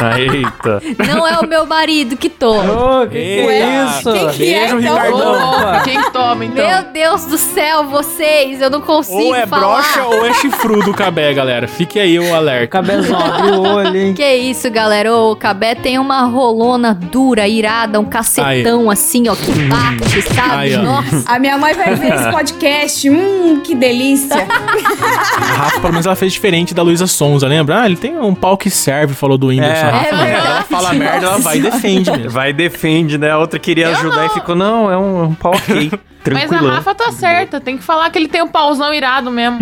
Ah, 0.00 0.18
Eita. 0.18 0.82
Não 1.06 1.26
é 1.26 1.38
o 1.38 1.46
meu 1.46 1.64
marido 1.66 2.16
que 2.16 2.28
toma. 2.28 3.02
Ô, 3.02 3.06
que, 3.06 3.12
que 3.12 3.18
Eita. 3.18 3.52
é 3.52 3.84
isso? 3.84 4.12
Quem 4.12 4.28
que 4.30 4.54
é, 4.54 4.58
Beijo, 4.60 4.80
então? 4.80 4.94
Ricardão. 4.96 5.82
Quem 5.84 6.02
que 6.02 6.10
toma, 6.10 6.44
então? 6.44 6.66
Meu 6.66 6.82
Deus 6.92 7.24
do 7.26 7.38
céu, 7.38 7.84
vocês, 7.84 8.60
eu 8.60 8.70
não 8.70 8.80
consigo 8.80 9.18
Ou 9.18 9.34
é 9.34 9.46
falar. 9.46 9.60
brocha 9.82 10.04
ou 10.06 10.26
é 10.26 10.32
chifrudo 10.34 10.90
o 10.90 10.94
cabé, 10.94 11.32
galera. 11.32 11.68
Fique 11.68 12.00
aí 12.00 12.18
o 12.18 12.34
alerta. 12.34 12.66
Cabezão, 12.68 13.18
abre 13.18 13.50
o 13.52 13.60
olho, 13.62 13.96
hein? 13.96 14.14
Que 14.14 14.34
isso, 14.34 14.68
galera? 14.70 15.12
Ô, 15.14 15.32
O 15.32 15.36
Cabé 15.36 15.74
tem 15.74 15.98
uma 15.98 16.22
rolona 16.24 16.94
dura, 16.94 17.46
irada, 17.46 18.00
um 18.00 18.04
cacetão 18.12 18.90
assim, 18.90 19.28
ó, 19.28 19.34
que 19.34 19.50
bate, 19.68 20.22
sabe? 20.34 20.54
Aí, 20.54 20.76
ó. 20.76 20.82
Nossa. 20.82 21.24
A 21.26 21.38
minha 21.38 21.56
mãe 21.58 21.74
vai 21.74 21.94
ver 21.94 22.14
esse 22.14 22.30
podcast. 22.30 23.10
Hum, 23.10 23.60
que 23.64 23.74
delícia. 23.74 24.36
A 24.36 25.44
Rafa, 25.54 25.80
pelo 25.80 25.92
menos, 25.92 26.06
ela 26.06 26.16
fez 26.16 26.32
diferente 26.32 26.74
da 26.74 26.82
Luísa 26.82 27.06
Sonza, 27.06 27.46
lembra? 27.46 27.80
Ah, 27.82 27.86
ele 27.86 27.96
tem 27.96 28.18
um 28.18 28.34
pau 28.34 28.56
que 28.56 28.70
serve, 28.70 29.14
falou 29.14 29.38
do 29.38 29.48
Whindersson. 29.48 29.86
É, 29.86 29.88
A 29.88 29.90
Rafa, 29.90 30.26
é 30.26 30.32
ela 30.32 30.62
fala 30.62 30.92
merda, 30.92 31.26
ela 31.26 31.38
vai 31.38 31.58
e 31.58 31.60
defende 31.62 32.10
mesmo. 32.10 32.30
Vai 32.30 32.50
e 32.50 32.52
defende, 32.52 33.18
né? 33.18 33.30
A 33.30 33.38
outra 33.38 33.58
queria 33.58 33.86
Eu 33.86 33.96
ajudar 33.96 34.16
não. 34.16 34.26
e 34.26 34.28
ficou, 34.30 34.54
não, 34.54 34.90
é 34.90 34.96
um, 34.98 35.20
é 35.20 35.26
um 35.28 35.34
pau 35.34 35.54
ok. 35.54 35.90
Mas 36.30 36.52
a. 36.52 36.60
Rafa 36.60 36.94
tá 36.94 37.12
certa. 37.12 37.60
Tem 37.60 37.76
que 37.76 37.82
falar 37.82 38.10
que 38.10 38.18
ele 38.18 38.28
tem 38.28 38.42
um 38.42 38.48
pauzão 38.48 38.92
irado 38.92 39.30
mesmo. 39.30 39.60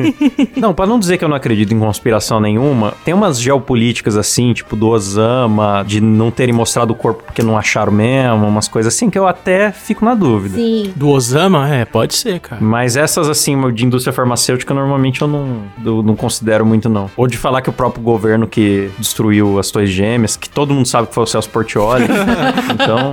Não, 0.56 0.74
pra 0.74 0.86
não 0.86 0.98
dizer 0.98 1.18
que 1.18 1.24
eu 1.24 1.28
não 1.28 1.36
acredito 1.36 1.72
em 1.72 1.78
conspiração 1.78 2.40
nenhuma, 2.40 2.94
tem 3.04 3.14
umas 3.14 3.40
geopolíticas 3.40 4.16
assim, 4.16 4.52
tipo 4.52 4.76
do 4.76 4.88
Osama, 4.88 5.84
de 5.86 6.00
não 6.00 6.30
terem 6.30 6.54
mostrado 6.54 6.92
o 6.92 6.96
corpo 6.96 7.22
porque 7.24 7.42
não 7.42 7.56
acharam 7.56 7.92
mesmo, 7.92 8.46
umas 8.46 8.68
coisas 8.68 8.94
assim 8.94 9.10
que 9.10 9.18
eu 9.18 9.26
até 9.26 9.72
fico 9.72 10.04
na 10.04 10.14
dúvida. 10.14 10.56
Sim. 10.56 10.92
Do 10.94 11.08
Osama? 11.08 11.68
É, 11.68 11.84
pode 11.84 12.14
ser, 12.14 12.40
cara. 12.40 12.62
Mas 12.62 12.96
essas, 12.96 13.28
assim, 13.28 13.72
de 13.72 13.84
indústria 13.84 14.12
farmacêutica, 14.12 14.72
normalmente 14.74 15.22
eu 15.22 15.28
não, 15.28 15.62
eu 15.84 16.02
não 16.02 16.14
considero 16.14 16.64
muito, 16.64 16.88
não. 16.88 17.10
Ou 17.16 17.26
de 17.26 17.36
falar 17.36 17.62
que 17.62 17.70
o 17.70 17.72
próprio 17.72 18.02
governo 18.02 18.46
que 18.46 18.90
destruiu 18.98 19.58
as 19.58 19.70
Torres 19.70 19.90
Gêmeas, 19.90 20.36
que 20.36 20.48
todo 20.48 20.74
mundo 20.74 20.86
sabe 20.86 21.08
que 21.08 21.14
foi 21.14 21.24
o 21.24 21.26
Celso 21.26 21.48
Portioli. 21.48 22.04
então, 22.72 23.12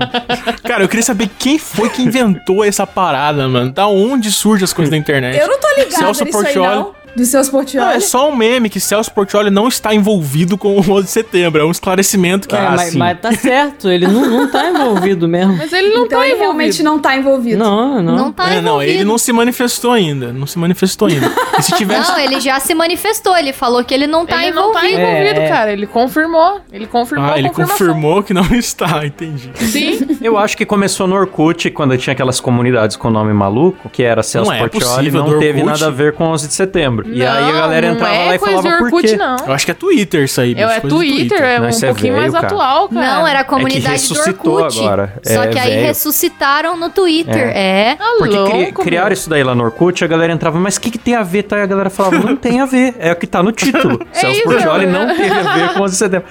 Cara, 0.63 0.83
eu 0.83 0.87
queria 0.87 1.03
saber 1.03 1.29
quem 1.39 1.57
foi 1.57 1.89
que 1.89 2.01
inventou 2.01 2.63
essa 2.63 2.85
parada, 2.89 3.47
mano. 3.47 3.71
Da 3.71 3.87
onde 3.87 4.31
surgem 4.31 4.65
as 4.65 4.73
coisas 4.73 4.91
da 4.91 4.97
internet? 4.97 5.39
Eu 5.39 5.47
não 5.47 5.59
tô 5.59 5.67
ligada 5.69 5.95
Celso 5.95 6.23
nisso 6.25 6.37
aí, 6.37 6.43
Portioli. 6.43 6.85
Não. 7.15 7.25
Seus 7.25 7.47
Não, 7.47 7.53
Portioli. 7.59 7.93
é 7.95 7.99
só 7.99 8.29
um 8.29 8.35
meme 8.35 8.69
que 8.69 8.79
Celso 8.79 9.11
Portioli 9.11 9.49
não 9.49 9.67
está 9.67 9.93
envolvido 9.93 10.57
com 10.57 10.75
o 10.77 10.79
11 10.79 11.03
de 11.03 11.09
setembro. 11.11 11.61
É 11.61 11.65
um 11.65 11.71
esclarecimento 11.71 12.47
que... 12.47 12.55
É, 12.55 12.59
Ah, 12.59 12.71
mas, 12.75 12.91
sim. 12.91 12.97
mas 12.97 13.19
tá 13.19 13.31
certo, 13.31 13.89
ele 13.89 14.07
não, 14.07 14.25
não 14.25 14.47
tá 14.49 14.69
envolvido 14.69 15.27
mesmo. 15.27 15.55
Mas 15.57 15.71
ele 15.73 15.89
não 15.89 16.05
então 16.05 16.19
tá 16.19 16.25
ele 16.25 16.35
envolvido. 16.35 16.41
realmente 16.41 16.83
não 16.83 16.99
tá 16.99 17.15
envolvido. 17.15 17.57
Não, 17.59 18.01
não. 18.01 18.15
Não 18.15 18.31
tá 18.31 18.45
é, 18.49 18.55
não, 18.61 18.73
envolvido. 18.73 18.91
ele 18.91 19.03
não 19.03 19.17
se 19.17 19.31
manifestou 19.31 19.91
ainda. 19.91 20.31
Não 20.33 20.45
se 20.47 20.57
manifestou 20.59 21.07
ainda. 21.07 21.31
E 21.57 21.61
se 21.61 21.71
tivesse... 21.75 22.11
Não, 22.11 22.19
ele 22.19 22.39
já 22.39 22.59
se 22.59 22.73
manifestou, 22.73 23.35
ele 23.37 23.53
falou 23.53 23.83
que 23.83 23.93
ele 23.93 24.07
não 24.07 24.25
tá 24.25 24.43
ele 24.43 24.55
não 24.55 24.71
tá 24.73 24.79
envolvido. 24.87 25.01
envolvido, 25.01 25.39
É. 25.41 25.47
cara. 25.49 25.71
Ele 25.73 25.87
confirmou. 25.87 26.61
Ele 26.71 26.87
confirmou 26.87 27.29
Ah, 27.31 27.37
ele 27.39 27.49
confirmou 27.49 28.23
que 28.23 28.33
não 28.33 28.43
está, 28.55 29.05
entendi. 29.05 29.51
Sim. 29.55 30.17
eu 30.21 30.37
acho 30.37 30.55
que 30.57 30.65
começou 30.65 31.07
no 31.07 31.15
Orkut, 31.15 31.69
quando 31.71 31.97
tinha 31.97 32.13
aquelas 32.13 32.39
comunidades 32.39 32.95
com 32.97 33.09
nome 33.09 33.33
maluco, 33.33 33.89
que 33.89 34.03
era 34.03 34.23
Celso 34.23 34.49
Não 34.49 34.55
é 34.57 34.59
Portioli, 34.59 34.85
possível 34.95 35.23
não 35.23 35.29
do 35.33 35.39
teve 35.39 35.63
nada 35.63 35.87
a 35.87 35.89
ver 35.89 36.13
com 36.13 36.25
11 36.25 36.47
de 36.47 36.53
setembro. 36.53 36.98
E 37.07 37.25
aí 37.25 37.27
a 37.27 37.41
Não, 37.41 37.51
galera 37.53 37.87
não 37.87 37.95
entrava 37.95 38.13
é 38.15 38.25
lá 38.27 38.35
e 38.35 38.39
falava 38.39 38.61
de 38.69 38.77
por 38.77 38.83
Orkut, 38.85 39.07
quê. 39.07 39.15
não. 39.17 39.35
Eu 39.47 39.53
acho 39.53 39.65
que 39.65 39.71
é 39.71 39.73
Twitter 39.73 40.23
isso 40.23 40.41
aí, 40.41 40.55
bicho. 40.55 40.67
É, 40.67 40.77
é 40.77 40.79
do 40.79 40.87
Twitter, 40.89 41.41
é 41.41 41.59
Não, 41.59 41.65
um 41.65 41.69
isso 41.69 41.85
é 41.85 41.87
pouquinho 41.89 42.13
velho, 42.13 42.21
mais 42.21 42.33
cara. 42.33 42.47
atual, 42.47 42.89
cara. 42.89 43.05
Não, 43.15 43.27
era 43.27 43.39
a 43.39 43.43
comunidade 43.43 43.89
ressuscitou 43.93 44.57
do 44.57 44.63
Orkut. 44.63 44.79
agora. 44.79 45.13
Só 45.23 45.43
É 45.43 45.47
que 45.47 45.59
aí 45.59 45.69
velho. 45.71 45.85
ressuscitaram 45.87 46.77
no 46.77 46.89
Twitter. 46.89 47.51
É. 47.55 47.95
Tá 47.95 48.05
Porque 48.17 48.51
cri- 48.51 48.71
criaram 48.83 49.13
isso 49.13 49.29
daí 49.29 49.43
lá 49.43 49.53
no 49.55 49.63
Orkut, 49.63 50.03
a 50.03 50.07
galera 50.07 50.31
entrava, 50.33 50.59
mas 50.59 50.77
o 50.77 50.81
que, 50.81 50.91
que 50.91 50.97
tem 50.97 51.15
a 51.15 51.23
ver? 51.23 51.43
Tá? 51.43 51.59
E 51.59 51.61
a 51.61 51.65
galera 51.65 51.89
falava, 51.89 52.17
não 52.19 52.35
tem 52.35 52.59
a 52.61 52.65
ver, 52.65 52.95
é 52.99 53.11
o 53.11 53.15
que 53.15 53.27
tá 53.27 53.41
no 53.43 53.51
título. 53.51 53.99
Celso 54.11 54.43
Portioli 54.43 54.85
né? 54.85 54.91
não 54.91 55.15
teve 55.15 55.29
a 55.31 55.53
ver 55.53 55.73
com 55.73 55.81
11 55.83 55.91
de 55.93 55.97
setembro. 55.97 56.27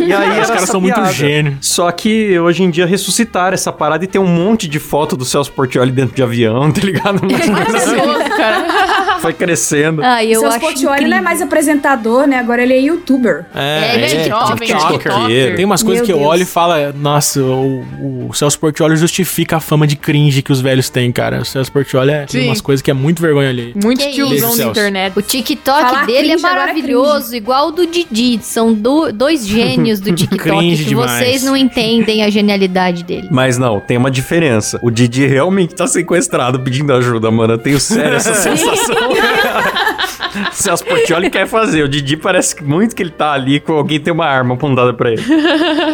E 0.00 0.12
aí 0.12 0.40
Os 0.40 0.48
caras 0.50 0.68
são 0.68 0.80
muito 0.80 0.94
piada. 0.94 1.12
gênio. 1.12 1.58
Só 1.60 1.90
que 1.92 2.38
hoje 2.38 2.62
em 2.62 2.70
dia 2.70 2.86
ressuscitaram 2.86 3.54
essa 3.54 3.72
parada 3.72 4.04
e 4.04 4.06
tem 4.06 4.20
um 4.20 4.26
monte 4.26 4.68
de 4.68 4.78
foto 4.78 5.16
do 5.16 5.24
Celso 5.24 5.52
Portioli 5.52 5.90
dentro 5.92 6.14
de 6.14 6.22
avião, 6.22 6.70
tá 6.72 6.80
ligado? 6.82 7.20
Um 7.24 7.34
assim. 7.36 7.50
Maravilhoso, 7.50 8.30
cara. 8.36 9.01
Foi 9.22 9.32
crescendo. 9.32 10.02
Ah, 10.04 10.24
eu 10.24 10.40
Seus 10.40 10.56
Portioli 10.58 11.06
não 11.08 11.16
é 11.16 11.20
mais 11.20 11.40
apresentador, 11.40 12.26
né? 12.26 12.38
Agora 12.38 12.62
ele 12.62 12.74
é 12.74 12.80
youtuber. 12.80 13.44
É, 13.54 13.94
ele 13.94 14.04
é 14.04 14.10
Ele 14.10 14.20
é 14.22 14.24
jovem, 14.28 14.68
TikToker. 14.68 14.98
TikToker. 14.98 15.56
Tem 15.56 15.64
umas 15.64 15.82
coisas 15.82 16.00
Meu 16.00 16.06
que 16.06 16.12
eu 16.12 16.18
Deus. 16.18 16.28
olho 16.30 16.42
e 16.42 16.46
falo, 16.46 16.74
nossa, 16.96 17.40
o, 17.42 18.28
o 18.28 18.34
Celso 18.34 18.58
Portioli 18.58 18.96
justifica 18.96 19.56
a 19.56 19.60
fama 19.60 19.86
de 19.86 19.96
cringe 19.96 20.42
que 20.42 20.52
os 20.52 20.60
velhos 20.60 20.88
têm, 20.90 21.10
cara. 21.12 21.40
O 21.40 21.44
Celso 21.44 21.70
Portioli 21.72 22.10
é, 22.10 22.26
tem 22.26 22.46
umas 22.48 22.60
coisas 22.60 22.82
que 22.82 22.90
é 22.90 22.94
muito 22.94 23.22
vergonha 23.22 23.48
ali. 23.48 23.72
Muito 23.82 24.00
Que 24.04 24.10
tiozão 24.12 24.50
Celso. 24.52 24.70
internet. 24.70 25.16
O 25.18 25.22
TikTok 25.22 25.80
Falar 25.82 26.06
dele 26.06 26.32
é 26.32 26.34
agora 26.34 26.54
maravilhoso, 26.60 27.34
igual 27.36 27.68
o 27.68 27.72
do 27.72 27.86
Didi. 27.86 28.40
São 28.42 28.72
do- 28.72 29.12
dois 29.12 29.46
gênios 29.46 30.00
do 30.00 30.10
TikTok 30.14 30.42
Cringe 30.42 30.82
que 30.84 30.88
demais. 30.90 31.10
vocês 31.12 31.42
não 31.44 31.56
entendem 31.56 32.22
a 32.24 32.30
genialidade 32.30 33.04
dele. 33.04 33.28
Mas 33.30 33.56
não, 33.58 33.80
tem 33.80 33.96
uma 33.96 34.10
diferença. 34.10 34.78
O 34.82 34.90
Didi 34.90 35.26
realmente 35.26 35.74
tá 35.74 35.86
sequestrado 35.86 36.60
pedindo 36.60 36.92
ajuda, 36.92 37.30
mano. 37.30 37.54
Eu 37.54 37.58
tenho 37.58 37.78
sério 37.78 38.16
essa 38.16 38.34
sensação. 38.34 39.11
Celso 40.52 40.84
Portioli 40.84 41.30
quer 41.30 41.46
fazer. 41.46 41.82
O 41.82 41.88
Didi 41.88 42.16
parece 42.16 42.62
muito 42.62 42.94
que 42.94 43.02
ele 43.02 43.10
tá 43.10 43.32
ali 43.32 43.60
com 43.60 43.74
alguém 43.74 44.00
tem 44.00 44.12
uma 44.12 44.26
arma 44.26 44.54
apontada 44.54 44.92
pra 44.94 45.12
ele. 45.12 45.22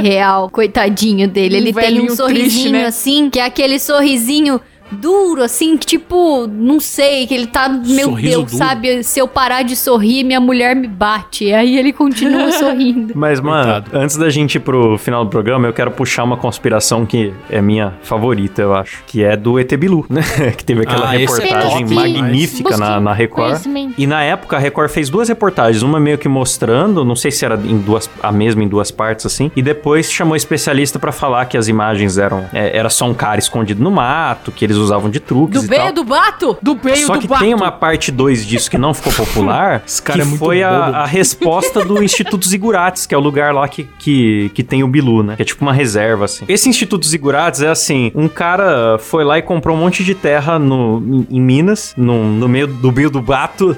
Real, 0.01 0.49
coitadinho 0.51 1.29
dele. 1.29 1.57
Um 1.57 1.59
Ele 1.59 1.73
tem 1.73 1.83
velhinho 1.83 2.13
um 2.13 2.17
sorrisinho 2.17 2.49
triste, 2.51 2.69
né? 2.71 2.87
assim, 2.87 3.31
que 3.31 3.39
é 3.39 3.45
aquele 3.45 3.79
sorrisinho 3.79 4.61
duro, 4.91 5.43
assim, 5.43 5.77
que 5.77 5.87
tipo, 5.87 6.47
não 6.47 6.81
sei, 6.81 7.27
que 7.27 7.35
ele 7.35 7.47
tá, 7.47 7.69
meu 7.69 8.11
Sorriso 8.11 8.29
Deus, 8.39 8.45
duro. 8.53 8.57
sabe? 8.57 9.03
Se 9.03 9.19
eu 9.19 9.29
parar 9.29 9.63
de 9.63 9.75
sorrir, 9.77 10.25
minha 10.25 10.41
mulher 10.41 10.75
me 10.77 10.87
bate. 10.87 11.45
E 11.47 11.55
aí 11.55 11.77
ele 11.79 11.93
continua 11.93 12.51
sorrindo. 12.59 13.13
Mas, 13.17 13.41
mano, 13.41 13.73
Coitado. 13.73 13.91
antes 13.99 14.17
da 14.17 14.31
gente 14.31 14.57
ir 14.57 14.61
pro 14.61 14.97
final 14.99 15.25
do 15.25 15.31
programa, 15.31 15.67
eu 15.67 15.73
quero 15.73 15.91
puxar 15.91 16.25
uma 16.25 16.37
conspiração 16.37 17.05
que 17.07 17.33
é 17.51 17.61
minha 17.61 17.95
favorita, 18.03 18.63
eu 18.63 18.75
acho. 18.75 19.03
Que 19.07 19.23
é 19.25 19.37
do 19.37 19.59
ET 19.59 19.73
Bilu, 19.77 20.05
né? 20.11 20.23
que 20.57 20.65
teve 20.65 20.83
aquela 20.83 21.11
Ah, 21.11 21.15
é 21.15 21.19
reportagem 21.19 21.85
top 21.87 21.95
magnífica 21.95 22.77
na, 22.77 23.01
na 23.01 23.13
Record. 23.13 23.61
E 23.97 24.07
na 24.07 24.23
época 24.23 24.57
a 24.57 24.59
Record 24.59 24.91
fez 24.91 25.09
duas 25.11 25.29
reportagens, 25.29 25.83
uma 25.83 26.01
meio 26.01 26.19
que 26.19 26.29
mostrando, 26.29 27.05
não 27.05 27.17
sei 27.17 27.31
se 27.31 27.45
era 27.45 27.55
em 27.57 27.79
duas, 27.79 28.09
a 28.23 28.33
mesma 28.33 28.63
em 28.63 28.69
duas 28.69 28.91
partes 28.91 29.27
assim, 29.27 29.51
e 29.55 29.63
depois 29.63 30.11
chamou 30.11 30.37
especialista 30.37 30.99
pra 30.99 31.13
falar 31.13 31.45
que 31.47 31.57
as 31.57 31.69
imagens 31.69 32.19
eram 32.19 32.47
é, 32.53 32.77
era 32.77 32.89
só 32.91 33.05
um 33.07 33.15
cara 33.15 33.39
escondido 33.39 33.83
no 33.83 33.91
mato, 33.91 34.51
que 34.53 34.65
eles 34.65 34.78
usavam 34.81 35.11
de 35.11 35.21
truques 35.21 35.63
Do 35.63 35.75
e 35.75 35.77
tal. 35.77 35.93
do 35.93 36.05
bato? 36.05 36.57
Do 36.63 36.77
peio 36.77 37.07
Só 37.07 37.15
do 37.15 37.21
que 37.21 37.27
bato. 37.27 37.43
tem 37.43 37.55
uma 37.55 37.71
parte 37.71 38.11
2 38.11 38.47
disso 38.47 38.71
que 38.71 38.79
não 38.79 38.93
ficou 38.95 39.13
popular, 39.13 39.83
Esse 39.87 40.03
cara 40.03 40.19
que 40.19 40.23
é 40.23 40.25
muito 40.25 40.39
foi 40.39 40.63
a, 40.63 40.71
a 40.71 41.07
resposta 41.07 41.85
do 41.85 42.03
Instituto 42.03 42.47
Zigurates, 42.47 43.07
que 43.07 43.15
é 43.15 43.19
o 43.19 43.21
lugar 43.21 43.53
lá 43.55 43.67
que, 43.69 43.89
que, 43.99 44.51
que 44.55 44.63
tem 44.63 44.83
o 44.83 44.89
Bilu, 44.89 45.23
né? 45.23 45.37
Que 45.37 45.43
é 45.43 45.45
tipo 45.45 45.63
uma 45.65 45.73
reserva, 45.73 46.25
assim. 46.25 46.45
Esse 46.49 46.69
Instituto 46.69 47.07
Zigurates 47.07 47.63
é 47.63 47.69
assim, 47.69 48.11
um 48.15 48.29
cara 48.29 48.99
foi 48.99 49.25
lá 49.25 49.39
e 49.39 49.43
comprou 49.43 49.77
um 49.77 49.81
monte 49.81 50.03
de 50.05 50.15
terra 50.15 50.59
no, 50.59 51.03
em, 51.31 51.37
em 51.37 51.41
Minas, 51.41 51.95
no, 51.97 52.25
no 52.25 52.49
meio 52.49 52.67
do 52.67 52.91
Bio 52.93 53.11
do 53.11 53.21
Bato. 53.21 53.77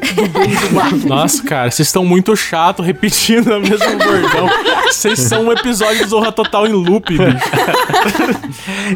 Nossa, 1.07 1.42
cara, 1.42 1.70
vocês 1.70 1.88
estão 1.88 2.05
muito 2.05 2.34
chato 2.36 2.82
repetindo 2.82 3.48
o 3.55 3.61
mesmo 3.61 3.98
bordão. 3.98 4.48
Vocês 4.86 5.18
são 5.20 5.46
um 5.46 5.53
episódio 5.53 6.05
do 6.05 6.11
Zorra 6.11 6.32
Total 6.32 6.66
em 6.66 6.72
loop, 6.72 7.16
bicho. 7.16 7.22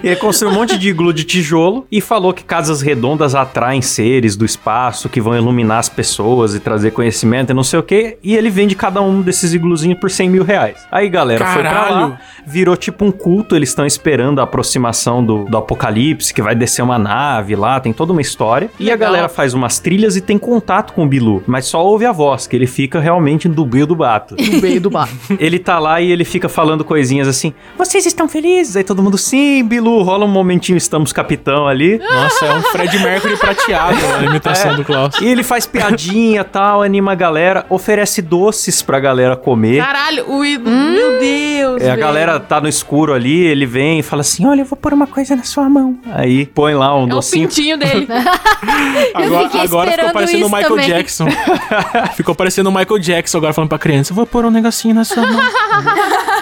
e 0.03 0.07
ele 0.09 0.17
construiu 0.17 0.53
um 0.53 0.57
monte 0.59 0.77
de 0.79 0.89
iglu 0.89 1.13
de 1.13 1.25
tijolo 1.25 1.87
e 1.95 2.01
falou 2.01 2.33
que 2.33 2.43
casas 2.43 2.83
redondas 2.83 3.37
atraem 3.37 3.81
seres 3.81 4.35
do 4.35 4.45
espaço 4.45 5.09
que 5.09 5.21
vão 5.21 5.37
iluminar 5.37 5.79
as 5.79 5.89
pessoas 5.89 6.53
e 6.53 6.59
trazer 6.59 6.91
conhecimento 6.91 7.51
e 7.51 7.55
não 7.55 7.63
sei 7.63 7.79
o 7.79 7.85
que. 7.85 8.19
E 8.21 8.35
ele 8.35 8.51
vende 8.51 8.75
cada 8.75 9.01
um 9.01 9.21
desses 9.23 9.55
igluzinhos 9.55 10.01
por 10.01 10.11
100 10.11 10.29
mil 10.29 10.43
reais. 10.43 10.85
Aí, 10.91 11.09
galera, 11.09 11.47
foi 11.47 11.63
pra 11.63 11.71
Caralho. 11.71 11.97
lá, 12.09 12.21
virou 12.45 12.77
tipo 12.77 13.05
um 13.05 13.13
culto. 13.13 13.55
Eles 13.55 13.69
estão 13.69 13.87
esperando 13.87 14.41
a 14.41 14.43
aproximação 14.43 15.25
do, 15.25 15.45
do 15.45 15.57
apocalipse, 15.57 16.35
que 16.35 16.43
vai 16.43 16.57
descer 16.57 16.83
uma 16.83 16.99
nave 16.99 17.55
lá, 17.55 17.79
tem 17.79 17.93
toda 17.93 18.11
uma 18.11 18.21
história. 18.21 18.69
E 18.81 18.91
a 18.91 18.95
Legal. 18.95 19.11
galera 19.13 19.29
faz 19.29 19.55
umas 19.55 19.79
trilhas 19.79 20.17
e 20.17 20.21
tem 20.21 20.37
contato 20.37 20.95
com 20.95 21.05
o 21.05 21.09
Bilu, 21.09 21.45
mas 21.47 21.67
só 21.67 21.85
ouve 21.85 22.05
a 22.07 22.11
voz, 22.11 22.49
que 22.49 22.57
ele 22.57 22.67
fica 22.67 22.99
realmente 22.99 23.49
do 23.49 23.65
Bio 23.65 23.87
do 23.87 23.95
Bato. 23.95 24.35
Do 24.35 24.61
peio 24.61 24.81
do 24.81 24.91
bato. 24.91 25.15
Ele 25.39 25.61
tá 25.61 25.79
lá 25.79 26.01
e 26.01 26.11
ele 26.11 26.25
fica 26.25 26.49
falando 26.49 26.85
coisinhas 26.85 27.29
assim: 27.29 27.53
Vocês 27.79 28.05
estão 28.05 28.29
felizes? 28.29 28.77
Aí 28.77 28.83
todo 28.83 29.01
mundo, 29.03 29.17
sim, 29.17 29.65
Bilu, 29.65 30.03
rola 30.03 30.25
um 30.25 30.29
momentinho, 30.29 30.77
estamos 30.77 31.13
capitão 31.13 31.69
ali. 31.69 31.84
Nossa, 31.99 32.47
é 32.47 32.55
um 32.55 32.63
Fred 32.63 32.99
Mercury 32.99 33.37
prateado 33.37 33.97
a 34.21 34.25
imitação 34.25 34.73
É. 34.73 34.75
do 34.77 34.85
Klaus. 34.85 35.15
E 35.21 35.27
ele 35.27 35.43
faz 35.43 35.67
piadinha 35.67 36.43
tal, 36.45 36.83
anima 36.83 37.13
a 37.13 37.15
galera, 37.15 37.65
oferece 37.69 38.21
doces 38.23 38.83
pra 38.83 38.99
galera 39.01 39.37
comer. 39.37 39.85
Caralho, 39.85 40.29
o 40.31 40.45
ídolo. 40.45 40.75
Meu 40.75 41.19
Deus. 41.19 41.83
É, 41.83 41.91
a 41.91 41.97
galera 41.97 42.39
tá 42.41 42.61
no 42.61 42.69
escuro 42.69 43.13
ali, 43.13 43.45
ele 43.45 43.67
vem 43.67 43.99
e 44.01 44.03
fala 44.03 44.21
assim: 44.23 44.47
Olha, 44.47 44.61
eu 44.63 44.67
vou 44.67 44.77
pôr 44.77 44.93
uma 44.93 45.07
coisa 45.07 45.35
na 45.37 45.43
sua 45.45 45.69
mão. 45.69 45.99
Aí 46.13 46.47
põe 46.47 46.75
lá 46.75 46.97
um 46.97 47.03
É 47.03 47.05
o 47.05 47.09
docinho. 47.09 47.49
pintinho 47.49 47.79
dele. 47.79 48.07
Agora, 49.15 49.51
agora 49.63 49.91
ficou 49.93 50.11
parecendo 50.13 50.47
o 50.47 50.51
Michael 50.51 50.69
também. 50.69 50.87
Jackson. 50.89 51.27
ficou 52.15 52.35
parecendo 52.35 52.69
o 52.71 52.73
Michael 52.75 52.99
Jackson 52.99 53.39
agora 53.39 53.53
falando 53.53 53.69
pra 53.69 53.79
criança: 53.79 54.13
eu 54.13 54.17
vou 54.17 54.27
pôr 54.27 54.45
um 54.45 54.51
negocinho 54.51 54.95
na 54.95 55.05
sua 55.05 55.25
mão. 55.27 55.41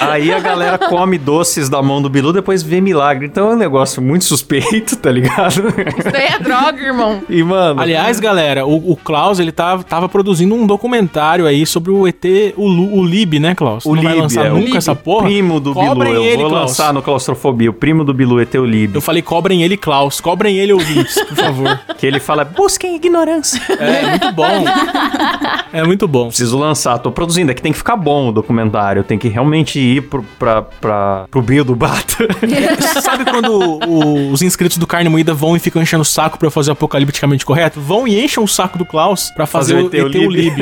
Aí 0.00 0.32
a 0.32 0.38
galera 0.40 0.78
come 0.78 1.18
doces 1.18 1.68
da 1.68 1.82
mão 1.82 2.00
do 2.00 2.08
Bilu, 2.08 2.32
depois 2.32 2.62
vê 2.62 2.80
milagre. 2.80 3.26
Então 3.26 3.50
é 3.50 3.54
um 3.54 3.58
negócio 3.58 4.02
muito 4.02 4.24
suspeito, 4.24 4.96
tá 4.96 5.10
ligado? 5.10 5.68
Isso 5.98 6.10
daí 6.10 6.26
é 6.26 6.38
droga, 6.38 6.80
irmão. 6.80 7.22
E, 7.28 7.42
mano. 7.42 7.80
Aliás, 7.80 8.20
galera, 8.20 8.66
o, 8.66 8.92
o 8.92 8.96
Klaus, 8.96 9.38
ele 9.38 9.52
tava, 9.52 9.82
tava 9.82 10.08
produzindo 10.08 10.54
um 10.54 10.66
documentário 10.66 11.46
aí 11.46 11.64
sobre 11.66 11.90
o 11.90 12.06
ET, 12.06 12.24
o, 12.56 12.66
o 12.98 13.04
Lib, 13.04 13.38
né, 13.38 13.54
Klaus? 13.54 13.84
O 13.84 13.94
Não 13.94 14.02
vai 14.02 14.12
Lib, 14.12 14.22
lançar 14.22 14.46
é, 14.46 14.50
o 14.50 14.54
nunca 14.54 14.66
Lib, 14.66 14.76
essa 14.76 14.94
porra? 14.94 15.26
primo 15.26 15.60
do 15.60 15.74
Cobrem 15.74 16.12
Bilu. 16.12 16.24
Eu 16.24 16.30
ele, 16.30 16.42
vou 16.42 16.50
Klaus. 16.50 16.70
lançar 16.70 16.92
no 16.92 17.02
Claustrofobia. 17.02 17.70
O 17.70 17.74
primo 17.74 18.04
do 18.04 18.14
Bilu, 18.14 18.40
ET 18.40 18.54
o 18.54 18.64
Lib. 18.64 18.94
Eu 18.94 19.00
falei, 19.00 19.22
cobrem 19.22 19.62
ele, 19.62 19.76
Klaus. 19.76 20.20
Cobrem 20.20 20.56
ele, 20.58 20.72
ouvintes, 20.72 21.14
por 21.24 21.36
favor. 21.36 21.80
Que 22.02 22.06
ele 22.06 22.18
fala, 22.18 22.44
busquem 22.44 22.96
ignorância. 22.96 23.60
É 23.78 24.06
muito 24.10 24.32
bom. 24.32 24.64
É 25.72 25.82
muito 25.84 26.06
bom. 26.06 26.28
Preciso 26.28 26.58
lançar, 26.58 26.98
tô 26.98 27.10
produzindo. 27.10 27.50
É 27.50 27.54
que 27.54 27.62
tem 27.62 27.72
que 27.72 27.78
ficar 27.78 27.96
bom 27.96 28.28
o 28.28 28.32
documentário. 28.32 29.02
Tem 29.02 29.16
que 29.18 29.28
realmente 29.28 29.71
ir 29.78 30.02
pro, 30.02 30.22
pra, 30.38 30.62
pra, 30.62 31.24
pro 31.30 31.42
Bio 31.42 31.64
do 31.64 31.74
Bato. 31.74 32.16
Sabe 33.02 33.24
quando 33.24 33.52
o- 33.88 34.30
os 34.32 34.42
inscritos 34.42 34.76
do 34.78 34.86
Carne 34.86 35.08
Moída 35.08 35.34
vão 35.34 35.56
e 35.56 35.58
ficam 35.58 35.82
enchendo 35.82 36.02
o 36.02 36.04
saco 36.04 36.38
pra 36.38 36.46
eu 36.46 36.50
fazer 36.50 36.70
o 36.70 36.72
apocalipticamente 36.72 37.44
correto? 37.44 37.80
Vão 37.80 38.06
e 38.06 38.22
enchem 38.24 38.42
o 38.42 38.46
saco 38.46 38.78
do 38.78 38.84
Klaus 38.84 39.30
pra 39.34 39.46
fazer, 39.46 39.74
o 39.76 39.86
ET, 39.86 39.94
o 39.94 40.08
Lib. 40.30 40.56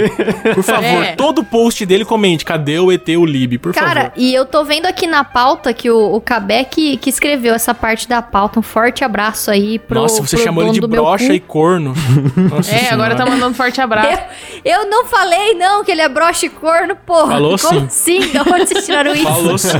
Por 0.54 0.62
favor, 0.62 0.80
É. 1.04 1.12
todo 1.16 1.42
post 1.44 1.84
dele 1.86 2.04
comente, 2.04 2.44
cadê 2.44 2.78
o 2.78 2.90
ET 2.92 3.08
o 3.08 3.24
Lib, 3.24 3.58
por 3.58 3.72
Cara, 3.72 4.02
favor. 4.04 4.12
e 4.16 4.34
eu 4.34 4.44
tô 4.44 4.64
vendo 4.64 4.86
aqui 4.86 5.06
na 5.06 5.24
pauta 5.24 5.72
que 5.72 5.90
o, 5.90 6.16
o 6.16 6.22
que, 6.70 6.96
que 6.96 7.10
escreveu 7.10 7.54
essa 7.54 7.74
parte 7.74 8.08
da 8.08 8.20
pauta. 8.22 8.58
Um 8.58 8.62
forte 8.62 9.04
abraço 9.04 9.50
aí 9.50 9.78
pro 9.78 10.00
Nossa, 10.02 10.22
você 10.22 10.36
pro 10.36 10.44
chamou 10.44 10.62
ele 10.64 10.72
de 10.72 10.80
brocha 10.80 11.32
e 11.32 11.40
corno. 11.40 11.94
Nossa 12.36 12.70
É, 12.74 12.90
agora 12.90 13.10
Senhora. 13.10 13.16
tá 13.16 13.26
mandando 13.26 13.54
forte 13.54 13.80
abraço. 13.80 14.18
Eu, 14.64 14.80
eu 14.82 14.90
não 14.90 15.04
falei, 15.06 15.54
não, 15.54 15.84
que 15.84 15.90
ele 15.90 16.00
é 16.00 16.08
brocha 16.08 16.46
e 16.46 16.48
corno, 16.48 16.94
porra. 16.96 17.32
Falou 17.32 17.58
Como 17.58 17.80
sim. 17.80 18.18
assim? 18.20 18.32
Da 18.32 18.42
onde 18.42 18.66
vocês 18.68 18.84
isso? 19.08 19.22
Falou 19.24 19.58
sim. 19.58 19.78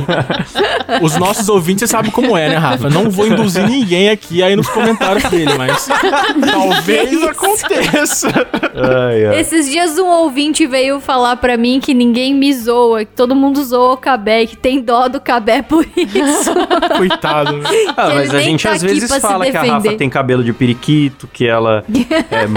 Os 1.01 1.15
nossos 1.17 1.47
ouvintes, 1.49 1.81
você 1.81 1.87
sabe 1.87 2.11
como 2.11 2.37
é, 2.37 2.49
né, 2.49 2.55
Rafa? 2.57 2.89
Não 2.89 3.09
vou 3.09 3.27
induzir 3.27 3.67
ninguém 3.67 4.09
aqui 4.09 4.41
aí 4.43 4.55
nos 4.55 4.69
comentários 4.69 5.23
dele, 5.25 5.53
mas 5.57 5.87
talvez 6.51 7.23
aconteça. 7.23 8.27
ai, 8.75 9.25
ai. 9.27 9.39
Esses 9.39 9.69
dias 9.69 9.97
um 9.97 10.07
ouvinte 10.07 10.65
veio 10.67 10.99
falar 10.99 11.35
pra 11.37 11.57
mim 11.57 11.79
que 11.79 11.93
ninguém 11.93 12.33
me 12.33 12.53
zoa, 12.53 13.05
que 13.05 13.11
todo 13.15 13.35
mundo 13.35 13.63
zoa 13.63 13.93
o 13.93 13.97
Cabé, 13.97 14.43
e 14.43 14.47
que 14.47 14.57
tem 14.57 14.81
dó 14.81 15.07
do 15.07 15.19
Cabé 15.19 15.61
por 15.61 15.85
isso. 15.95 16.51
Coitado. 16.97 17.57
né? 17.57 17.69
Ah, 17.97 18.11
mas 18.15 18.33
a 18.33 18.39
gente 18.41 18.63
tá 18.63 18.71
às 18.73 18.81
vezes 18.81 19.13
fala 19.17 19.49
que 19.49 19.57
a 19.57 19.63
Rafa 19.63 19.93
tem 19.93 20.09
cabelo 20.09 20.43
de 20.43 20.53
periquito, 20.53 21.27
que 21.31 21.47
ela 21.47 21.83
é, 22.31 22.47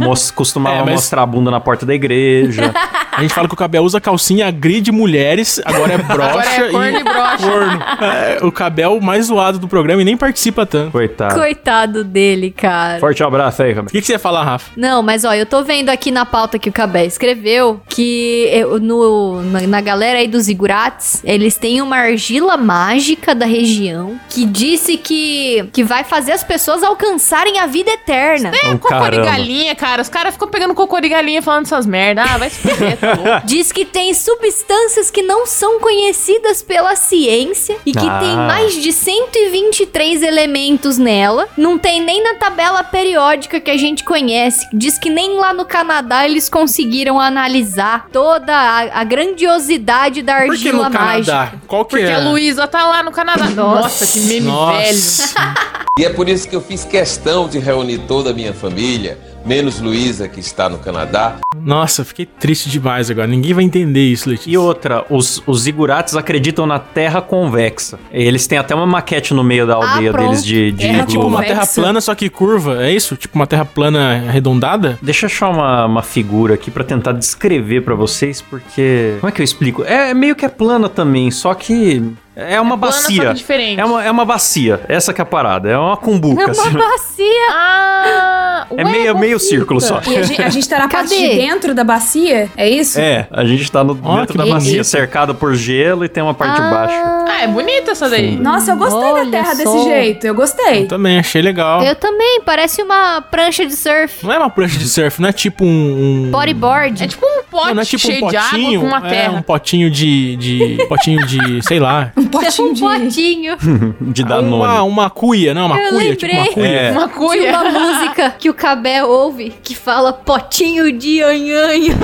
mos- 0.00 0.30
costumava 0.30 0.76
É, 0.76 0.84
mas- 0.84 0.94
mostrar 0.94 1.22
a 1.22 1.26
bunda 1.26 1.50
na 1.50 1.60
porta 1.60 1.84
da 1.86 1.94
igreja. 1.94 2.72
A 3.12 3.22
gente 3.22 3.32
fala 3.32 3.48
que 3.48 3.54
o 3.54 3.56
Cabel 3.56 3.82
usa 3.82 4.00
calcinha, 4.00 4.46
agride 4.46 4.92
mulheres, 4.92 5.60
agora 5.64 5.94
é 5.94 5.98
brocha 6.06 6.30
Agora 6.30 6.46
é 6.46 6.70
corno 6.70 6.98
e 6.98 7.02
brocha. 7.04 7.36
corno. 7.50 7.82
É, 8.02 8.38
o 8.42 8.52
Cabel 8.52 9.00
mais 9.00 9.26
zoado 9.26 9.58
do 9.58 9.68
programa 9.68 10.02
e 10.02 10.04
nem 10.04 10.16
participa 10.16 10.64
tanto. 10.66 10.92
Coitado. 10.92 11.34
Coitado 11.34 12.04
dele, 12.04 12.50
cara. 12.50 12.98
Forte 13.00 13.22
abraço 13.22 13.62
aí, 13.62 13.72
Rafa. 13.72 13.88
O 13.88 13.90
que, 13.90 14.00
que 14.00 14.06
você 14.06 14.12
ia 14.12 14.18
falar, 14.18 14.44
Rafa? 14.44 14.70
Não, 14.76 15.02
mas 15.02 15.24
ó, 15.24 15.32
eu 15.34 15.46
tô 15.46 15.62
vendo 15.62 15.88
aqui 15.88 16.10
na 16.10 16.24
pauta 16.24 16.58
que 16.58 16.68
o 16.68 16.72
Cabé 16.72 17.04
escreveu 17.04 17.80
que 17.88 18.48
eu- 18.52 18.78
no, 18.80 19.42
na, 19.42 19.60
na 19.62 19.80
galera 19.80 20.18
aí 20.18 20.28
dos 20.28 20.48
Igurates, 20.48 21.20
eles 21.24 21.56
têm 21.56 21.80
uma 21.82 21.96
argila 21.96 22.56
mágica 22.56 23.34
da 23.34 23.46
região 23.46 24.18
que 24.28 24.44
disse 24.44 24.96
que, 24.96 25.68
que 25.72 25.82
vai 25.82 26.04
fazer 26.04 26.32
as 26.32 26.44
pessoas 26.44 26.82
alcançarem 26.82 27.58
a 27.58 27.66
vida 27.66 27.90
eterna. 27.90 28.50
É, 28.62 28.70
Oh, 28.74 28.78
cocô 28.78 29.08
de 29.10 29.16
galinha, 29.18 29.74
cara. 29.74 30.02
Os 30.02 30.08
caras 30.08 30.34
ficam 30.34 30.48
pegando 30.48 30.74
cocô 30.74 31.00
de 31.00 31.08
galinha 31.08 31.40
falando 31.40 31.64
essas 31.66 31.86
merda. 31.86 32.22
Ah, 32.22 32.36
vai 32.38 32.50
se 32.50 32.58
fuder, 32.60 32.96
tá 32.98 33.14
louco. 33.16 33.46
Diz 33.46 33.72
que 33.72 33.84
tem 33.84 34.12
substâncias 34.12 35.10
que 35.10 35.22
não 35.22 35.46
são 35.46 35.80
conhecidas 35.90 36.62
pela 36.62 36.96
ciência 36.96 37.76
e 37.86 37.92
que 37.92 38.08
Ah. 38.08 38.18
tem 38.18 38.34
mais 38.34 38.74
de 38.74 38.92
123 38.92 40.20
elementos 40.20 40.98
nela. 40.98 41.46
Não 41.56 41.78
tem 41.78 42.02
nem 42.02 42.20
na 42.24 42.34
tabela 42.34 42.82
periódica 42.82 43.60
que 43.60 43.70
a 43.70 43.76
gente 43.76 44.02
conhece. 44.02 44.66
Diz 44.72 44.98
que 44.98 45.08
nem 45.08 45.38
lá 45.38 45.52
no 45.52 45.64
Canadá 45.64 46.24
eles 46.24 46.48
conseguiram 46.48 47.20
analisar 47.20 48.08
toda 48.12 48.52
a, 48.52 49.00
a 49.00 49.04
grandiosidade 49.04 50.22
da 50.22 50.38
Por 50.38 50.44
que 50.46 50.50
argila 50.50 50.88
no 50.88 50.98
mágica. 50.98 51.32
Canadá? 51.32 51.52
Qual 51.68 51.84
que 51.84 51.90
Porque 51.90 52.04
é? 52.10 52.14
a 52.14 52.18
Luísa 52.18 52.66
tá 52.66 52.84
lá 52.84 53.04
no 53.04 53.12
Canadá. 53.12 53.46
Nossa, 53.54 54.06
que 54.08 54.18
meme 54.26 54.40
velho. 54.40 54.52
Nossa. 54.52 55.54
E 55.98 56.04
é 56.04 56.10
por 56.10 56.28
isso 56.28 56.46
que 56.46 56.54
eu 56.54 56.60
fiz 56.60 56.84
questão 56.84 57.48
de 57.48 57.58
reunir 57.58 58.00
toda 58.06 58.28
a 58.28 58.32
minha 58.34 58.52
família, 58.52 59.18
menos 59.46 59.80
Luísa, 59.80 60.28
que 60.28 60.40
está 60.40 60.68
no 60.68 60.78
Canadá. 60.78 61.36
Nossa, 61.56 62.04
fiquei 62.04 62.26
triste 62.26 62.68
demais 62.68 63.10
agora. 63.10 63.26
Ninguém 63.26 63.54
vai 63.54 63.64
entender 63.64 64.04
isso, 64.04 64.28
Letícia. 64.28 64.50
E 64.50 64.58
outra, 64.58 65.04
os, 65.08 65.42
os 65.46 65.62
zigurates 65.62 66.16
acreditam 66.16 66.66
na 66.66 66.78
Terra 66.78 67.22
convexa. 67.22 67.98
Eles 68.10 68.46
têm 68.46 68.58
até 68.58 68.74
uma 68.74 68.86
maquete 68.86 69.32
no 69.32 69.42
meio 69.44 69.66
da 69.66 69.74
aldeia 69.74 70.10
Ah, 70.12 70.16
deles 70.18 70.44
de, 70.44 70.72
de 70.72 70.78
Terra 70.78 70.98
iglu 70.98 71.06
Tipo 71.06 71.26
uma 71.26 71.42
terra 71.42 71.66
plana, 71.66 72.00
só 72.00 72.14
que 72.14 72.28
curva, 72.28 72.84
é 72.84 72.92
isso? 72.92 73.16
Tipo 73.16 73.36
uma 73.36 73.46
terra 73.46 73.64
plana 73.64 74.22
arredondada? 74.28 74.98
Deixa 75.00 75.26
eu 75.26 75.28
achar 75.28 75.48
uma, 75.48 75.86
uma 75.86 76.02
figura 76.02 76.54
aqui 76.54 76.70
pra 76.70 76.84
tentar 76.84 77.12
descrever 77.12 77.82
pra 77.82 77.94
vocês, 77.94 78.40
porque. 78.40 79.16
Como 79.20 79.28
é 79.28 79.32
que 79.32 79.40
eu 79.40 79.44
explico? 79.44 79.84
É 79.84 80.12
meio 80.12 80.34
que 80.34 80.44
é 80.44 80.48
plana 80.48 80.88
também, 80.88 81.30
só 81.30 81.54
que. 81.54 82.02
É 82.38 82.60
uma 82.60 82.72
só 82.72 82.76
bacia. 82.76 83.34
É 83.78 83.84
uma, 83.84 84.04
é 84.04 84.10
uma 84.10 84.24
bacia. 84.26 84.80
Essa 84.88 85.14
que 85.14 85.20
é 85.20 85.24
a 85.24 85.26
parada. 85.26 85.70
É 85.70 85.78
uma 85.78 85.96
cumbuca. 85.96 86.42
É 86.42 86.50
assim. 86.50 86.68
uma 86.68 86.78
bacia. 86.90 87.46
Ah, 87.50 88.66
É 88.76 88.84
ué, 88.84 88.90
meio, 88.92 89.18
meio 89.18 89.32
conflita. 89.34 89.38
círculo 89.38 89.80
só. 89.80 90.02
E 90.06 90.16
a 90.18 90.22
gente, 90.22 90.42
a 90.42 90.48
gente 90.50 90.68
tá 90.68 90.78
na 90.80 90.88
parte 90.88 91.16
de 91.16 91.28
dentro 91.34 91.74
da 91.74 91.82
bacia, 91.82 92.50
é 92.56 92.68
isso? 92.68 93.00
É, 93.00 93.26
a 93.30 93.42
gente 93.44 93.72
tá 93.72 93.82
no, 93.82 93.98
Ó, 94.02 94.18
dentro 94.20 94.36
da 94.36 94.44
bacia, 94.44 94.84
cercada 94.84 95.32
por 95.32 95.54
gelo 95.54 96.04
e 96.04 96.08
tem 96.10 96.22
uma 96.22 96.34
parte 96.34 96.60
de 96.60 96.68
baixo. 96.68 96.94
Ah, 97.26 97.42
é 97.42 97.48
bonita 97.48 97.92
essa 97.92 98.08
daí. 98.10 98.36
Nossa, 98.36 98.72
eu 98.72 98.76
gostei 98.76 98.98
Olha 99.00 99.24
da 99.24 99.30
terra 99.30 99.54
só. 99.54 99.72
desse 99.72 99.84
jeito. 99.88 100.26
Eu 100.26 100.34
gostei. 100.34 100.86
Também 100.86 101.18
achei 101.18 101.40
legal. 101.40 101.82
Eu 101.82 101.94
também, 101.96 102.42
parece 102.44 102.82
uma 102.82 103.22
prancha 103.22 103.64
de 103.64 103.74
surf. 103.74 104.24
Não 104.26 104.32
é 104.32 104.38
uma 104.38 104.50
prancha 104.50 104.78
de 104.78 104.88
surf, 104.88 105.22
não 105.22 105.28
é 105.30 105.32
tipo 105.32 105.64
um. 105.64 106.26
um... 106.26 106.30
Bodyboard. 106.30 107.02
É 107.02 107.06
tipo 107.08 107.24
um 107.24 107.42
pote 107.50 107.68
Não, 107.68 107.74
não 107.76 107.82
é 107.82 107.84
tipo 107.86 108.02
cheio 108.06 108.26
um 108.26 108.28
de 108.28 108.36
água 108.36 108.50
potinho. 108.50 108.80
com 108.80 108.86
uma 108.86 109.06
É, 109.06 109.10
terra. 109.10 109.32
um 109.32 109.42
potinho 109.42 109.90
de. 109.90 110.36
de 110.36 110.86
potinho 110.86 111.26
de. 111.26 111.62
sei 111.62 111.78
lá. 111.80 112.12
Um 112.26 112.28
potinho 112.28 112.68
um 112.68 112.72
de... 112.72 112.80
potinho. 112.80 113.56
De 114.00 114.22
Uma, 114.22 114.28
Danone. 114.28 114.88
uma 114.88 115.10
cuia, 115.10 115.54
não, 115.54 115.66
uma 115.66 115.78
Eu 115.78 115.90
cuia, 115.90 116.16
tipo 116.16 116.32
uma 116.32 116.42
lembrei. 116.44 116.54
cuia. 116.54 116.66
É. 116.80 116.90
Uma 116.92 117.08
cuia. 117.08 117.50
uma 117.60 117.70
música 117.70 118.30
que 118.38 118.50
o 118.50 118.54
Cabé 118.54 119.04
ouve 119.04 119.54
que 119.62 119.74
fala 119.74 120.12
potinho 120.12 120.92
de 120.92 121.22
anhanho. 121.22 121.96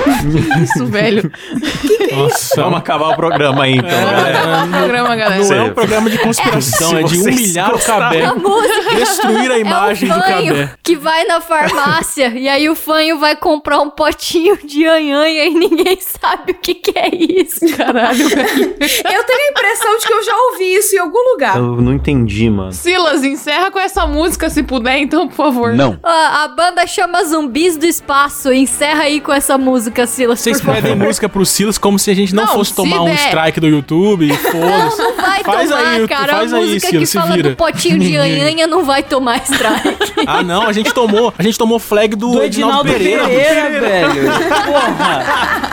Isso, 0.63 0.85
velho. 0.85 1.31
Nossa. 2.15 2.61
Vamos 2.61 2.79
acabar 2.79 3.09
o 3.09 3.15
programa 3.15 3.63
aí, 3.63 3.73
então, 3.77 3.89
É, 3.89 4.05
galera. 4.05 4.67
Programa, 4.77 5.15
galera. 5.15 5.43
Não 5.43 5.53
é 5.55 5.61
um 5.63 5.73
programa 5.73 6.09
de 6.09 6.17
conspiração, 6.23 6.89
Se 6.89 6.95
é 6.97 7.03
de 7.03 7.17
humilhar 7.21 7.73
o 7.75 7.79
Cabé. 7.79 8.25
A 8.25 8.35
música 8.35 8.95
Destruir 8.95 9.51
a 9.51 9.57
imagem 9.57 10.09
é 10.09 10.13
um 10.13 10.17
do 10.17 10.23
Cabé. 10.23 10.69
que 10.83 10.95
vai 10.95 11.25
na 11.25 11.41
farmácia 11.41 12.27
e 12.35 12.47
aí 12.47 12.69
o 12.69 12.75
fanho 12.75 13.17
vai 13.19 13.35
comprar 13.35 13.79
um 13.81 13.89
potinho 13.89 14.57
de 14.63 14.85
anhanha 14.85 15.45
e 15.45 15.49
ninguém 15.53 15.97
sabe 15.99 16.51
o 16.51 16.55
que, 16.55 16.75
que 16.75 16.97
é 16.97 17.09
isso. 17.13 17.59
Caralho, 17.75 18.27
velho. 18.29 18.75
Eu 18.79 19.23
tenho 19.23 19.39
a 19.39 19.51
impressão 19.51 19.97
de 19.97 20.05
que 20.07 20.12
eu 20.13 20.23
já 20.23 20.33
ouvi 20.51 20.75
isso 20.75 20.95
em 20.95 20.99
algum 20.99 21.31
lugar. 21.33 21.57
Eu 21.57 21.81
não 21.81 21.93
entendi, 21.93 22.49
mano. 22.49 22.71
Silas, 22.73 23.23
encerra 23.23 23.71
com 23.71 23.79
essa 23.79 24.05
música 24.05 24.49
se 24.49 24.63
puder, 24.63 24.97
então, 24.99 25.27
por 25.27 25.35
favor. 25.35 25.73
Não. 25.73 25.97
A, 26.03 26.43
a 26.43 26.47
banda 26.47 26.85
chama 26.87 27.23
Zumbis 27.23 27.77
do 27.77 27.85
Espaço. 27.85 28.51
Encerra 28.53 29.03
aí 29.03 29.19
com 29.19 29.31
essa 29.33 29.57
música, 29.57 30.05
Silas. 30.07 30.39
Vocês 30.39 30.59
por 30.59 30.67
favor. 30.67 30.81
pedem 30.81 30.95
música 30.95 31.27
pro 31.27 31.45
Silas 31.45 31.77
como 31.77 31.97
se 31.99 32.11
a 32.11 32.13
gente 32.15 32.33
não, 32.35 32.45
Não, 32.45 32.53
fosse 32.53 32.71
se 32.71 32.75
tomar 32.75 33.01
um 33.01 33.05
der. 33.05 33.15
strike 33.27 33.59
do 33.59 33.67
YouTube 33.67 34.25
e 34.25 34.29
Não, 34.29 34.35
foda-se. 34.37 34.97
não 35.01 35.15
vai 35.15 35.43
Faz 35.43 35.69
tomar, 35.69 35.87
aí, 35.87 36.07
cara. 36.07 36.33
faz 36.33 36.53
a 36.53 36.57
aí, 36.57 36.63
música 36.65 36.87
Silas, 36.87 37.09
que 37.11 37.17
fala 37.19 37.35
vira. 37.35 37.49
do 37.49 37.55
potinho 37.55 37.99
de 37.99 38.15
anhanha 38.17 38.67
não 38.67 38.83
vai 38.83 39.03
tomar 39.03 39.37
strike. 39.43 40.13
Ah, 40.25 40.41
não, 40.41 40.65
a 40.67 40.71
gente 40.71 40.93
tomou. 40.93 41.33
A 41.37 41.43
gente 41.43 41.57
tomou 41.57 41.77
flag 41.77 42.15
do, 42.15 42.31
Do 42.31 42.43
Edinaldo 42.43 42.87
Edinaldo 42.89 42.91
Pereira. 42.91 43.23
Pereira, 43.27 43.79
velho. 43.81 44.31
Porra. 44.65 45.23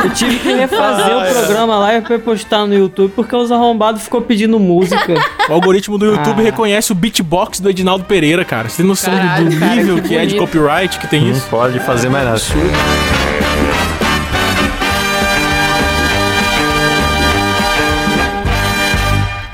Eu 0.04 0.10
tive 0.10 0.38
que 0.38 0.52
refazer 0.52 1.16
o 1.16 1.32
programa 1.32 1.78
lá 1.78 1.94
e 1.94 2.00
postar 2.18 2.66
no 2.66 2.74
YouTube 2.74 3.12
porque 3.14 3.34
os 3.36 3.50
arrombados 3.52 4.02
ficou 4.02 4.20
pedindo 4.30 4.58
música. 4.60 5.14
O 5.50 5.52
algoritmo 5.52 5.98
do 5.98 6.06
YouTube 6.06 6.40
Ah. 6.40 6.44
reconhece 6.44 6.92
o 6.92 6.94
beatbox 6.94 7.58
do 7.58 7.68
Edinaldo 7.68 8.04
Pereira, 8.04 8.44
cara. 8.44 8.68
Você 8.68 8.76
tem 8.76 8.86
noção 8.86 9.12
do- 9.12 9.18
Caralho, 9.18 9.50
do 9.50 9.58
cara, 9.58 9.74
nível 9.74 9.96
que 9.96 10.08
que, 10.10 10.14
é 10.16 10.24
de 10.24 10.36
copyright 10.36 10.96
que 11.00 11.08
tem 11.08 11.22
Não 11.22 11.30
isso? 11.32 11.48
pode 11.50 11.80
fazer 11.80 12.08
mais 12.08 12.24
nada. 12.24 12.38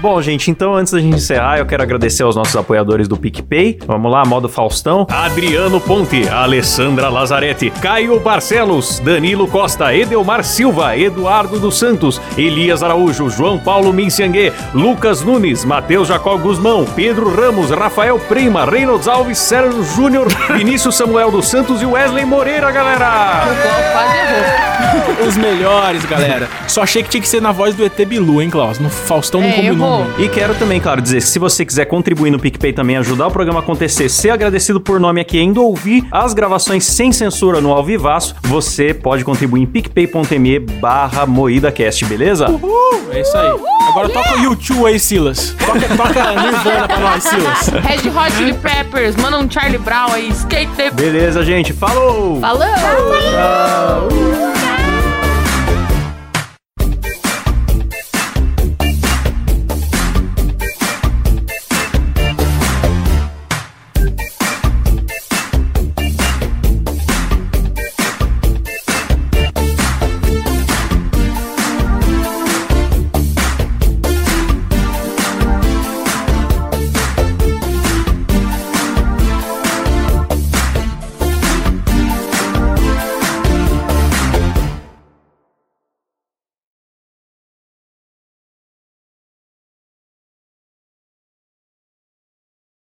Bom, 0.06 0.22
gente, 0.22 0.52
então 0.52 0.72
antes 0.72 0.92
da 0.92 1.00
gente 1.00 1.16
encerrar, 1.16 1.58
eu 1.58 1.66
quero 1.66 1.82
agradecer 1.82 2.22
aos 2.22 2.36
nossos 2.36 2.54
apoiadores 2.54 3.08
do 3.08 3.16
PicPay. 3.16 3.80
Vamos 3.88 4.08
lá, 4.12 4.24
modo 4.24 4.48
Faustão. 4.48 5.04
Adriano 5.10 5.80
Ponte, 5.80 6.28
Alessandra 6.28 7.08
Lazarete, 7.08 7.70
Caio 7.82 8.20
Barcelos, 8.20 9.00
Danilo 9.00 9.48
Costa, 9.48 9.92
Edelmar 9.92 10.44
Silva, 10.44 10.96
Eduardo 10.96 11.58
dos 11.58 11.76
Santos, 11.76 12.20
Elias 12.38 12.84
Araújo, 12.84 13.28
João 13.28 13.58
Paulo 13.58 13.92
Minciangue, 13.92 14.52
Lucas 14.72 15.22
Nunes, 15.22 15.64
Matheus 15.64 16.06
Jacó 16.06 16.36
Guzmão, 16.36 16.84
Pedro 16.94 17.28
Ramos, 17.34 17.72
Rafael 17.72 18.16
Prima, 18.20 18.64
Reynolds 18.64 19.08
Alves, 19.08 19.38
Sérgio 19.38 19.82
Júnior, 19.82 20.28
Vinícius 20.56 20.94
Samuel 20.94 21.32
dos 21.32 21.48
Santos 21.48 21.82
e 21.82 21.84
Wesley 21.84 22.24
Moreira, 22.24 22.70
galera! 22.70 23.40
Quase 23.92 24.16
errou. 24.18 25.26
Os 25.26 25.36
melhores, 25.36 26.04
galera. 26.04 26.48
Só 26.68 26.82
achei 26.82 27.02
que 27.02 27.08
tinha 27.08 27.20
que 27.20 27.28
ser 27.28 27.42
na 27.42 27.50
voz 27.50 27.74
do 27.74 27.84
ET 27.84 27.96
Bilu, 28.06 28.40
hein, 28.40 28.48
Klaus? 28.50 28.78
No 28.78 28.88
Faustão 28.88 29.40
não 29.40 29.48
É, 29.48 29.52
combinou. 29.54 29.88
errou. 29.88 29.95
Mano. 29.98 30.14
E 30.18 30.28
quero 30.28 30.54
também, 30.54 30.80
claro, 30.80 31.00
dizer 31.00 31.18
que 31.18 31.28
se 31.28 31.38
você 31.38 31.64
quiser 31.64 31.84
contribuir 31.86 32.30
no 32.30 32.38
PicPay 32.38 32.72
também, 32.72 32.96
ajudar 32.96 33.26
o 33.26 33.30
programa 33.30 33.60
a 33.60 33.62
acontecer, 33.62 34.08
ser 34.08 34.30
agradecido 34.30 34.80
por 34.80 34.98
nome 35.00 35.20
aqui 35.20 35.36
e 35.36 35.40
ainda 35.40 35.60
ouvir 35.60 36.06
as 36.10 36.34
gravações 36.34 36.84
sem 36.84 37.12
censura 37.12 37.60
no 37.60 37.72
Alvivaço, 37.72 38.34
você 38.42 38.94
pode 38.94 39.24
contribuir 39.24 39.62
em 39.62 39.66
picpay.me 39.66 40.58
barra 40.58 41.26
MoídaCast, 41.26 42.04
beleza? 42.04 42.46
É 43.12 43.20
isso 43.20 43.36
aí. 43.36 43.76
Agora 43.88 44.08
toca 44.08 44.34
o 44.34 44.42
YouTube 44.42 44.86
aí, 44.86 44.98
Silas. 44.98 45.54
Toca, 45.58 45.80
toca 45.96 46.42
Nirvana 46.42 46.88
pra 46.88 46.98
nós, 46.98 47.22
Silas. 47.22 47.68
Red 47.68 48.08
Hot 48.10 48.32
Chili 48.36 48.54
Peppers, 48.54 49.16
manda 49.16 49.38
um 49.38 49.50
Charlie 49.50 49.78
Brown 49.78 50.12
aí, 50.12 50.28
skate 50.30 50.72
the... 50.76 50.90
Beleza, 50.90 51.44
gente. 51.44 51.72
Falou! 51.72 52.40
Falou! 52.40 52.66
Tchau. 52.66 54.35